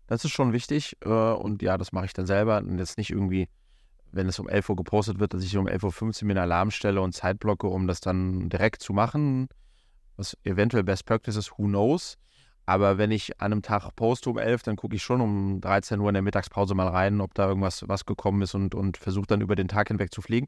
Das 0.08 0.26
ist 0.26 0.32
schon 0.32 0.54
wichtig 0.54 0.98
äh, 1.06 1.10
und 1.10 1.62
ja, 1.62 1.78
das 1.78 1.92
mache 1.92 2.06
ich 2.06 2.14
dann 2.14 2.26
selber 2.26 2.58
und 2.58 2.80
jetzt 2.80 2.98
nicht 2.98 3.12
irgendwie, 3.12 3.48
wenn 4.12 4.28
es 4.28 4.40
um 4.40 4.50
11 4.50 4.70
Uhr 4.70 4.76
gepostet 4.76 5.20
wird, 5.20 5.34
dass 5.34 5.44
ich 5.44 5.56
um 5.58 5.68
11.15 5.68 6.24
Uhr 6.24 6.28
mir 6.28 6.34
einen 6.34 6.44
Alarm 6.44 6.72
stelle 6.72 7.02
und 7.02 7.14
Zeit 7.14 7.40
blocke, 7.40 7.68
um 7.68 7.88
das 7.88 8.02
dann 8.02 8.50
direkt 8.50 8.82
zu 8.82 8.94
machen 8.94 9.48
was 10.18 10.38
eventuell 10.44 10.84
Best 10.84 11.06
Practice 11.06 11.36
ist, 11.36 11.58
who 11.58 11.66
knows. 11.66 12.18
Aber 12.66 12.98
wenn 12.98 13.12
ich 13.12 13.40
an 13.40 13.54
einem 13.54 13.62
Tag 13.62 13.96
poste 13.96 14.30
um 14.30 14.38
11, 14.38 14.64
dann 14.64 14.76
gucke 14.76 14.96
ich 14.96 15.02
schon 15.02 15.22
um 15.22 15.62
13 15.62 16.02
Uhr 16.02 16.10
in 16.10 16.16
der 16.16 16.22
Mittagspause 16.22 16.76
mal 16.76 16.90
rein, 16.90 17.22
ob 17.22 17.34
da 17.34 17.48
irgendwas 17.48 17.88
was 17.88 18.06
gekommen 18.06 18.42
ist 18.42 18.56
und, 18.56 18.76
und 18.76 18.98
versuche 18.98 19.28
dann 19.28 19.40
über 19.40 19.56
den 19.56 19.70
Tag 19.70 19.88
hinweg 19.88 20.14
zu 20.14 20.22
fliegen. 20.22 20.48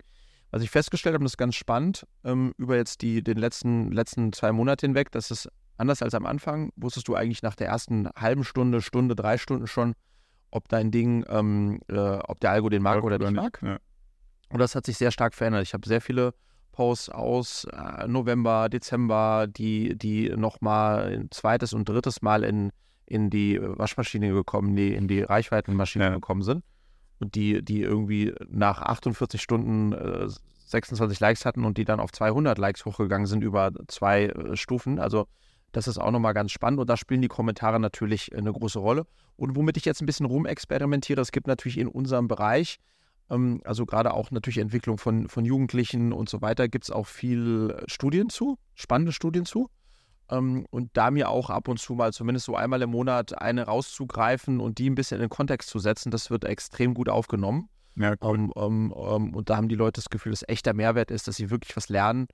Was 0.51 0.61
ich 0.61 0.69
festgestellt 0.69 1.13
habe, 1.13 1.23
das 1.23 1.33
ist 1.33 1.37
ganz 1.37 1.55
spannend, 1.55 2.05
ähm, 2.25 2.53
über 2.57 2.75
jetzt 2.75 3.01
die 3.03 3.23
den 3.23 3.37
letzten, 3.37 3.91
letzten 3.91 4.33
zwei 4.33 4.51
Monate 4.51 4.85
hinweg, 4.85 5.11
dass 5.11 5.31
es 5.31 5.47
anders 5.77 6.01
als 6.01 6.13
am 6.13 6.25
Anfang, 6.25 6.71
wusstest 6.75 7.07
du 7.07 7.15
eigentlich 7.15 7.41
nach 7.41 7.55
der 7.55 7.67
ersten 7.67 8.09
halben 8.17 8.43
Stunde, 8.43 8.81
Stunde, 8.81 9.15
drei 9.15 9.37
Stunden 9.37 9.67
schon, 9.67 9.93
ob 10.51 10.67
dein 10.67 10.91
Ding, 10.91 11.23
ähm, 11.29 11.79
äh, 11.87 11.97
ob 11.97 12.41
der 12.41 12.51
Algo 12.51 12.67
den 12.67 12.81
mag 12.81 13.03
oder 13.03 13.17
nicht 13.17 13.31
mag. 13.31 13.61
Ja. 13.63 13.77
Und 14.49 14.59
das 14.59 14.75
hat 14.75 14.85
sich 14.85 14.97
sehr 14.97 15.11
stark 15.11 15.35
verändert. 15.35 15.63
Ich 15.63 15.73
habe 15.73 15.87
sehr 15.87 16.01
viele 16.01 16.33
Posts 16.71 17.09
aus 17.09 17.65
äh, 17.65 18.07
November, 18.07 18.69
Dezember, 18.69 19.47
die, 19.47 19.97
die 19.97 20.29
nochmal 20.29 21.13
ein 21.13 21.31
zweites 21.31 21.73
und 21.73 21.87
drittes 21.87 22.21
Mal 22.21 22.43
in, 22.43 22.71
in 23.05 23.29
die 23.29 23.59
Waschmaschine 23.61 24.31
gekommen, 24.31 24.75
die 24.75 24.93
in 24.93 25.07
die 25.07 25.21
Reichweitenmaschine 25.21 26.05
ja. 26.05 26.09
gekommen 26.11 26.41
sind. 26.41 26.63
Und 27.19 27.35
die, 27.35 27.63
die 27.63 27.81
irgendwie 27.81 28.33
nach 28.47 28.81
48 28.81 29.41
Stunden 29.41 29.91
äh, 29.93 30.27
26 30.69 31.19
Likes 31.19 31.45
hatten 31.45 31.65
und 31.65 31.77
die 31.77 31.85
dann 31.85 31.99
auf 31.99 32.11
200 32.11 32.57
Likes 32.57 32.85
hochgegangen 32.85 33.27
sind 33.27 33.43
über 33.43 33.71
zwei 33.87 34.27
äh, 34.27 34.55
Stufen. 34.55 34.99
Also 34.99 35.27
das 35.71 35.87
ist 35.87 35.97
auch 35.97 36.11
nochmal 36.11 36.33
ganz 36.33 36.51
spannend 36.51 36.79
und 36.79 36.89
da 36.89 36.97
spielen 36.97 37.21
die 37.21 37.27
Kommentare 37.27 37.79
natürlich 37.79 38.35
eine 38.35 38.51
große 38.51 38.79
Rolle. 38.79 39.05
Und 39.35 39.55
womit 39.55 39.77
ich 39.77 39.85
jetzt 39.85 40.01
ein 40.01 40.05
bisschen 40.05 40.25
rumexperimentiere, 40.25 41.21
es 41.21 41.31
gibt 41.31 41.47
natürlich 41.47 41.77
in 41.77 41.87
unserem 41.87 42.27
Bereich 42.27 42.79
ähm, 43.29 43.61
also 43.63 43.85
gerade 43.85 44.13
auch 44.13 44.31
natürlich 44.31 44.57
Entwicklung 44.57 44.97
von, 44.97 45.27
von 45.27 45.45
Jugendlichen 45.45 46.13
und 46.13 46.29
so 46.29 46.41
weiter, 46.41 46.67
gibt 46.67 46.85
es 46.85 46.91
auch 46.91 47.07
viel 47.07 47.83
Studien 47.87 48.29
zu, 48.29 48.57
spannende 48.75 49.11
Studien 49.11 49.45
zu. 49.45 49.69
Ähm, 50.29 50.65
und 50.69 50.91
da 50.93 51.11
mir 51.11 51.29
auch 51.29 51.49
ab 51.49 51.67
und 51.67 51.79
zu 51.79 51.93
mal 51.93 52.13
zumindest 52.13 52.45
so 52.45 52.55
einmal 52.55 52.81
im 52.81 52.91
Monat 52.91 53.39
eine 53.41 53.63
rauszugreifen 53.63 54.59
und 54.59 54.77
die 54.77 54.89
ein 54.89 54.95
bisschen 54.95 55.17
in 55.17 55.23
den 55.23 55.29
Kontext 55.29 55.69
zu 55.69 55.79
setzen, 55.79 56.11
das 56.11 56.29
wird 56.29 56.45
extrem 56.45 56.93
gut 56.93 57.09
aufgenommen. 57.09 57.69
Ja, 57.95 58.13
cool. 58.21 58.49
um, 58.51 58.51
um, 58.51 58.91
um, 58.91 59.35
und 59.35 59.49
da 59.49 59.57
haben 59.57 59.67
die 59.67 59.75
Leute 59.75 59.99
das 59.99 60.09
Gefühl, 60.09 60.31
dass 60.31 60.47
echter 60.47 60.73
Mehrwert 60.73 61.11
ist, 61.11 61.27
dass 61.27 61.35
sie 61.35 61.49
wirklich 61.49 61.75
was 61.75 61.89
lernen 61.89 62.27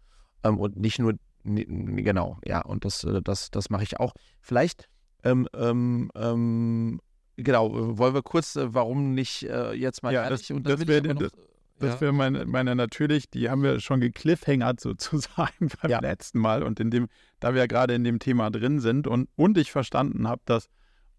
ähm, 0.43 0.60
und 0.60 0.76
nicht 0.78 1.00
nur, 1.00 1.14
genau, 1.43 2.38
ja, 2.46 2.62
und 2.62 2.86
das, 2.86 3.04
äh, 3.04 3.22
das, 3.22 3.50
das 3.50 3.70
mache 3.70 3.84
ich 3.84 4.00
auch. 4.00 4.14
Vielleicht 4.41 4.89
ähm, 5.24 5.48
ähm, 5.56 6.12
ähm 6.16 7.00
Genau, 7.38 7.98
wollen 7.98 8.14
wir 8.14 8.22
kurz, 8.22 8.56
äh, 8.56 8.74
warum 8.74 9.14
nicht 9.14 9.44
äh, 9.44 9.74
jetzt 9.74 10.04
mal 10.04 10.14
ja, 10.14 10.24
ehrlich? 10.24 10.48
Das, 10.48 10.64
das 10.64 10.88
wäre 10.88 11.16
das, 11.16 11.32
das 11.80 12.00
wär 12.00 12.14
meine, 12.14 12.46
meine 12.46 12.76
natürlich, 12.76 13.30
die 13.30 13.50
haben 13.50 13.62
wir 13.64 13.80
schon 13.80 14.00
gekliffhängert 14.00 14.80
sozusagen 14.80 15.70
beim 15.82 15.92
ja. 15.92 16.00
letzten 16.00 16.40
Mal 16.40 16.64
und 16.64 16.80
in 16.80 16.92
dem, 16.92 17.08
da 17.40 17.54
wir 17.54 17.62
ja 17.62 17.68
gerade 17.68 17.94
in 17.94 18.04
dem 18.04 18.20
Thema 18.20 18.50
drin 18.50 18.80
sind 18.80 19.08
und, 19.08 19.30
und 19.36 19.58
ich 19.58 19.72
verstanden 19.72 20.28
habe, 20.28 20.42
dass 20.46 20.70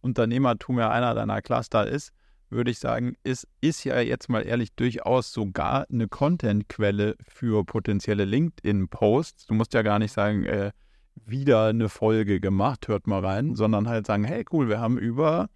Unternehmertum 0.00 0.78
ja 0.78 0.90
einer 0.90 1.14
deiner 1.14 1.42
Cluster 1.42 1.86
ist, 1.86 2.12
würde 2.48 2.70
ich 2.70 2.78
sagen, 2.78 3.16
ist, 3.24 3.48
ist 3.60 3.84
ja 3.84 4.00
jetzt 4.00 4.28
mal 4.28 4.46
ehrlich 4.46 4.72
durchaus 4.74 5.32
sogar 5.32 5.86
eine 5.90 6.06
Contentquelle 6.06 7.16
für 7.20 7.64
potenzielle 7.64 8.24
LinkedIn-Posts. 8.24 9.46
Du 9.46 9.54
musst 9.54 9.74
ja 9.74 9.82
gar 9.82 9.98
nicht 9.98 10.12
sagen, 10.12 10.44
äh, 10.44 10.70
wieder 11.24 11.66
eine 11.66 11.88
Folge 11.88 12.40
gemacht, 12.40 12.88
hört 12.88 13.06
mal 13.06 13.24
rein, 13.24 13.56
sondern 13.56 13.88
halt 13.88 14.06
sagen, 14.06 14.24
hey 14.24 14.44
cool, 14.52 14.68
wir 14.68 14.78
haben 14.78 14.96
über 14.96 15.48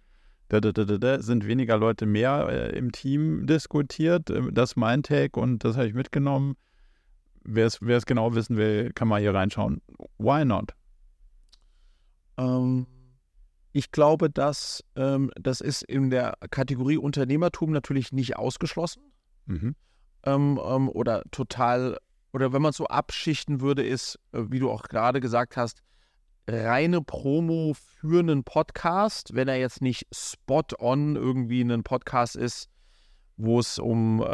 sind 1.21 1.47
weniger 1.47 1.77
Leute 1.77 2.05
mehr 2.05 2.47
äh, 2.49 2.77
im 2.77 2.91
Team 2.91 3.47
diskutiert. 3.47 4.29
Ähm, 4.29 4.53
das 4.53 4.71
ist 4.71 4.75
mein 4.75 5.03
Take 5.03 5.39
und 5.39 5.63
das 5.63 5.77
habe 5.77 5.87
ich 5.87 5.93
mitgenommen. 5.93 6.55
Wer 7.43 7.67
es 7.67 8.05
genau 8.05 8.35
wissen 8.35 8.57
will, 8.57 8.91
kann 8.93 9.07
mal 9.07 9.19
hier 9.19 9.33
reinschauen. 9.33 9.81
Why 10.19 10.45
not? 10.45 10.73
Ähm, 12.37 12.85
Ich 13.73 13.91
glaube, 13.91 14.29
dass 14.29 14.83
ähm, 14.95 15.31
das 15.35 15.61
ist 15.61 15.83
in 15.83 16.09
der 16.09 16.33
Kategorie 16.49 16.97
Unternehmertum 16.97 17.71
natürlich 17.71 18.11
nicht 18.11 18.35
ausgeschlossen. 18.35 19.03
Mhm. 19.45 19.75
Ähm, 20.23 20.59
ähm, 20.63 20.89
oder 20.89 21.23
total, 21.31 21.97
oder 22.33 22.53
wenn 22.53 22.61
man 22.61 22.71
es 22.71 22.77
so 22.77 22.85
abschichten 22.85 23.61
würde, 23.61 23.83
ist, 23.83 24.19
äh, 24.33 24.43
wie 24.49 24.59
du 24.59 24.69
auch 24.69 24.83
gerade 24.83 25.19
gesagt 25.19 25.57
hast, 25.57 25.81
reine 26.51 27.01
Promo 27.01 27.73
für 27.73 28.19
einen 28.19 28.43
Podcast, 28.43 29.33
wenn 29.33 29.47
er 29.47 29.57
jetzt 29.57 29.81
nicht 29.81 30.05
spot 30.13 30.63
on 30.79 31.15
irgendwie 31.15 31.61
ein 31.61 31.83
Podcast 31.83 32.35
ist, 32.35 32.69
wo 33.37 33.59
es 33.59 33.79
um, 33.79 34.21
äh, 34.21 34.25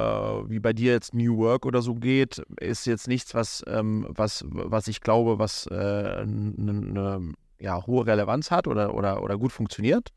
wie 0.49 0.59
bei 0.59 0.73
dir 0.73 0.91
jetzt 0.93 1.13
New 1.13 1.37
Work 1.37 1.65
oder 1.65 1.81
so 1.81 1.95
geht, 1.95 2.39
ist 2.59 2.85
jetzt 2.85 3.07
nichts, 3.07 3.33
was, 3.33 3.63
ähm, 3.67 4.07
was, 4.09 4.43
was 4.49 4.87
ich 4.87 5.01
glaube, 5.01 5.39
was 5.39 5.67
eine 5.67 6.21
äh, 6.21 6.25
ne, 6.25 7.33
ja, 7.59 7.85
hohe 7.85 8.05
Relevanz 8.05 8.51
hat 8.51 8.67
oder, 8.67 8.93
oder, 8.93 9.23
oder 9.23 9.37
gut 9.37 9.51
funktioniert. 9.51 10.09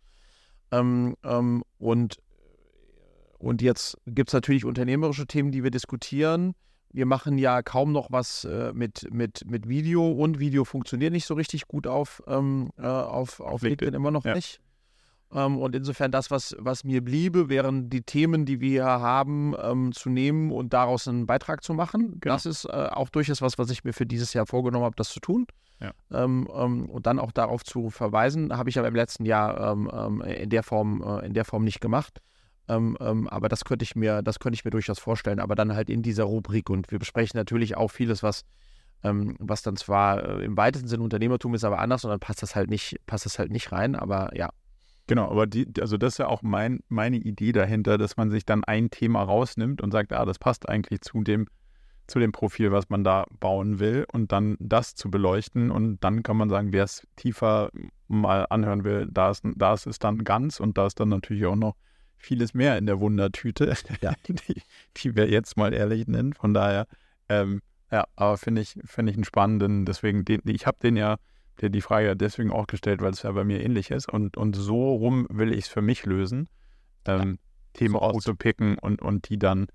Ähm, 0.73 1.17
ähm, 1.25 1.63
und, 1.79 2.19
und 3.39 3.63
jetzt 3.63 3.99
gibt 4.07 4.31
es 4.31 4.35
natürlich 4.35 4.65
unternehmerische 4.65 5.27
Themen, 5.27 5.53
die 5.53 5.63
wir 5.63 5.71
diskutieren. 5.71 6.55
Wir 6.93 7.07
machen 7.07 7.39
ja 7.39 7.63
kaum 7.63 7.93
noch 7.93 8.09
was 8.11 8.45
äh, 8.45 8.73
mit, 8.75 9.13
mit, 9.13 9.45
mit 9.47 9.69
Video 9.69 10.11
und 10.11 10.41
Video 10.41 10.65
funktioniert 10.65 11.13
nicht 11.13 11.27
so 11.27 11.35
richtig 11.35 11.69
gut 11.69 11.87
auf, 11.87 12.23
ähm, 12.27 12.71
äh, 12.79 12.83
auf, 12.87 13.41
auf 13.41 13.63
LinkedIn. 13.63 13.69
LinkedIn 13.71 13.95
immer 13.95 14.11
noch 14.11 14.25
ja. 14.25 14.35
nicht. 14.35 14.61
Ähm, 15.33 15.59
und 15.59 15.77
insofern 15.77 16.11
das, 16.11 16.31
was, 16.31 16.57
was 16.59 16.85
mir 16.85 17.05
bliebe, 17.05 17.49
wären 17.49 17.89
die 17.89 18.03
Themen, 18.03 18.45
die 18.45 18.61
wir 18.61 18.85
haben, 18.85 19.55
ähm, 19.63 19.93
zu 19.93 20.11
nehmen 20.11 20.51
und 20.51 20.73
daraus 20.73 21.07
einen 21.07 21.27
Beitrag 21.27 21.63
zu 21.63 21.75
machen. 21.75 22.19
Genau. 22.21 22.35
Das 22.35 22.47
ist 22.47 22.65
äh, 22.65 22.69
auch 22.69 23.09
durchaus 23.09 23.41
was, 23.41 23.59
was 23.59 23.71
ich 23.71 23.85
mir 23.85 23.93
für 23.93 24.07
dieses 24.07 24.33
Jahr 24.35 24.47
vorgenommen 24.47 24.85
habe, 24.85 24.97
das 24.97 25.11
zu 25.11 25.21
tun. 25.21 25.47
Ja. 25.79 25.93
Ähm, 26.11 26.49
ähm 26.53 26.91
und 26.91 27.07
dann 27.07 27.19
auch 27.19 27.33
darauf 27.33 27.65
zu 27.65 27.91
verweisen, 27.91 28.57
habe 28.57 28.71
ich 28.71 28.79
aber 28.79 28.89
im 28.89 28.97
letzten 28.97 29.25
Jahr 29.25 29.73
ähm, 29.73 30.21
in, 30.23 30.51
der 30.51 30.63
Form, 30.63 31.03
äh, 31.03 31.27
in 31.27 31.35
der 31.35 31.45
Form 31.45 31.65
nicht 31.65 31.81
gemacht. 31.81 32.21
Aber 32.71 33.49
das 33.49 33.65
könnte 33.65 33.83
ich 33.83 33.97
mir, 33.97 34.23
das 34.23 34.39
könnte 34.39 34.55
ich 34.55 34.65
mir 34.65 34.71
durchaus 34.71 34.99
vorstellen, 34.99 35.41
aber 35.41 35.55
dann 35.55 35.75
halt 35.75 35.91
in 35.91 36.03
dieser 36.03 36.25
Rubrik. 36.25 36.71
Und 36.71 36.91
wir 36.91 36.99
besprechen 36.99 37.39
natürlich 37.39 37.77
auch 37.77 37.89
vieles, 37.89 38.23
was 38.23 38.45
was 39.03 39.63
dann 39.63 39.77
zwar 39.77 40.23
äh, 40.23 40.45
im 40.45 40.59
weitesten 40.59 40.87
Sinne 40.87 41.03
Unternehmertum 41.03 41.55
ist, 41.55 41.65
aber 41.65 41.79
anders 41.79 42.05
und 42.05 42.11
dann 42.11 42.21
passt 42.21 42.43
das 42.43 42.55
halt 42.55 42.69
nicht, 42.69 42.99
passt 43.07 43.25
das 43.25 43.39
halt 43.39 43.51
nicht 43.51 43.73
rein. 43.73 43.95
Aber 43.97 44.37
ja, 44.37 44.51
Genau, 45.11 45.29
aber 45.29 45.49
die, 45.49 45.67
also 45.81 45.97
das 45.97 46.15
ist 46.15 46.19
ja 46.19 46.29
auch 46.29 46.43
mein, 46.43 46.85
meine 46.89 47.17
Idee 47.17 47.51
dahinter, 47.51 47.99
dass 47.99 48.17
man 48.17 48.31
sich 48.31 48.47
dann 48.47 48.63
ein 48.63 48.91
Thema 48.91 49.25
rausnimmt 49.25 49.83
und 49.83 49.91
sagt, 49.91 50.13
ah, 50.13 50.25
das 50.25 50.39
passt 50.39 50.69
eigentlich 50.69 51.01
zu 51.01 51.25
dem, 51.25 51.49
zu 52.07 52.21
dem 52.21 52.31
Profil, 52.31 52.71
was 52.71 52.91
man 52.91 53.03
da 53.03 53.27
bauen 53.41 53.81
will 53.81 54.07
und 54.13 54.31
dann 54.31 54.57
das 54.61 54.95
zu 54.95 55.11
beleuchten 55.11 55.73
und 55.73 55.99
dann 56.05 56.23
kann 56.23 56.37
man 56.37 56.49
sagen, 56.49 56.73
wer 56.73 56.85
es 56.85 57.09
tiefer 57.17 57.71
mal 58.07 58.47
anhören 58.51 58.85
will, 58.85 59.09
da 59.11 59.33
ist, 59.33 59.43
da 59.57 59.75
ist 59.75 59.87
es 59.87 59.99
dann 59.99 60.23
ganz 60.23 60.61
und 60.61 60.79
da 60.79 60.87
ist 60.87 61.01
dann 61.01 61.09
natürlich 61.09 61.45
auch 61.45 61.57
noch 61.57 61.75
vieles 62.21 62.55
mehr 62.55 62.79
in 62.79 62.87
der 62.87 63.01
Wundertüte, 63.01 63.75
ja. 64.01 64.13
die, 64.29 64.63
die 64.97 65.17
wir 65.17 65.29
jetzt 65.29 65.57
mal 65.57 65.73
ehrlich 65.75 66.07
nennen. 66.07 66.33
Von 66.33 66.55
daher, 66.55 66.87
ähm, 67.29 67.63
ja, 67.91 68.07
aber 68.17 68.39
finde 68.39 68.63
ich, 68.63 68.79
finde 68.85 69.11
ich 69.11 69.17
einen 69.17 69.25
spannenden, 69.25 69.85
deswegen, 69.85 70.25
den, 70.25 70.41
ich 70.45 70.67
habe 70.67 70.79
den 70.81 70.97
ja 70.97 71.17
der 71.61 71.69
die 71.69 71.81
Frage 71.81 72.07
ja 72.07 72.15
deswegen 72.15 72.51
auch 72.51 72.67
gestellt, 72.67 73.03
weil 73.03 73.13
es 73.13 73.23
ja 73.23 73.33
bei 73.33 73.45
mir 73.45 73.63
ähnlich 73.63 73.91
ist. 73.91 74.09
Und, 74.09 74.37
und 74.37 74.55
so 74.57 74.95
rum 74.95 75.27
will 75.31 75.53
ich 75.53 75.67
es 75.67 75.69
für 75.69 75.83
mich 75.83 76.07
lösen, 76.07 76.49
ähm, 77.05 77.33
ja, 77.33 77.37
Themen 77.75 77.95
so 77.95 78.01
auszupicken 78.01 78.79
und, 78.79 79.03
und 79.03 79.29
die 79.29 79.39
dann 79.39 79.67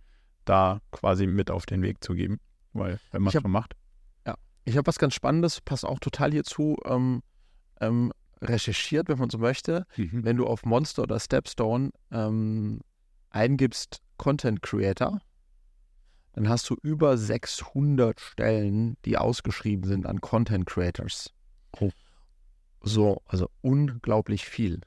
da 0.46 0.82
quasi 0.92 1.28
mit 1.28 1.52
auf 1.52 1.66
den 1.66 1.82
Weg 1.82 2.04
zu 2.04 2.14
geben. 2.14 2.40
Weil, 2.74 3.00
wenn 3.12 3.22
man 3.22 3.34
es 3.34 3.42
schon 3.42 3.52
macht. 3.52 3.74
Ja, 4.26 4.36
ich 4.66 4.78
habe 4.78 4.88
was 4.88 5.00
ganz 5.00 5.14
Spannendes, 5.14 5.62
passt 5.62 5.86
auch 5.86 6.00
total 6.00 6.32
hierzu, 6.32 6.78
ähm, 6.86 7.22
ähm, 7.80 8.12
recherchiert, 8.46 9.10
wenn 9.10 9.18
man 9.18 9.30
so 9.30 9.38
möchte. 9.38 9.86
Mhm. 9.98 10.24
Wenn 10.24 10.38
du 10.38 10.46
auf 10.46 10.66
Monster 10.66 11.04
oder 11.04 11.20
Stepstone 11.20 11.92
ähm, 12.12 12.82
eingibst 13.30 14.02
Content 14.18 14.62
Creator, 14.62 15.20
dann 16.34 16.50
hast 16.50 16.70
du 16.70 16.76
über 16.82 17.18
600 17.18 18.20
Stellen, 18.20 18.98
die 19.06 19.18
ausgeschrieben 19.18 19.88
sind 19.88 20.06
an 20.06 20.22
Content 20.22 20.66
Creators. 20.66 21.32
Oh. 21.80 21.92
So, 22.82 23.22
also 23.26 23.50
unglaublich 23.62 24.46
viel. 24.46 24.82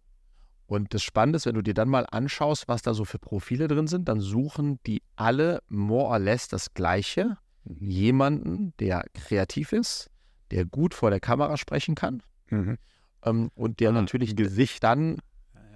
Und 0.67 0.93
das 0.93 1.03
Spannende 1.03 1.39
ist, 1.39 1.47
wenn 1.47 1.55
du 1.55 1.63
dir 1.63 1.75
dann 1.75 1.89
mal 1.89 2.07
anschaust, 2.11 2.69
was 2.69 2.83
da 2.83 2.93
so 2.93 3.07
für 3.07 3.19
Profile 3.19 3.69
drin 3.69 3.87
sind, 3.87 4.09
dann 4.09 4.21
suchen 4.21 4.79
die 4.87 5.03
alle 5.17 5.63
more 5.69 6.09
or 6.09 6.19
less 6.19 6.49
das 6.49 6.75
Gleiche. 6.75 7.39
Mhm. 7.65 7.77
Jemanden, 7.81 8.75
der 8.79 9.05
kreativ 9.15 9.73
ist, 9.73 10.11
der 10.51 10.67
gut 10.67 10.93
vor 10.93 11.11
der 11.11 11.21
Kamera 11.21 11.57
sprechen 11.57 11.95
kann 11.95 12.23
mhm. 12.51 12.79
Ähm, 13.25 13.51
und 13.55 13.81
der 13.81 13.91
ah, 13.91 13.93
natürlich 13.93 14.37
Gesicht 14.37 14.83
dann 14.85 15.19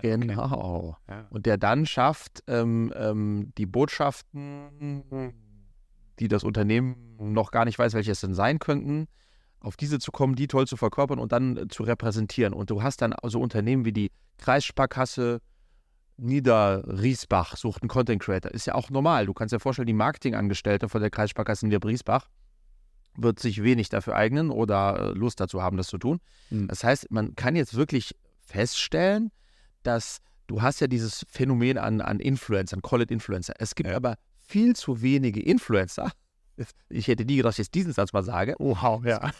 Genau. 0.02 0.96
Ja. 1.08 1.26
Und 1.30 1.46
der 1.46 1.56
dann 1.58 1.86
schafft, 1.86 2.42
ähm, 2.48 2.92
ähm, 2.96 3.52
die 3.56 3.66
Botschaften, 3.66 5.32
die 6.18 6.28
das 6.28 6.42
Unternehmen 6.42 7.16
noch 7.18 7.52
gar 7.52 7.64
nicht 7.64 7.78
weiß, 7.78 7.94
welche 7.94 8.10
es 8.10 8.20
denn 8.20 8.34
sein 8.34 8.58
könnten, 8.58 9.06
auf 9.60 9.76
diese 9.76 10.00
zu 10.00 10.10
kommen, 10.10 10.34
die 10.34 10.48
toll 10.48 10.66
zu 10.66 10.76
verkörpern 10.76 11.20
und 11.20 11.30
dann 11.30 11.56
äh, 11.56 11.68
zu 11.68 11.84
repräsentieren. 11.84 12.52
Und 12.52 12.70
du 12.70 12.82
hast 12.82 13.00
dann 13.00 13.14
so 13.22 13.40
Unternehmen 13.40 13.84
wie 13.84 13.92
die 13.92 14.10
Kreissparkasse 14.38 15.40
Niederriesbach 16.16 17.56
sucht 17.56 17.82
einen 17.82 17.88
Content 17.88 18.20
Creator. 18.20 18.50
Ist 18.50 18.66
ja 18.66 18.74
auch 18.74 18.90
normal. 18.90 19.26
Du 19.26 19.32
kannst 19.32 19.54
dir 19.54 19.60
vorstellen, 19.60 19.86
die 19.86 19.92
Marketingangestellte 19.92 20.88
von 20.88 21.00
der 21.00 21.10
Kreissparkasse 21.10 21.66
Niederriesbach 21.66 22.28
wird 23.16 23.38
sich 23.40 23.62
wenig 23.62 23.88
dafür 23.88 24.16
eignen 24.16 24.50
oder 24.50 24.98
äh, 24.98 25.18
Lust 25.18 25.40
dazu 25.40 25.62
haben, 25.62 25.76
das 25.76 25.88
zu 25.88 25.98
tun. 25.98 26.20
Mhm. 26.50 26.68
Das 26.68 26.84
heißt, 26.84 27.10
man 27.10 27.34
kann 27.34 27.56
jetzt 27.56 27.74
wirklich 27.74 28.14
feststellen, 28.40 29.30
dass 29.82 30.20
du 30.46 30.62
hast 30.62 30.80
ja 30.80 30.86
dieses 30.86 31.24
Phänomen 31.28 31.78
an, 31.78 32.00
an 32.00 32.20
Influencern, 32.20 32.82
Call 32.82 33.02
it 33.02 33.10
Influencer. 33.10 33.54
Es 33.58 33.74
gibt 33.74 33.88
ja. 33.88 33.96
aber 33.96 34.16
viel 34.38 34.74
zu 34.76 35.02
wenige 35.02 35.40
Influencer, 35.40 36.12
ich 36.88 37.08
hätte 37.08 37.24
nie 37.24 37.36
gedacht, 37.36 37.50
dass 37.50 37.54
ich 37.56 37.66
jetzt 37.66 37.74
diesen 37.74 37.92
Satz 37.92 38.12
mal 38.12 38.22
sage. 38.22 38.54
Wow, 38.58 39.04
ja. 39.04 39.30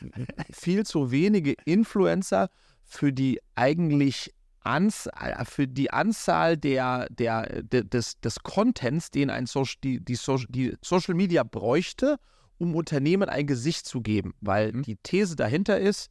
Viel 0.52 0.84
zu 0.84 1.10
wenige 1.10 1.54
Influencer 1.64 2.48
für 2.84 3.12
die 3.12 3.40
eigentlich 3.54 4.34
Ans 4.64 5.08
für 5.44 5.66
die 5.66 5.90
Anzahl 5.90 6.56
der, 6.56 7.08
der, 7.10 7.62
der, 7.62 7.82
des, 7.82 8.20
des 8.20 8.44
Contents, 8.44 9.10
den 9.10 9.28
ein 9.28 9.46
Social, 9.46 9.80
die, 9.82 9.98
die, 9.98 10.14
Social, 10.14 10.46
die 10.50 10.76
Social 10.82 11.14
Media 11.14 11.42
bräuchte, 11.42 12.18
um 12.62 12.76
Unternehmen 12.76 13.28
ein 13.28 13.48
Gesicht 13.48 13.86
zu 13.86 14.00
geben. 14.00 14.34
Weil 14.40 14.72
mhm. 14.72 14.82
die 14.82 14.96
These 14.96 15.34
dahinter 15.34 15.80
ist, 15.80 16.10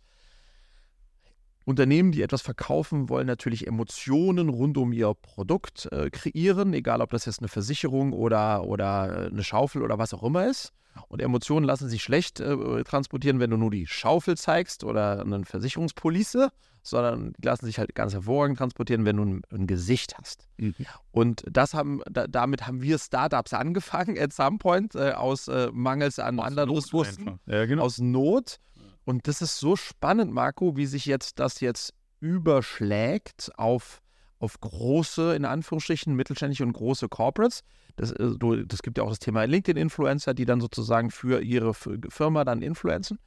Unternehmen, 1.64 2.12
die 2.12 2.24
etwas 2.24 2.42
verkaufen, 2.42 3.08
wollen 3.08 3.28
natürlich 3.28 3.68
Emotionen 3.68 4.50
rund 4.50 4.78
um 4.78 4.92
ihr 4.92 5.14
Produkt 5.14 5.88
äh, 5.92 6.10
kreieren, 6.10 6.74
egal 6.74 7.02
ob 7.02 7.12
das 7.12 7.26
jetzt 7.26 7.40
eine 7.40 7.48
Versicherung 7.48 8.12
oder, 8.12 8.66
oder 8.66 9.30
eine 9.32 9.44
Schaufel 9.44 9.82
oder 9.82 9.98
was 9.98 10.14
auch 10.14 10.24
immer 10.24 10.48
ist. 10.48 10.74
Und 11.08 11.22
Emotionen 11.22 11.66
lassen 11.66 11.90
sich 11.90 12.04
schlecht 12.04 12.40
äh, 12.40 12.84
transportieren, 12.84 13.40
wenn 13.40 13.50
du 13.50 13.58
nur 13.58 13.72
die 13.72 13.88
Schaufel 13.88 14.38
zeigst 14.38 14.84
oder 14.84 15.22
eine 15.22 15.46
Versicherungspolice, 15.46 16.52
sondern 16.84 17.34
die 17.38 17.46
lassen 17.46 17.66
sich 17.66 17.80
halt 17.80 17.96
ganz 17.96 18.14
hervorragend 18.14 18.58
transportieren, 18.58 19.06
wenn 19.06 19.18
du 19.18 19.24
ein, 19.24 19.42
ein 19.52 19.68
Gesicht 19.68 20.18
hast. 20.18 20.48
Mhm. 20.58 20.76
Und 21.12 21.44
das 21.50 21.74
haben, 21.74 22.02
da, 22.10 22.28
damit 22.28 22.68
haben 22.68 22.82
wir 22.82 22.98
Startups 22.98 23.54
angefangen 23.54 24.18
at 24.18 24.34
some 24.34 24.58
point 24.58 24.96
äh, 24.96 25.12
aus 25.12 25.48
äh, 25.48 25.70
Mangels 25.72 26.20
an 26.20 26.40
aus 26.40 26.48
anderen 26.48 26.70
Ressourcen, 26.70 27.40
ja, 27.46 27.66
genau. 27.66 27.84
aus 27.84 28.00
Not. 28.00 28.58
Und 29.04 29.28
das 29.28 29.42
ist 29.42 29.60
so 29.60 29.76
spannend, 29.76 30.32
Marco, 30.32 30.78
wie 30.78 30.86
sich 30.86 31.06
jetzt 31.06 31.40
das 31.40 31.60
jetzt 31.60 31.94
überschlägt 32.20 33.52
auf 33.58 34.02
auf 34.42 34.60
große, 34.60 35.36
in 35.36 35.46
Anführungsstrichen, 35.46 36.16
mittelständische 36.16 36.64
und 36.64 36.74
große 36.74 37.08
Corporates. 37.08 37.62
Das, 37.96 38.12
äh, 38.12 38.36
das 38.66 38.82
gibt 38.82 38.98
ja 38.98 39.04
auch 39.04 39.10
das 39.10 39.20
Thema 39.20 39.44
LinkedIn-Influencer, 39.44 40.34
die 40.34 40.46
dann 40.46 40.60
sozusagen 40.60 41.12
für 41.12 41.42
ihre 41.42 41.74
Firma 41.74 42.44
dann 42.44 42.62
influenzen. 42.62 43.20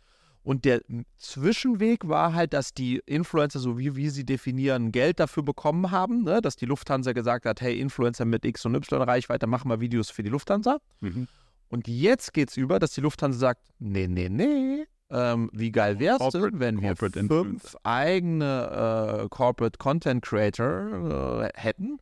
Und 0.43 0.67
der 0.67 0.83
Zwischenweg 1.17 2.07
war 2.07 2.35
halt, 2.35 2.53
dass 2.53 2.75
die 2.75 3.01
Influencer, 3.07 3.61
so 3.61 3.79
wie 3.79 3.97
wir 3.97 4.11
sie 4.11 4.27
definieren, 4.27 4.93
Geld 4.93 5.21
dafür 5.21 5.43
bekommen 5.43 5.91
haben, 5.91 6.25
ne? 6.25 6.43
dass 6.43 6.57
die 6.57 6.67
Lufthansa 6.67 7.13
gesagt 7.13 7.47
hat, 7.47 7.63
hey, 7.63 7.79
Influencer 7.81 8.27
mit 8.27 8.45
X 8.45 8.67
und 8.67 8.75
Y 8.75 9.01
Reichweite, 9.01 9.47
machen 9.47 9.71
wir 9.71 9.81
Videos 9.81 10.11
für 10.11 10.23
die 10.23 10.29
Lufthansa. 10.29 10.79
Mhm. 11.01 11.29
Und 11.69 11.89
jetzt 11.89 12.35
geht 12.35 12.51
es 12.51 12.57
über, 12.59 12.79
dass 12.79 12.91
die 12.91 13.01
Lufthansa 13.01 13.39
sagt, 13.39 13.63
nee, 13.79 14.07
nee, 14.07 14.29
nee, 14.29 14.85
ähm, 15.11 15.51
wie 15.53 15.71
geil 15.71 15.99
wäre 15.99 16.17
es 16.21 16.33
denn, 16.33 16.61
wenn 16.61 16.81
wir 16.81 16.97
fünf 16.97 17.77
eigene 17.83 19.23
äh, 19.25 19.29
Corporate 19.29 19.79
Content 19.79 20.25
Creator 20.25 21.43
äh, 21.45 21.51
hätten, 21.55 21.99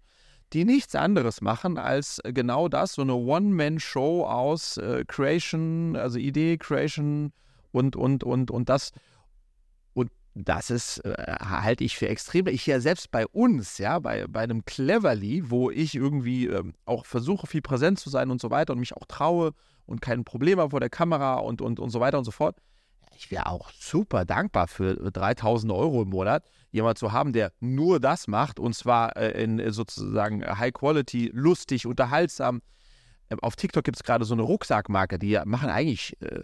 die 0.52 0.64
nichts 0.64 0.94
anderes 0.94 1.40
machen 1.40 1.78
als 1.78 2.20
genau 2.24 2.68
das, 2.68 2.94
so 2.94 3.02
eine 3.02 3.14
One-Man-Show 3.14 4.24
aus 4.24 4.76
äh, 4.76 5.04
Creation, 5.06 5.96
also 5.96 6.18
Idee, 6.18 6.58
Creation 6.58 7.32
und, 7.72 7.96
und, 7.96 8.22
und, 8.22 8.50
und 8.50 8.68
das. 8.68 8.92
Und 9.94 10.10
das 10.34 10.70
ist, 10.70 10.98
äh, 11.04 11.36
halte 11.40 11.84
ich 11.84 11.96
für 11.96 12.08
extrem. 12.08 12.46
Ich 12.46 12.66
ja 12.66 12.80
selbst 12.80 13.10
bei 13.10 13.26
uns, 13.26 13.78
ja, 13.78 13.98
bei, 13.98 14.26
bei 14.28 14.40
einem 14.40 14.64
Cleverly, 14.64 15.50
wo 15.50 15.70
ich 15.70 15.94
irgendwie 15.94 16.46
ähm, 16.46 16.74
auch 16.84 17.04
versuche, 17.04 17.46
viel 17.46 17.62
präsent 17.62 17.98
zu 17.98 18.10
sein 18.10 18.30
und 18.30 18.40
so 18.40 18.50
weiter 18.50 18.74
und 18.74 18.78
mich 18.78 18.94
auch 18.94 19.06
traue 19.06 19.52
und 19.86 20.00
kein 20.00 20.24
Problem 20.24 20.60
habe 20.60 20.70
vor 20.70 20.80
der 20.80 20.90
Kamera 20.90 21.38
und, 21.38 21.60
und, 21.60 21.80
und 21.80 21.90
so 21.90 21.98
weiter 21.98 22.18
und 22.18 22.24
so 22.24 22.30
fort 22.30 22.56
ich 23.16 23.30
wäre 23.30 23.46
auch 23.46 23.70
super 23.72 24.24
dankbar 24.24 24.68
für 24.68 24.94
3000 24.94 25.72
Euro 25.72 26.02
im 26.02 26.10
Monat, 26.10 26.44
jemand 26.70 26.98
zu 26.98 27.12
haben, 27.12 27.32
der 27.32 27.52
nur 27.60 28.00
das 28.00 28.26
macht 28.26 28.58
und 28.58 28.74
zwar 28.74 29.16
äh, 29.16 29.42
in 29.42 29.58
äh, 29.58 29.72
sozusagen 29.72 30.44
High 30.44 30.72
Quality, 30.72 31.30
lustig, 31.32 31.86
unterhaltsam. 31.86 32.62
Ähm, 33.30 33.38
auf 33.40 33.56
TikTok 33.56 33.84
gibt 33.84 33.96
es 33.96 34.02
gerade 34.02 34.24
so 34.24 34.34
eine 34.34 34.42
Rucksackmarke, 34.42 35.18
die 35.18 35.38
machen 35.44 35.70
eigentlich 35.70 36.20
äh, 36.22 36.42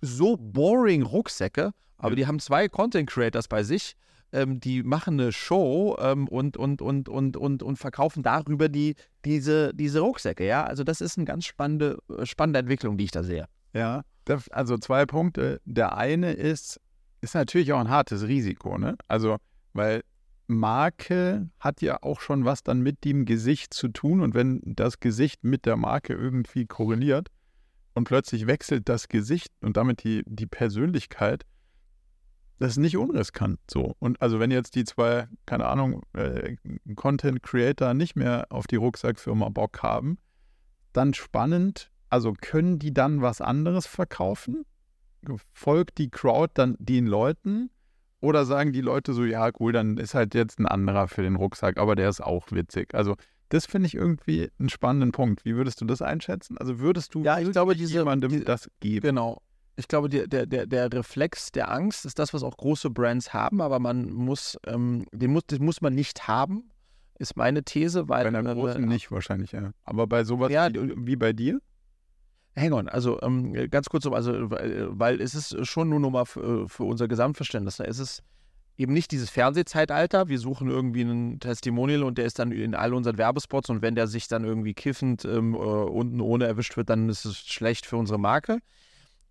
so 0.00 0.36
boring 0.36 1.02
Rucksäcke, 1.02 1.72
aber 1.98 2.16
die 2.16 2.26
haben 2.26 2.38
zwei 2.38 2.68
Content 2.68 3.10
Creators 3.10 3.48
bei 3.48 3.62
sich, 3.62 3.94
ähm, 4.32 4.60
die 4.60 4.82
machen 4.82 5.20
eine 5.20 5.32
Show 5.32 5.96
ähm, 6.00 6.28
und, 6.28 6.56
und, 6.56 6.80
und, 6.80 7.08
und, 7.08 7.36
und, 7.36 7.62
und 7.62 7.76
verkaufen 7.76 8.22
darüber 8.22 8.68
die, 8.68 8.94
diese, 9.24 9.74
diese 9.74 10.00
Rucksäcke. 10.00 10.46
Ja, 10.46 10.64
also 10.64 10.84
das 10.84 11.00
ist 11.00 11.18
eine 11.18 11.24
ganz 11.24 11.44
spannende, 11.44 11.98
äh, 12.16 12.24
spannende 12.26 12.60
Entwicklung, 12.60 12.96
die 12.96 13.04
ich 13.04 13.10
da 13.10 13.22
sehe. 13.22 13.46
Ja, 13.72 14.02
also 14.50 14.78
zwei 14.78 15.06
Punkte. 15.06 15.60
Der 15.64 15.96
eine 15.96 16.32
ist, 16.32 16.80
ist 17.20 17.34
natürlich 17.34 17.72
auch 17.72 17.80
ein 17.80 17.90
hartes 17.90 18.26
Risiko, 18.26 18.78
ne? 18.78 18.96
Also, 19.08 19.36
weil 19.72 20.02
Marke 20.46 21.48
hat 21.60 21.80
ja 21.80 22.02
auch 22.02 22.20
schon 22.20 22.44
was 22.44 22.62
dann 22.62 22.80
mit 22.80 23.04
dem 23.04 23.24
Gesicht 23.24 23.72
zu 23.72 23.88
tun 23.88 24.20
und 24.20 24.34
wenn 24.34 24.60
das 24.64 24.98
Gesicht 24.98 25.44
mit 25.44 25.64
der 25.64 25.76
Marke 25.76 26.12
irgendwie 26.12 26.66
korreliert 26.66 27.28
und 27.94 28.04
plötzlich 28.04 28.46
wechselt 28.48 28.88
das 28.88 29.08
Gesicht 29.08 29.52
und 29.60 29.76
damit 29.76 30.02
die, 30.02 30.24
die 30.26 30.46
Persönlichkeit, 30.46 31.44
das 32.58 32.72
ist 32.72 32.78
nicht 32.78 32.96
unriskant 32.96 33.58
so. 33.70 33.94
Und 34.00 34.20
also 34.20 34.40
wenn 34.40 34.50
jetzt 34.50 34.74
die 34.74 34.84
zwei, 34.84 35.28
keine 35.46 35.66
Ahnung, 35.66 36.02
äh, 36.14 36.56
Content 36.96 37.42
Creator 37.42 37.94
nicht 37.94 38.16
mehr 38.16 38.46
auf 38.50 38.66
die 38.66 38.76
Rucksackfirma 38.76 39.48
Bock 39.50 39.82
haben, 39.82 40.18
dann 40.92 41.14
spannend, 41.14 41.90
also 42.10 42.34
können 42.38 42.78
die 42.78 42.92
dann 42.92 43.22
was 43.22 43.40
anderes 43.40 43.86
verkaufen? 43.86 44.64
Folgt 45.52 45.98
die 45.98 46.10
Crowd 46.10 46.52
dann 46.54 46.76
den 46.78 47.06
Leuten? 47.06 47.70
Oder 48.20 48.44
sagen 48.44 48.72
die 48.72 48.82
Leute 48.82 49.14
so, 49.14 49.24
ja, 49.24 49.50
cool, 49.58 49.72
dann 49.72 49.96
ist 49.96 50.14
halt 50.14 50.34
jetzt 50.34 50.58
ein 50.58 50.66
anderer 50.66 51.08
für 51.08 51.22
den 51.22 51.36
Rucksack, 51.36 51.78
aber 51.78 51.96
der 51.96 52.10
ist 52.10 52.20
auch 52.20 52.50
witzig. 52.50 52.94
Also 52.94 53.16
das 53.48 53.66
finde 53.66 53.86
ich 53.86 53.94
irgendwie 53.94 54.50
einen 54.58 54.68
spannenden 54.68 55.12
Punkt. 55.12 55.44
Wie 55.44 55.56
würdest 55.56 55.80
du 55.80 55.84
das 55.86 56.02
einschätzen? 56.02 56.58
Also 56.58 56.80
würdest 56.80 57.14
du 57.14 57.22
ja, 57.22 57.38
ich 57.38 57.50
glaube, 57.50 57.74
diese, 57.74 57.94
jemandem 57.94 58.30
die, 58.30 58.44
das 58.44 58.70
geben? 58.80 59.06
Genau. 59.06 59.40
Ich 59.76 59.88
glaube, 59.88 60.08
der, 60.10 60.26
der, 60.26 60.66
der, 60.66 60.92
Reflex 60.92 61.52
der 61.52 61.70
Angst 61.70 62.04
ist 62.04 62.18
das, 62.18 62.34
was 62.34 62.42
auch 62.42 62.56
große 62.56 62.90
Brands 62.90 63.32
haben, 63.32 63.62
aber 63.62 63.78
man 63.78 64.12
muss, 64.12 64.58
ähm, 64.66 65.06
den 65.12 65.32
muss, 65.32 65.46
den 65.46 65.64
muss 65.64 65.80
man 65.80 65.94
nicht 65.94 66.28
haben, 66.28 66.70
ist 67.18 67.36
meine 67.36 67.62
These. 67.62 68.08
Weil, 68.08 68.30
bei 68.30 68.38
einer 68.38 68.54
großen 68.54 68.84
äh, 68.84 68.86
nicht 68.86 69.10
wahrscheinlich, 69.10 69.52
ja. 69.52 69.72
Aber 69.84 70.06
bei 70.06 70.24
sowas 70.24 70.52
ja, 70.52 70.72
wie, 70.72 71.06
wie 71.06 71.16
bei 71.16 71.32
dir? 71.32 71.60
Hang 72.56 72.72
on, 72.72 72.88
also 72.88 73.20
ähm, 73.22 73.52
ganz 73.70 73.88
kurz, 73.88 74.06
also, 74.06 74.50
weil, 74.50 74.88
weil 74.90 75.20
es 75.20 75.34
ist 75.34 75.66
schon 75.66 75.88
nur 75.88 76.00
nochmal 76.00 76.26
für, 76.26 76.68
für 76.68 76.84
unser 76.84 77.06
Gesamtverständnis. 77.06 77.78
Es 77.80 77.98
ist 77.98 78.22
eben 78.76 78.92
nicht 78.92 79.12
dieses 79.12 79.30
Fernsehzeitalter. 79.30 80.28
Wir 80.28 80.38
suchen 80.38 80.68
irgendwie 80.68 81.02
einen 81.02 81.38
Testimonial 81.38 82.02
und 82.02 82.18
der 82.18 82.24
ist 82.24 82.38
dann 82.38 82.50
in 82.50 82.74
all 82.74 82.94
unseren 82.94 83.18
Werbespots 83.18 83.70
und 83.70 83.82
wenn 83.82 83.94
der 83.94 84.06
sich 84.06 84.26
dann 84.26 84.44
irgendwie 84.44 84.74
kiffend 84.74 85.24
ähm, 85.24 85.54
äh, 85.54 85.58
unten 85.58 86.20
ohne 86.20 86.46
erwischt 86.46 86.76
wird, 86.76 86.90
dann 86.90 87.08
ist 87.08 87.24
es 87.24 87.38
schlecht 87.38 87.86
für 87.86 87.96
unsere 87.96 88.18
Marke. 88.18 88.58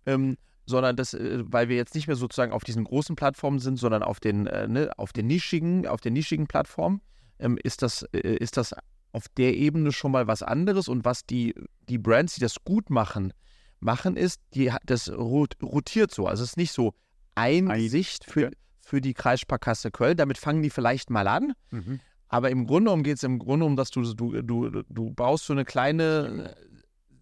Ähm, 0.06 0.36
sondern 0.66 0.96
das, 0.96 1.14
äh, 1.14 1.42
weil 1.44 1.68
wir 1.68 1.76
jetzt 1.76 1.94
nicht 1.94 2.06
mehr 2.06 2.16
sozusagen 2.16 2.52
auf 2.52 2.64
diesen 2.64 2.84
großen 2.84 3.16
Plattformen 3.16 3.58
sind, 3.58 3.76
sondern 3.78 4.02
auf 4.02 4.20
den, 4.20 4.46
äh, 4.46 4.68
ne, 4.68 4.90
auf 4.96 5.12
den 5.12 5.26
nischigen, 5.26 5.86
auf 5.86 6.00
den 6.00 6.14
nischigen 6.14 6.46
Plattformen, 6.46 7.02
ähm, 7.38 7.58
ist 7.62 7.82
das, 7.82 8.04
äh, 8.12 8.36
ist 8.36 8.56
das 8.56 8.74
auf 9.12 9.26
der 9.36 9.54
Ebene 9.56 9.92
schon 9.92 10.12
mal 10.12 10.26
was 10.26 10.42
anderes. 10.42 10.88
Und 10.88 11.04
was 11.04 11.24
die, 11.24 11.54
die 11.88 11.98
Brands, 11.98 12.34
die 12.34 12.40
das 12.40 12.56
gut 12.64 12.90
machen, 12.90 13.32
machen 13.80 14.16
ist, 14.16 14.40
die, 14.54 14.72
das 14.84 15.10
rotiert 15.10 16.12
so. 16.12 16.26
Also 16.26 16.44
es 16.44 16.50
ist 16.50 16.56
nicht 16.56 16.72
so 16.72 16.94
ein 17.34 17.88
Sicht 17.88 18.24
für, 18.24 18.50
für 18.80 19.00
die 19.00 19.14
Kreissparkasse 19.14 19.90
Köln. 19.90 20.16
Damit 20.16 20.38
fangen 20.38 20.62
die 20.62 20.70
vielleicht 20.70 21.10
mal 21.10 21.26
an. 21.28 21.52
Mhm. 21.70 22.00
Aber 22.28 22.50
im 22.50 22.66
Grunde 22.66 22.90
genommen 22.90 23.02
geht 23.02 23.16
es 23.16 23.22
im 23.24 23.38
Grunde 23.38 23.66
um, 23.66 23.74
dass 23.74 23.90
du, 23.90 24.02
du, 24.14 24.42
du, 24.42 24.82
du 24.88 25.10
baust 25.10 25.46
so 25.46 25.52
eine 25.52 25.64
kleine 25.64 26.54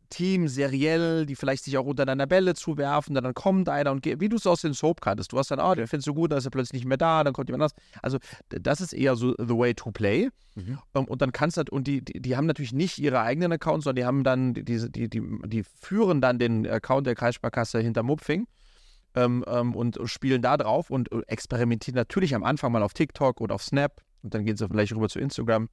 Team, 0.08 0.48
seriell, 0.48 1.26
die 1.26 1.36
vielleicht 1.36 1.64
sich 1.64 1.76
auch 1.78 1.84
unter 1.84 2.06
deiner 2.06 2.26
Bälle 2.26 2.54
zuwerfen, 2.54 3.14
dann 3.14 3.34
kommt 3.34 3.68
einer 3.68 3.92
und 3.92 4.02
geht, 4.02 4.20
wie 4.20 4.28
du 4.28 4.36
es 4.36 4.46
aus 4.46 4.62
den 4.62 4.74
Soap 4.74 5.00
kanntest. 5.00 5.32
Du 5.32 5.38
hast 5.38 5.50
dann, 5.50 5.60
oh, 5.60 5.74
den 5.74 5.86
findest 5.86 6.08
du 6.08 6.14
gut, 6.14 6.30
dann 6.32 6.38
ist 6.38 6.44
er 6.44 6.50
plötzlich 6.50 6.80
nicht 6.80 6.88
mehr 6.88 6.96
da, 6.96 7.24
dann 7.24 7.32
kommt 7.32 7.48
jemand 7.48 7.62
anders. 7.62 7.74
Also, 8.02 8.18
das 8.48 8.80
ist 8.80 8.92
eher 8.92 9.16
so 9.16 9.34
the 9.38 9.56
way 9.56 9.74
to 9.74 9.90
play. 9.90 10.28
Mhm. 10.54 10.78
Um, 10.92 11.02
ähm, 11.02 11.04
und 11.06 11.22
dann 11.22 11.32
kannst 11.32 11.56
du, 11.56 11.64
und 11.70 11.86
die, 11.86 12.04
die, 12.04 12.20
die, 12.20 12.36
haben 12.36 12.46
natürlich 12.46 12.72
nicht 12.72 12.98
ihre 12.98 13.20
eigenen 13.20 13.52
Accounts, 13.52 13.84
sondern 13.84 13.96
die 13.96 14.06
haben 14.06 14.24
dann, 14.24 14.54
die, 14.54 14.64
die, 14.64 15.08
die, 15.08 15.22
die 15.46 15.64
führen 15.80 16.20
dann 16.20 16.38
den 16.38 16.66
Account 16.66 17.06
der 17.06 17.14
Kreissparkasse 17.14 17.80
hinter 17.80 18.02
Mupfing. 18.02 18.46
Ähm, 19.14 19.42
ähm, 19.48 19.74
und 19.74 19.98
spielen 20.04 20.42
da 20.42 20.58
drauf 20.58 20.90
und 20.90 21.10
äh, 21.10 21.22
experimentieren 21.28 21.96
natürlich 21.96 22.34
am 22.34 22.44
Anfang 22.44 22.72
mal 22.72 22.82
auf 22.82 22.92
TikTok 22.92 23.40
oder 23.40 23.54
auf 23.54 23.62
Snap 23.62 24.02
und 24.22 24.34
dann 24.34 24.44
gehen 24.44 24.56
sie 24.56 24.68
vielleicht 24.68 24.94
rüber 24.94 25.08
zu 25.08 25.18
Instagram 25.18 25.70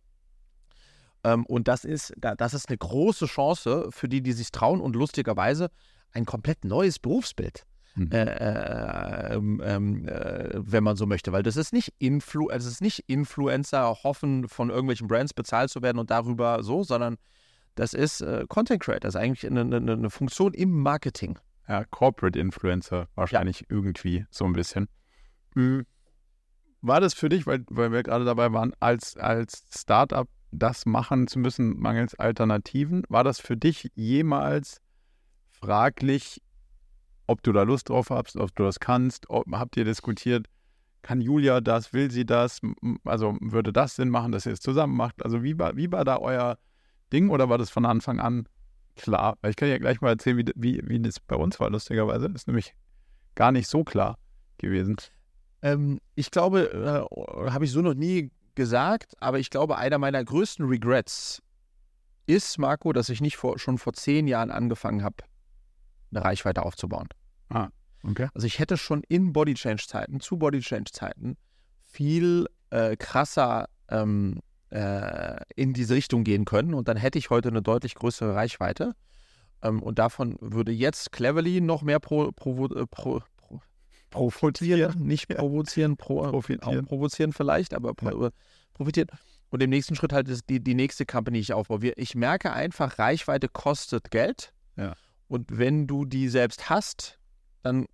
ähm, 1.26 1.46
und 1.48 1.68
das 1.68 1.86
ist, 1.86 2.14
das 2.18 2.54
ist 2.54 2.70
eine 2.70 2.78
große 2.78 3.26
Chance 3.26 3.90
für 3.90 4.08
die, 4.08 4.22
die 4.22 4.34
sich 4.34 4.52
trauen 4.52 4.80
und 4.80 4.96
lustigerweise 4.96 5.72
ein 6.12 6.26
komplett 6.26 6.64
neues 6.64 7.00
Berufsbild. 7.00 7.66
Mhm. 7.96 8.12
Äh, 8.12 8.24
äh, 8.26 9.34
ähm, 9.34 9.62
ähm, 9.64 10.08
äh, 10.08 10.50
wenn 10.54 10.84
man 10.84 10.98
so 10.98 11.06
möchte, 11.06 11.32
weil 11.32 11.44
das 11.44 11.56
ist 11.56 11.72
nicht 11.72 11.94
Influ 11.98 12.50
also 12.50 12.68
es 12.68 12.76
ist 12.76 12.82
nicht 12.82 13.06
Influencer 13.08 13.96
hoffen, 14.04 14.50
von 14.50 14.70
irgendwelchen 14.70 15.08
Brands 15.08 15.34
bezahlt 15.34 15.70
zu 15.70 15.82
werden 15.82 15.98
und 15.98 16.12
darüber 16.12 16.62
so, 16.62 16.84
sondern 16.84 17.16
das 17.76 17.94
ist 17.94 18.22
äh, 18.22 18.46
Content 18.50 18.84
Creator, 18.84 19.00
das 19.00 19.16
ist 19.16 19.22
eigentlich 19.22 19.48
eine, 19.50 19.62
eine, 19.62 19.94
eine, 19.94 20.10
Funktion 20.10 20.54
im 20.54 20.72
Marketing. 20.72 21.40
Ja, 21.70 21.86
Corporate 21.86 22.38
Influencer 22.38 23.08
wahrscheinlich 23.16 23.62
ja. 23.62 23.68
irgendwie 23.70 24.26
so 24.30 24.44
ein 24.46 24.54
bisschen. 24.54 24.88
Mhm. 25.56 25.86
War 26.82 27.00
das 27.00 27.14
für 27.14 27.30
dich, 27.30 27.48
weil, 27.48 27.64
weil 27.70 27.92
wir 27.94 28.04
gerade 28.04 28.26
dabei 28.26 28.52
waren, 28.52 28.74
als, 28.80 29.16
als 29.18 29.64
Startup 29.74 30.28
das 30.60 30.86
machen 30.86 31.28
zu 31.28 31.40
müssen, 31.40 31.80
mangels 31.80 32.16
Alternativen. 32.16 33.04
War 33.10 33.24
das 33.24 33.40
für 33.40 33.58
dich 33.58 33.92
jemals 33.96 34.82
fraglich, 35.52 36.42
ob 37.28 37.42
du 37.44 37.52
da 37.52 37.64
Lust 37.64 37.90
drauf 37.90 38.10
hast, 38.10 38.38
ob 38.38 38.56
du 38.56 38.64
das 38.64 38.80
kannst? 38.80 39.30
Ob, 39.30 39.46
habt 39.52 39.78
ihr 39.78 39.86
diskutiert, 39.86 40.48
kann 41.02 41.22
Julia 41.22 41.62
das, 41.62 41.94
will 41.94 42.10
sie 42.10 42.26
das? 42.26 42.62
Also 43.04 43.38
würde 43.40 43.72
das 43.72 43.96
Sinn 43.96 44.10
machen, 44.10 44.32
dass 44.32 44.46
ihr 44.46 44.54
es 44.54 44.60
zusammen 44.60 44.96
macht? 44.96 45.24
Also 45.24 45.44
wie 45.44 45.58
war, 45.60 45.76
wie 45.76 45.92
war 45.92 46.04
da 46.04 46.18
euer 46.18 46.58
Ding 47.14 47.30
oder 47.30 47.50
war 47.50 47.58
das 47.58 47.70
von 47.70 47.86
Anfang 47.86 48.20
an 48.20 48.48
klar? 48.96 49.38
Ich 49.48 49.56
kann 49.56 49.70
ja 49.70 49.78
gleich 49.78 50.02
mal 50.02 50.10
erzählen, 50.10 50.38
wie, 50.38 50.52
wie, 50.56 50.82
wie 50.84 51.00
das 51.00 51.20
bei 51.20 51.36
uns 51.36 51.60
war, 51.60 51.70
lustigerweise. 51.70 52.28
Das 52.30 52.42
ist 52.42 52.48
nämlich 52.48 52.74
gar 53.36 53.52
nicht 53.52 53.68
so 53.68 53.84
klar 53.84 54.18
gewesen. 54.58 54.96
Ähm, 55.62 56.00
ich 56.16 56.32
glaube, 56.32 56.72
äh, 56.72 57.52
habe 57.52 57.66
ich 57.66 57.72
so 57.72 57.82
noch 57.82 57.94
nie 57.94 58.32
gesagt, 58.56 59.14
aber 59.20 59.40
ich 59.40 59.50
glaube, 59.50 59.78
einer 59.78 59.98
meiner 59.98 60.24
größten 60.24 60.66
Regrets 60.66 61.42
ist, 62.26 62.58
Marco, 62.58 62.94
dass 62.94 63.10
ich 63.10 63.22
nicht 63.22 63.38
vor, 63.38 63.60
schon 63.60 63.78
vor 63.78 63.94
zehn 63.94 64.28
Jahren 64.28 64.52
angefangen 64.52 65.04
habe, 65.04 65.18
eine 66.12 66.24
Reichweite 66.24 66.64
aufzubauen. 66.64 67.08
Ah, 67.50 67.70
okay. 68.04 68.30
Also 68.34 68.48
ich 68.48 68.60
hätte 68.60 68.78
schon 68.78 69.04
in 69.08 69.34
Body 69.34 69.54
Change 69.54 69.84
Zeiten, 69.88 70.20
zu 70.20 70.38
Body 70.38 70.60
Change 70.60 70.92
Zeiten, 70.92 71.38
viel 71.84 72.48
äh, 72.72 72.96
krasser 72.98 73.70
ähm, 73.90 74.42
äh, 74.70 75.38
in 75.56 75.74
diese 75.74 75.94
Richtung 75.94 76.24
gehen 76.24 76.46
können 76.46 76.74
und 76.74 76.88
dann 76.88 76.98
hätte 76.98 77.20
ich 77.20 77.30
heute 77.30 77.50
eine 77.50 77.62
deutlich 77.62 77.96
größere 77.96 78.36
Reichweite. 78.36 78.94
Ähm, 79.62 79.82
und 79.82 80.00
davon 80.00 80.38
würde 80.42 80.72
jetzt 80.72 81.12
Cleverly 81.12 81.62
noch 81.62 81.82
mehr 81.82 82.00
pro, 82.00 82.32
pro, 82.32 82.66
äh, 82.66 82.86
pro, 82.88 83.22
profitieren, 84.16 85.00
nicht 85.06 85.28
provozieren, 85.28 85.98
pro, 85.98 86.22
profitieren. 86.30 86.86
provozieren 86.86 87.34
vielleicht, 87.34 87.74
aber 87.74 87.94
ja. 88.02 88.30
profitieren. 88.74 89.08
Und 89.50 89.62
im 89.64 89.70
nächsten 89.70 89.96
Schritt 89.96 90.12
halt 90.12 90.28
ist 90.28 90.50
die, 90.50 90.60
die 90.60 90.76
nächste 90.76 91.06
Company, 91.06 91.38
die 91.38 91.44
ich 91.44 91.54
aufbaue. 91.54 91.94
Ich 91.96 92.16
merke 92.16 92.52
einfach, 92.52 93.00
Reichweite 93.00 93.48
kostet 93.48 94.12
Geld. 94.12 94.52
Ja. 94.76 94.94
Und 95.28 95.58
wenn 95.58 95.88
du 95.88 96.06
die 96.06 96.30
selbst 96.30 96.70
hast, 96.70 97.20
dann, 97.64 97.86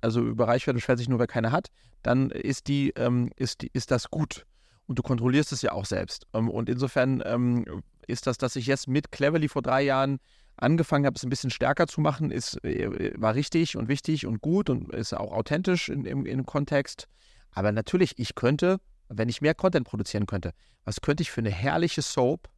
also 0.00 0.20
über 0.20 0.48
Reichweite 0.48 0.74
beschwert 0.74 0.98
sich 0.98 1.08
nur, 1.08 1.18
wer 1.18 1.26
keine 1.26 1.52
hat, 1.52 1.68
dann 2.02 2.30
ist 2.30 2.68
die, 2.68 2.90
ähm, 2.96 3.30
ist, 3.36 3.62
die, 3.62 3.70
ist 3.72 3.90
das 3.90 4.10
gut. 4.10 4.44
Und 4.86 4.98
du 4.98 5.02
kontrollierst 5.02 5.52
es 5.52 5.62
ja 5.62 5.72
auch 5.72 5.86
selbst. 5.86 6.26
Ähm, 6.34 6.48
und 6.48 6.68
insofern 6.68 7.22
ähm, 7.24 7.82
ist 8.06 8.26
das, 8.26 8.38
dass 8.38 8.56
ich 8.56 8.66
jetzt 8.66 8.88
mit 8.88 9.12
Cleverly 9.12 9.48
vor 9.48 9.62
drei 9.62 9.82
Jahren 9.82 10.18
angefangen 10.58 11.06
habe, 11.06 11.16
es 11.16 11.24
ein 11.24 11.30
bisschen 11.30 11.50
stärker 11.50 11.86
zu 11.86 12.00
machen, 12.00 12.30
ist, 12.30 12.62
äh, 12.64 13.12
war 13.16 13.34
richtig 13.34 13.76
und 13.76 13.88
wichtig 13.88 14.26
und 14.26 14.40
gut 14.40 14.70
und 14.70 14.92
ist 14.92 15.14
auch 15.14 15.32
authentisch 15.32 15.88
in, 15.88 16.04
im, 16.04 16.26
im 16.26 16.46
Kontext. 16.46 17.08
Aber 17.52 17.72
natürlich, 17.72 18.18
ich 18.18 18.34
könnte, 18.34 18.78
wenn 19.08 19.28
ich 19.28 19.40
mehr 19.40 19.54
Content 19.54 19.86
produzieren 19.86 20.26
könnte, 20.26 20.52
was 20.84 21.00
könnte 21.00 21.22
ich 21.22 21.30
für 21.30 21.40
eine 21.40 21.50
herrliche 21.50 22.02
Soap 22.02 22.48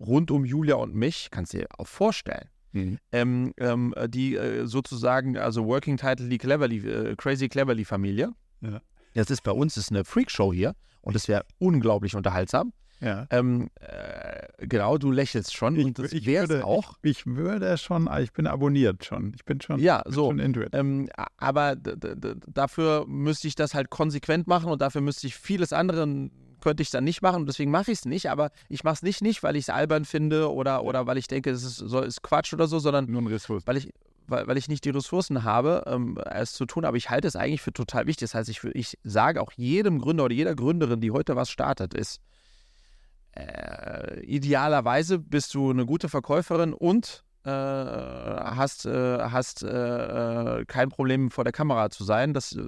rund 0.00 0.30
um 0.30 0.44
Julia 0.44 0.76
und 0.76 0.94
mich, 0.94 1.28
kannst 1.30 1.52
du 1.52 1.58
dir 1.58 1.66
auch 1.78 1.86
vorstellen. 1.86 2.48
Mhm. 2.72 2.98
Ähm, 3.12 3.54
ähm, 3.58 3.94
die 4.08 4.34
äh, 4.34 4.66
sozusagen, 4.66 5.36
also 5.36 5.66
Working 5.66 5.96
Title, 5.96 6.28
die 6.28 6.38
Cleverly, 6.38 6.78
äh, 6.78 7.16
Crazy 7.16 7.48
Cleverly 7.48 7.84
Familie. 7.84 8.32
Ja. 8.60 8.80
Das 9.14 9.30
ist 9.30 9.42
bei 9.42 9.52
uns 9.52 9.76
ist 9.76 9.90
eine 9.90 10.04
Freakshow 10.04 10.52
hier 10.52 10.74
und 11.02 11.14
es 11.16 11.28
wäre 11.28 11.44
unglaublich 11.58 12.16
unterhaltsam. 12.16 12.72
Ja. 13.02 13.26
Ähm, 13.30 13.68
äh, 13.80 14.66
genau, 14.66 14.96
du 14.96 15.10
lächelst 15.10 15.54
schon 15.54 15.74
Ich, 15.76 15.84
und 15.84 15.98
das 15.98 16.12
würde, 16.12 16.64
auch. 16.64 16.94
Ich, 17.02 17.18
ich 17.18 17.26
würde 17.26 17.76
schon, 17.76 18.08
ich 18.20 18.32
bin 18.32 18.46
abonniert 18.46 19.04
schon. 19.04 19.32
Ich 19.34 19.44
bin 19.44 19.60
schon, 19.60 19.80
Ja, 19.80 20.02
so. 20.06 20.26
schon 20.28 20.38
into 20.38 20.60
it. 20.60 20.70
Ähm, 20.72 21.08
aber 21.36 21.74
dafür 21.76 23.04
müsste 23.06 23.48
ich 23.48 23.54
das 23.56 23.74
halt 23.74 23.90
konsequent 23.90 24.46
machen 24.46 24.70
und 24.70 24.80
dafür 24.80 25.00
müsste 25.00 25.26
ich 25.26 25.34
vieles 25.36 25.72
andere 25.72 26.30
könnte 26.60 26.82
ich 26.84 26.90
dann 26.90 27.02
nicht 27.02 27.22
machen 27.22 27.40
und 27.40 27.48
deswegen 27.48 27.72
mache 27.72 27.90
ich 27.90 27.98
es 27.98 28.04
nicht. 28.04 28.30
Aber 28.30 28.50
ich 28.68 28.84
mache 28.84 28.94
es 28.94 29.02
nicht 29.02 29.20
nicht, 29.20 29.42
weil 29.42 29.56
ich 29.56 29.62
es 29.64 29.68
albern 29.68 30.04
finde 30.04 30.52
oder, 30.52 30.84
oder 30.84 31.08
weil 31.08 31.18
ich 31.18 31.26
denke, 31.26 31.50
es 31.50 31.64
ist, 31.64 31.76
so, 31.78 32.00
ist 32.00 32.22
Quatsch 32.22 32.52
oder 32.54 32.68
so, 32.68 32.78
sondern 32.78 33.06
Nur 33.06 33.20
ein 33.20 33.26
Ressource. 33.26 33.66
weil 33.66 33.78
ich, 33.78 33.92
weil, 34.28 34.46
weil 34.46 34.56
ich 34.56 34.68
nicht 34.68 34.84
die 34.84 34.90
Ressourcen 34.90 35.42
habe, 35.42 35.82
ähm, 35.86 36.16
es 36.30 36.52
zu 36.52 36.64
tun. 36.64 36.84
Aber 36.84 36.96
ich 36.96 37.10
halte 37.10 37.26
es 37.26 37.34
eigentlich 37.34 37.62
für 37.62 37.72
total 37.72 38.06
wichtig. 38.06 38.30
Das 38.30 38.36
heißt, 38.36 38.48
ich, 38.48 38.62
ich 38.74 38.96
sage 39.02 39.40
auch 39.42 39.50
jedem 39.56 39.98
Gründer 39.98 40.24
oder 40.26 40.34
jeder 40.34 40.54
Gründerin, 40.54 41.00
die 41.00 41.10
heute 41.10 41.34
was 41.34 41.50
startet, 41.50 41.94
ist, 41.94 42.20
äh, 43.34 44.20
idealerweise 44.20 45.18
bist 45.18 45.54
du 45.54 45.70
eine 45.70 45.86
gute 45.86 46.08
Verkäuferin 46.08 46.74
und 46.74 47.24
äh, 47.44 47.50
hast, 47.50 48.86
äh, 48.86 49.18
hast 49.18 49.62
äh, 49.62 50.60
äh, 50.60 50.64
kein 50.66 50.90
Problem 50.90 51.30
vor 51.30 51.44
der 51.44 51.52
Kamera 51.52 51.90
zu 51.90 52.04
sein. 52.04 52.34
Das 52.34 52.52
äh, 52.52 52.60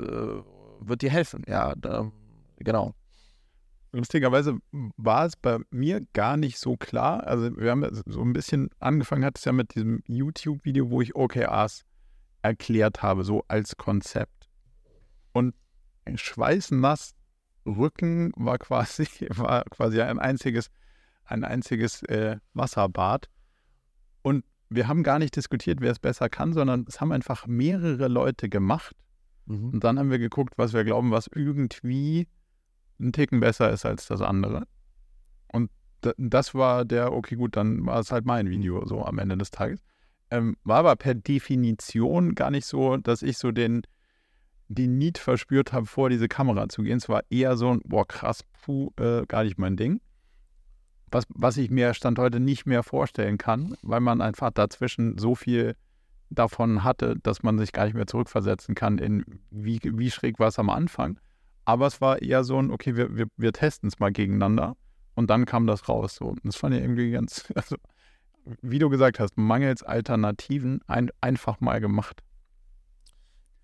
wird 0.80 1.02
dir 1.02 1.10
helfen. 1.10 1.44
Ja, 1.46 1.74
da, 1.76 2.10
genau. 2.56 2.94
Lustigerweise 3.92 4.58
war 4.96 5.26
es 5.26 5.36
bei 5.36 5.58
mir 5.70 6.00
gar 6.14 6.36
nicht 6.36 6.58
so 6.58 6.76
klar. 6.76 7.24
Also 7.26 7.56
wir 7.56 7.70
haben 7.70 7.86
so 8.06 8.22
ein 8.22 8.32
bisschen 8.32 8.70
angefangen, 8.80 9.24
hat 9.24 9.38
es 9.38 9.44
ja 9.44 9.52
mit 9.52 9.74
diesem 9.76 10.02
YouTube-Video, 10.08 10.90
wo 10.90 11.00
ich 11.00 11.14
OKRs 11.14 11.84
erklärt 12.42 13.02
habe, 13.02 13.22
so 13.22 13.44
als 13.46 13.76
Konzept. 13.76 14.48
Und 15.32 15.54
schweißnass 16.12 17.14
Rücken 17.66 18.32
war 18.36 18.58
quasi, 18.58 19.06
war 19.36 19.64
quasi 19.64 20.00
ein 20.00 20.18
einziges, 20.18 20.70
ein 21.24 21.44
einziges 21.44 22.02
äh, 22.04 22.38
Wasserbad. 22.52 23.28
Und 24.22 24.44
wir 24.70 24.88
haben 24.88 25.02
gar 25.02 25.18
nicht 25.18 25.36
diskutiert, 25.36 25.80
wer 25.80 25.92
es 25.92 25.98
besser 25.98 26.28
kann, 26.28 26.52
sondern 26.52 26.84
es 26.88 27.00
haben 27.00 27.12
einfach 27.12 27.46
mehrere 27.46 28.08
Leute 28.08 28.48
gemacht. 28.48 28.96
Mhm. 29.46 29.70
Und 29.70 29.84
dann 29.84 29.98
haben 29.98 30.10
wir 30.10 30.18
geguckt, 30.18 30.54
was 30.56 30.72
wir 30.72 30.84
glauben, 30.84 31.10
was 31.10 31.28
irgendwie 31.34 32.28
ein 32.98 33.12
Ticken 33.12 33.40
besser 33.40 33.70
ist 33.70 33.84
als 33.84 34.06
das 34.06 34.20
andere. 34.20 34.66
Und 35.52 35.70
da- 36.00 36.14
das 36.16 36.54
war 36.54 36.84
der, 36.84 37.12
okay, 37.12 37.36
gut, 37.36 37.56
dann 37.56 37.84
war 37.86 38.00
es 38.00 38.10
halt 38.10 38.24
mein 38.24 38.48
Video 38.50 38.84
so 38.86 39.04
am 39.04 39.18
Ende 39.18 39.36
des 39.36 39.50
Tages. 39.50 39.80
Ähm, 40.30 40.56
war 40.64 40.78
aber 40.78 40.96
per 40.96 41.14
Definition 41.14 42.34
gar 42.34 42.50
nicht 42.50 42.66
so, 42.66 42.96
dass 42.96 43.22
ich 43.22 43.36
so 43.38 43.52
den, 43.52 43.82
den 44.74 44.98
Need 44.98 45.18
verspürt 45.18 45.72
habe, 45.72 45.86
vor 45.86 46.10
diese 46.10 46.28
Kamera 46.28 46.68
zu 46.68 46.82
gehen. 46.82 46.98
Es 46.98 47.08
war 47.08 47.22
eher 47.30 47.56
so 47.56 47.70
ein, 47.70 47.80
boah, 47.84 48.06
krass, 48.06 48.44
puh, 48.62 48.90
äh, 48.98 49.24
gar 49.26 49.44
nicht 49.44 49.58
mein 49.58 49.76
Ding. 49.76 50.00
Was, 51.10 51.24
was 51.28 51.56
ich 51.56 51.70
mir 51.70 51.94
Stand 51.94 52.18
heute 52.18 52.40
nicht 52.40 52.66
mehr 52.66 52.82
vorstellen 52.82 53.38
kann, 53.38 53.76
weil 53.82 54.00
man 54.00 54.20
einfach 54.20 54.50
dazwischen 54.50 55.16
so 55.18 55.34
viel 55.34 55.76
davon 56.30 56.82
hatte, 56.82 57.16
dass 57.22 57.42
man 57.42 57.58
sich 57.58 57.72
gar 57.72 57.84
nicht 57.84 57.94
mehr 57.94 58.06
zurückversetzen 58.06 58.74
kann 58.74 58.98
in 58.98 59.24
wie, 59.50 59.80
wie 59.82 60.10
schräg 60.10 60.38
war 60.38 60.48
es 60.48 60.58
am 60.58 60.70
Anfang. 60.70 61.20
Aber 61.64 61.86
es 61.86 62.00
war 62.00 62.20
eher 62.20 62.44
so 62.44 62.58
ein, 62.58 62.70
okay, 62.70 62.96
wir, 62.96 63.16
wir, 63.16 63.26
wir 63.36 63.52
testen 63.52 63.88
es 63.88 63.98
mal 63.98 64.12
gegeneinander 64.12 64.76
und 65.14 65.30
dann 65.30 65.46
kam 65.46 65.66
das 65.66 65.88
raus. 65.88 66.16
So. 66.16 66.26
Und 66.26 66.40
das 66.44 66.56
fand 66.56 66.74
ich 66.74 66.82
irgendwie 66.82 67.10
ganz, 67.10 67.50
also 67.54 67.76
wie 68.60 68.78
du 68.78 68.90
gesagt 68.90 69.20
hast, 69.20 69.36
mangels 69.36 69.82
Alternativen 69.82 70.80
ein, 70.86 71.10
einfach 71.20 71.60
mal 71.60 71.80
gemacht. 71.80 72.22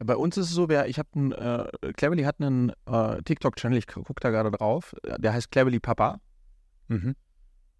Bei 0.02 0.16
uns 0.16 0.36
ist 0.38 0.46
es 0.46 0.54
so, 0.54 0.68
wer, 0.70 0.88
ich 0.88 0.98
habe 0.98 1.08
einen, 1.14 1.32
äh, 1.32 1.70
Cleverly 1.92 2.22
hat 2.22 2.40
einen 2.40 2.72
äh, 2.86 3.22
TikTok-Channel, 3.22 3.76
ich 3.78 3.86
gucke 3.86 4.14
da 4.20 4.30
gerade 4.30 4.50
drauf, 4.50 4.94
der 5.18 5.32
heißt 5.34 5.50
Cleverly 5.50 5.78
Papa. 5.78 6.20
Mhm. 6.88 7.14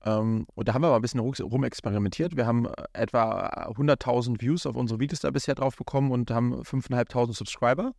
Ähm, 0.05 0.47
und 0.55 0.69
da 0.69 0.75
haben 0.75 0.83
wir 0.83 0.91
mal 0.91 0.97
ein 0.97 1.03
bisschen 1.03 1.21
rum- 1.21 1.35
rumexperimentiert. 1.41 2.37
Wir 2.37 2.47
haben 2.47 2.67
äh, 2.67 2.73
etwa 2.93 3.47
100.000 3.71 4.41
Views 4.41 4.67
auf 4.67 4.77
unsere 4.77 5.01
Videos 5.01 5.21
da 5.21 5.31
bisher 5.31 5.55
drauf 5.55 5.77
bekommen 5.77 6.11
und 6.13 6.31
haben 6.31 6.55
5.500 6.63 7.33
Subscriber. 7.33 7.93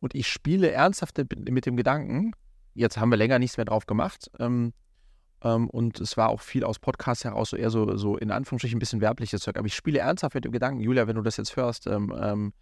Und 0.00 0.14
ich 0.14 0.26
spiele 0.28 0.70
ernsthaft 0.70 1.18
mit 1.18 1.50
mit 1.50 1.66
dem 1.66 1.76
Gedanken, 1.76 2.32
jetzt 2.74 2.96
haben 2.98 3.10
wir 3.10 3.16
länger 3.18 3.38
nichts 3.38 3.56
mehr 3.58 3.66
drauf 3.66 3.84
gemacht. 3.86 4.30
Ähm, 4.38 4.72
ähm, 5.42 5.68
und 5.68 6.00
es 6.00 6.16
war 6.16 6.30
auch 6.30 6.40
viel 6.40 6.64
aus 6.64 6.78
Podcasts 6.78 7.24
heraus, 7.24 7.50
so 7.50 7.56
eher 7.56 7.70
so, 7.70 7.96
so 7.96 8.16
in 8.16 8.30
Anführungsstrichen 8.30 8.76
ein 8.76 8.80
bisschen 8.80 9.00
werbliches 9.02 9.42
Zeug. 9.42 9.56
Aber 9.58 9.66
ich 9.66 9.74
spiele 9.74 9.98
ernsthaft 9.98 10.34
mit 10.34 10.44
dem 10.44 10.52
Gedanken, 10.52 10.80
Julia, 10.80 11.06
wenn 11.06 11.16
du 11.16 11.22
das 11.22 11.36
jetzt 11.36 11.56
hörst, 11.56 11.86
ähm, 11.86 12.52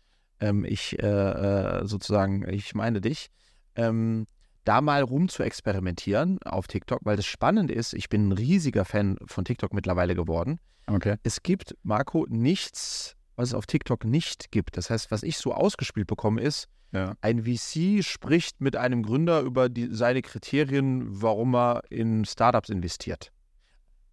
ähm, 0.41 0.64
ich 0.64 0.99
äh, 1.03 1.07
äh, 1.07 1.86
sozusagen, 1.86 2.49
ich 2.49 2.74
meine 2.74 3.01
dich, 3.01 3.28
ähm, 3.74 4.26
da 4.64 4.80
mal 4.80 5.03
rum 5.03 5.28
zu 5.28 5.43
experimentieren 5.43 6.39
auf 6.43 6.66
TikTok, 6.68 7.01
weil 7.03 7.16
das 7.16 7.26
Spannende 7.26 7.72
ist, 7.74 7.95
ich 7.95 8.09
bin 8.09 8.28
ein 8.28 8.32
riesiger 8.32 8.84
Fan 8.84 9.16
von 9.26 9.45
TikTok 9.45 9.72
mittlerweile 9.72 10.14
geworden. 10.14 10.59
Okay. 10.86 11.16
Es 11.22 11.43
gibt, 11.43 11.74
Marco, 11.82 12.26
nichts, 12.28 13.14
was 13.36 13.49
es 13.49 13.55
auf 13.55 13.66
TikTok 13.66 14.05
nicht 14.05 14.51
gibt. 14.51 14.76
Das 14.76 14.91
heißt, 14.91 15.11
was 15.11 15.22
ich 15.22 15.39
so 15.39 15.55
ausgespielt 15.55 16.07
bekomme, 16.07 16.41
ist, 16.43 16.66
Ja. 16.93 17.14
ein 17.20 17.45
VC 17.45 18.03
spricht 18.03 18.61
mit 18.61 18.74
einem 18.76 19.03
Gründer 19.03 19.41
über 19.41 19.68
die, 19.68 19.89
seine 19.91 20.22
Kriterien, 20.22 21.05
warum 21.22 21.55
er 21.55 21.82
in 21.91 22.24
Startups 22.24 22.68
investiert. 22.70 23.30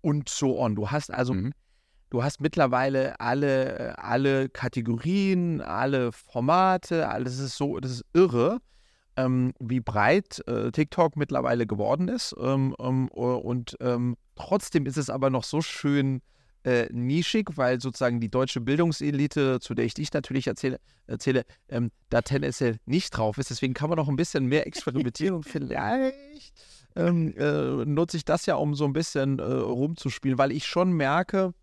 Und 0.02 0.30
so 0.30 0.60
on. 0.60 0.76
Du 0.76 0.92
hast 0.92 1.12
also 1.12 1.34
Mhm. 1.34 1.54
Du 2.10 2.24
hast 2.24 2.40
mittlerweile 2.40 3.20
alle, 3.20 3.98
alle 3.98 4.50
Kategorien, 4.50 5.62
alle 5.62 6.12
Formate, 6.12 7.10
alles 7.10 7.40
ist 7.40 7.58
so, 7.58 7.80
das 7.80 7.92
ist 7.92 8.06
irre, 8.14 8.60
ähm, 9.18 9.54
wie 9.60 9.80
breit 9.80 10.42
äh, 10.48 10.72
TikTok 10.72 11.16
mittlerweile 11.18 11.66
geworden 11.66 12.08
ist. 12.08 12.36
Ähm, 12.40 12.76
ähm, 12.80 13.08
und 13.10 13.76
ähm, 13.80 14.18
trotzdem 14.36 14.86
ist 14.86 14.98
es 14.98 15.10
aber 15.10 15.30
noch 15.30 15.44
so 15.44 15.62
schön 15.62 16.22
äh, 16.64 16.88
nischig, 16.92 17.50
weil 17.56 17.80
sozusagen 17.80 18.20
die 18.20 18.30
deutsche 18.30 18.62
Bildungselite, 18.62 19.60
zu 19.60 19.74
der 19.74 19.86
ich 19.86 19.94
dich 19.94 20.12
natürlich 20.14 20.48
erzähle, 20.48 20.80
erzähle 21.08 21.46
ähm, 21.70 21.92
da 22.10 22.22
tendenziell 22.22 22.78
nicht 22.86 23.12
drauf 23.12 23.38
ist. 23.38 23.50
Deswegen 23.50 23.74
kann 23.74 23.90
man 23.90 23.98
noch 23.98 24.10
ein 24.10 24.16
bisschen 24.16 24.46
mehr 24.46 24.68
experimentieren 24.68 25.36
und 25.36 25.44
vielleicht 25.48 26.54
ähm, 26.96 27.34
äh, 27.38 27.86
nutze 27.86 28.18
ich 28.18 28.26
das 28.26 28.46
ja, 28.46 28.56
um 28.56 28.74
so 28.74 28.86
ein 28.86 28.94
bisschen 28.94 29.40
äh, 29.40 29.44
rumzuspielen, 29.44 30.38
weil 30.38 30.52
ich 30.52 30.66
schon 30.66 30.92
merke, 30.92 31.54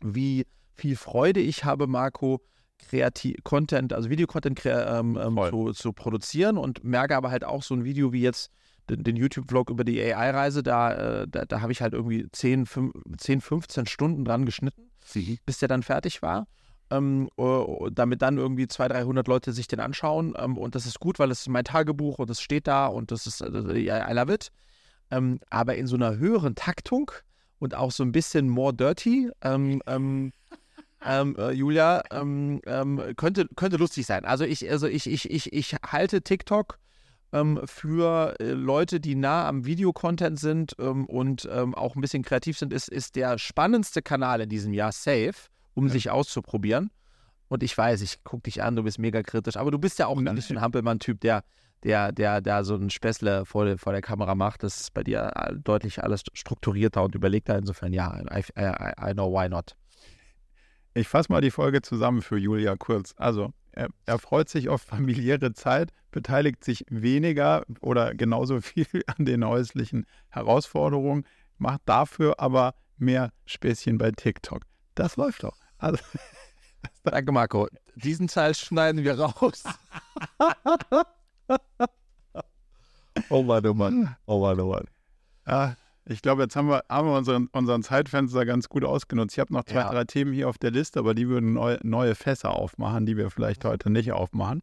wie 0.00 0.46
viel 0.74 0.96
Freude 0.96 1.40
ich 1.40 1.64
habe, 1.64 1.86
Marco, 1.86 2.40
kreativ 2.78 3.36
Content, 3.44 3.92
also 3.92 4.10
Videocontent 4.10 4.60
ähm, 4.64 5.18
ähm, 5.20 5.40
zu, 5.50 5.72
zu 5.72 5.92
produzieren 5.92 6.58
und 6.58 6.84
merke 6.84 7.16
aber 7.16 7.30
halt 7.30 7.44
auch 7.44 7.62
so 7.62 7.74
ein 7.74 7.84
Video 7.84 8.12
wie 8.12 8.22
jetzt 8.22 8.50
den, 8.90 9.02
den 9.02 9.16
YouTube-Vlog 9.16 9.70
über 9.70 9.84
die 9.84 10.00
AI-Reise, 10.00 10.62
da, 10.62 11.22
äh, 11.22 11.28
da, 11.28 11.44
da 11.44 11.60
habe 11.60 11.72
ich 11.72 11.80
halt 11.80 11.94
irgendwie 11.94 12.28
10, 12.30 12.66
5, 12.66 12.92
10, 13.16 13.40
15 13.40 13.86
Stunden 13.86 14.24
dran 14.24 14.44
geschnitten, 14.44 14.90
bis 15.46 15.58
der 15.58 15.68
dann 15.68 15.82
fertig 15.82 16.22
war. 16.22 16.46
Ähm, 16.90 17.30
äh, 17.38 17.90
damit 17.92 18.20
dann 18.20 18.36
irgendwie 18.36 18.68
200, 18.68 18.98
300 18.98 19.26
Leute 19.26 19.52
sich 19.52 19.66
den 19.66 19.80
anschauen. 19.80 20.34
Ähm, 20.36 20.58
und 20.58 20.74
das 20.74 20.84
ist 20.84 21.00
gut, 21.00 21.18
weil 21.18 21.30
es 21.30 21.40
ist 21.40 21.48
mein 21.48 21.64
Tagebuch 21.64 22.18
und 22.18 22.28
es 22.28 22.42
steht 22.42 22.66
da 22.66 22.86
und 22.86 23.10
das 23.10 23.26
ist, 23.26 23.40
äh, 23.40 23.48
I 23.48 24.12
love 24.12 24.32
it. 24.32 24.50
Ähm, 25.10 25.40
aber 25.48 25.76
in 25.76 25.86
so 25.86 25.96
einer 25.96 26.16
höheren 26.16 26.54
Taktung 26.54 27.10
und 27.64 27.74
auch 27.74 27.90
so 27.90 28.04
ein 28.04 28.12
bisschen 28.12 28.48
more 28.50 28.74
dirty, 28.74 29.30
ähm, 29.40 29.82
ähm, 29.86 30.32
ähm, 31.04 31.34
äh, 31.38 31.50
Julia, 31.52 32.02
ähm, 32.12 32.60
ähm, 32.66 33.00
könnte, 33.16 33.48
könnte 33.56 33.78
lustig 33.78 34.04
sein. 34.04 34.26
Also 34.26 34.44
ich, 34.44 34.70
also 34.70 34.86
ich, 34.86 35.06
ich, 35.10 35.30
ich, 35.30 35.50
ich 35.52 35.74
halte 35.86 36.20
TikTok 36.20 36.78
ähm, 37.32 37.60
für 37.64 38.38
äh, 38.38 38.50
Leute, 38.52 39.00
die 39.00 39.14
nah 39.14 39.48
am 39.48 39.64
Videocontent 39.64 40.38
sind 40.38 40.74
und 40.74 41.48
auch 41.50 41.96
ein 41.96 42.00
bisschen 42.02 42.22
kreativ 42.22 42.58
sind, 42.58 42.72
ist, 42.72 42.88
ist 42.88 43.16
der 43.16 43.38
spannendste 43.38 44.02
Kanal 44.02 44.42
in 44.42 44.50
diesem 44.50 44.74
Jahr 44.74 44.92
safe, 44.92 45.34
um 45.72 45.86
Ja. 45.86 45.92
sich 45.92 46.10
auszuprobieren. 46.10 46.90
Und 47.48 47.62
ich 47.62 47.76
weiß, 47.76 48.02
ich 48.02 48.24
gucke 48.24 48.42
dich 48.42 48.62
an, 48.62 48.76
du 48.76 48.82
bist 48.82 48.98
mega 48.98 49.22
kritisch, 49.22 49.56
aber 49.56 49.70
du 49.70 49.78
bist 49.78 49.98
ja 49.98 50.06
auch 50.06 50.18
ein 50.18 50.34
bisschen 50.34 50.60
Hampelmann-Typ, 50.60 51.20
der, 51.20 51.44
der, 51.84 52.12
der, 52.12 52.40
der 52.40 52.64
so 52.64 52.74
einen 52.74 52.90
Späßle 52.90 53.44
vor, 53.46 53.64
der- 53.66 53.78
vor 53.78 53.92
der 53.92 54.02
Kamera 54.02 54.34
macht. 54.34 54.62
Das 54.62 54.80
ist 54.80 54.94
bei 54.94 55.04
dir 55.04 55.30
äh, 55.36 55.54
deutlich 55.54 56.02
alles 56.02 56.22
strukturierter 56.32 57.02
und 57.02 57.14
überlegter. 57.14 57.56
Insofern, 57.56 57.92
ja, 57.92 58.18
I, 58.32 58.40
I, 58.58 59.10
I 59.10 59.12
know 59.12 59.30
why 59.32 59.48
not. 59.48 59.76
Ich 60.94 61.08
fasse 61.08 61.30
mal 61.30 61.40
die 61.40 61.50
Folge 61.50 61.82
zusammen 61.82 62.22
für 62.22 62.38
Julia 62.38 62.76
kurz. 62.76 63.14
Also, 63.16 63.52
er, 63.72 63.88
er 64.06 64.18
freut 64.18 64.48
sich 64.48 64.68
auf 64.68 64.82
familiäre 64.82 65.52
Zeit, 65.52 65.90
beteiligt 66.12 66.62
sich 66.64 66.84
weniger 66.88 67.64
oder 67.80 68.14
genauso 68.14 68.60
viel 68.62 68.86
an 69.06 69.24
den 69.24 69.44
häuslichen 69.44 70.06
Herausforderungen, 70.28 71.26
macht 71.58 71.82
dafür 71.86 72.38
aber 72.38 72.74
mehr 72.96 73.30
Späßchen 73.46 73.98
bei 73.98 74.12
TikTok. 74.12 74.62
Das 74.94 75.16
läuft 75.16 75.42
doch. 75.42 75.56
Also, 75.78 75.98
Danke, 77.02 77.32
Marco. 77.32 77.66
Diesen 77.96 78.28
Teil 78.28 78.54
schneiden 78.54 79.04
wir 79.04 79.18
raus. 79.18 79.64
oh 83.30 83.42
Mann, 83.42 83.66
oh 83.66 83.74
Mann. 83.74 84.16
Oh 84.26 84.40
Mann, 84.40 84.60
oh 84.60 84.70
Mann. 84.72 84.84
ah, 85.44 85.74
ich 86.06 86.20
glaube, 86.20 86.42
jetzt 86.42 86.54
haben 86.56 86.68
wir, 86.68 86.84
haben 86.88 87.08
wir 87.08 87.16
unseren, 87.16 87.46
unseren 87.52 87.82
Zeitfenster 87.82 88.44
ganz 88.44 88.68
gut 88.68 88.84
ausgenutzt. 88.84 89.34
Ich 89.36 89.40
habe 89.40 89.52
noch 89.54 89.64
zwei, 89.64 89.76
Ja. 89.80 89.90
drei 89.90 90.04
Themen 90.04 90.32
hier 90.34 90.48
auf 90.48 90.58
der 90.58 90.70
Liste, 90.70 90.98
aber 90.98 91.14
die 91.14 91.28
würden 91.28 91.54
neu, 91.54 91.78
neue 91.82 92.14
Fässer 92.14 92.50
aufmachen, 92.54 93.06
die 93.06 93.16
wir 93.16 93.30
vielleicht 93.30 93.64
heute 93.64 93.88
nicht 93.90 94.12
aufmachen. 94.12 94.62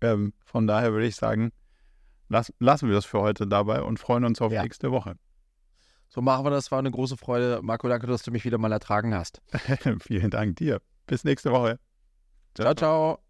Ähm, 0.00 0.32
von 0.44 0.66
daher 0.66 0.92
würde 0.92 1.06
ich 1.06 1.16
sagen, 1.16 1.50
lass, 2.28 2.52
lassen 2.58 2.88
wir 2.88 2.94
das 2.94 3.04
für 3.04 3.20
heute 3.20 3.46
dabei 3.46 3.82
und 3.82 3.98
freuen 3.98 4.24
uns 4.24 4.40
auf 4.40 4.52
Ja. 4.52 4.62
nächste 4.62 4.90
Woche. 4.90 5.16
So 6.08 6.22
machen 6.22 6.46
wir 6.46 6.50
das. 6.50 6.70
War 6.70 6.78
eine 6.78 6.90
große 6.90 7.18
Freude. 7.18 7.60
Marco, 7.62 7.86
danke, 7.86 8.06
dass 8.06 8.22
du 8.22 8.30
mich 8.30 8.44
wieder 8.46 8.56
mal 8.56 8.72
ertragen 8.72 9.14
hast. 9.14 9.42
Vielen 10.00 10.30
Dank 10.30 10.56
dir. 10.56 10.80
Bis 11.06 11.24
nächste 11.24 11.52
Woche. 11.52 11.78
ciao. 12.54 12.64
ciao. 12.72 12.74
ciao. 12.74 13.27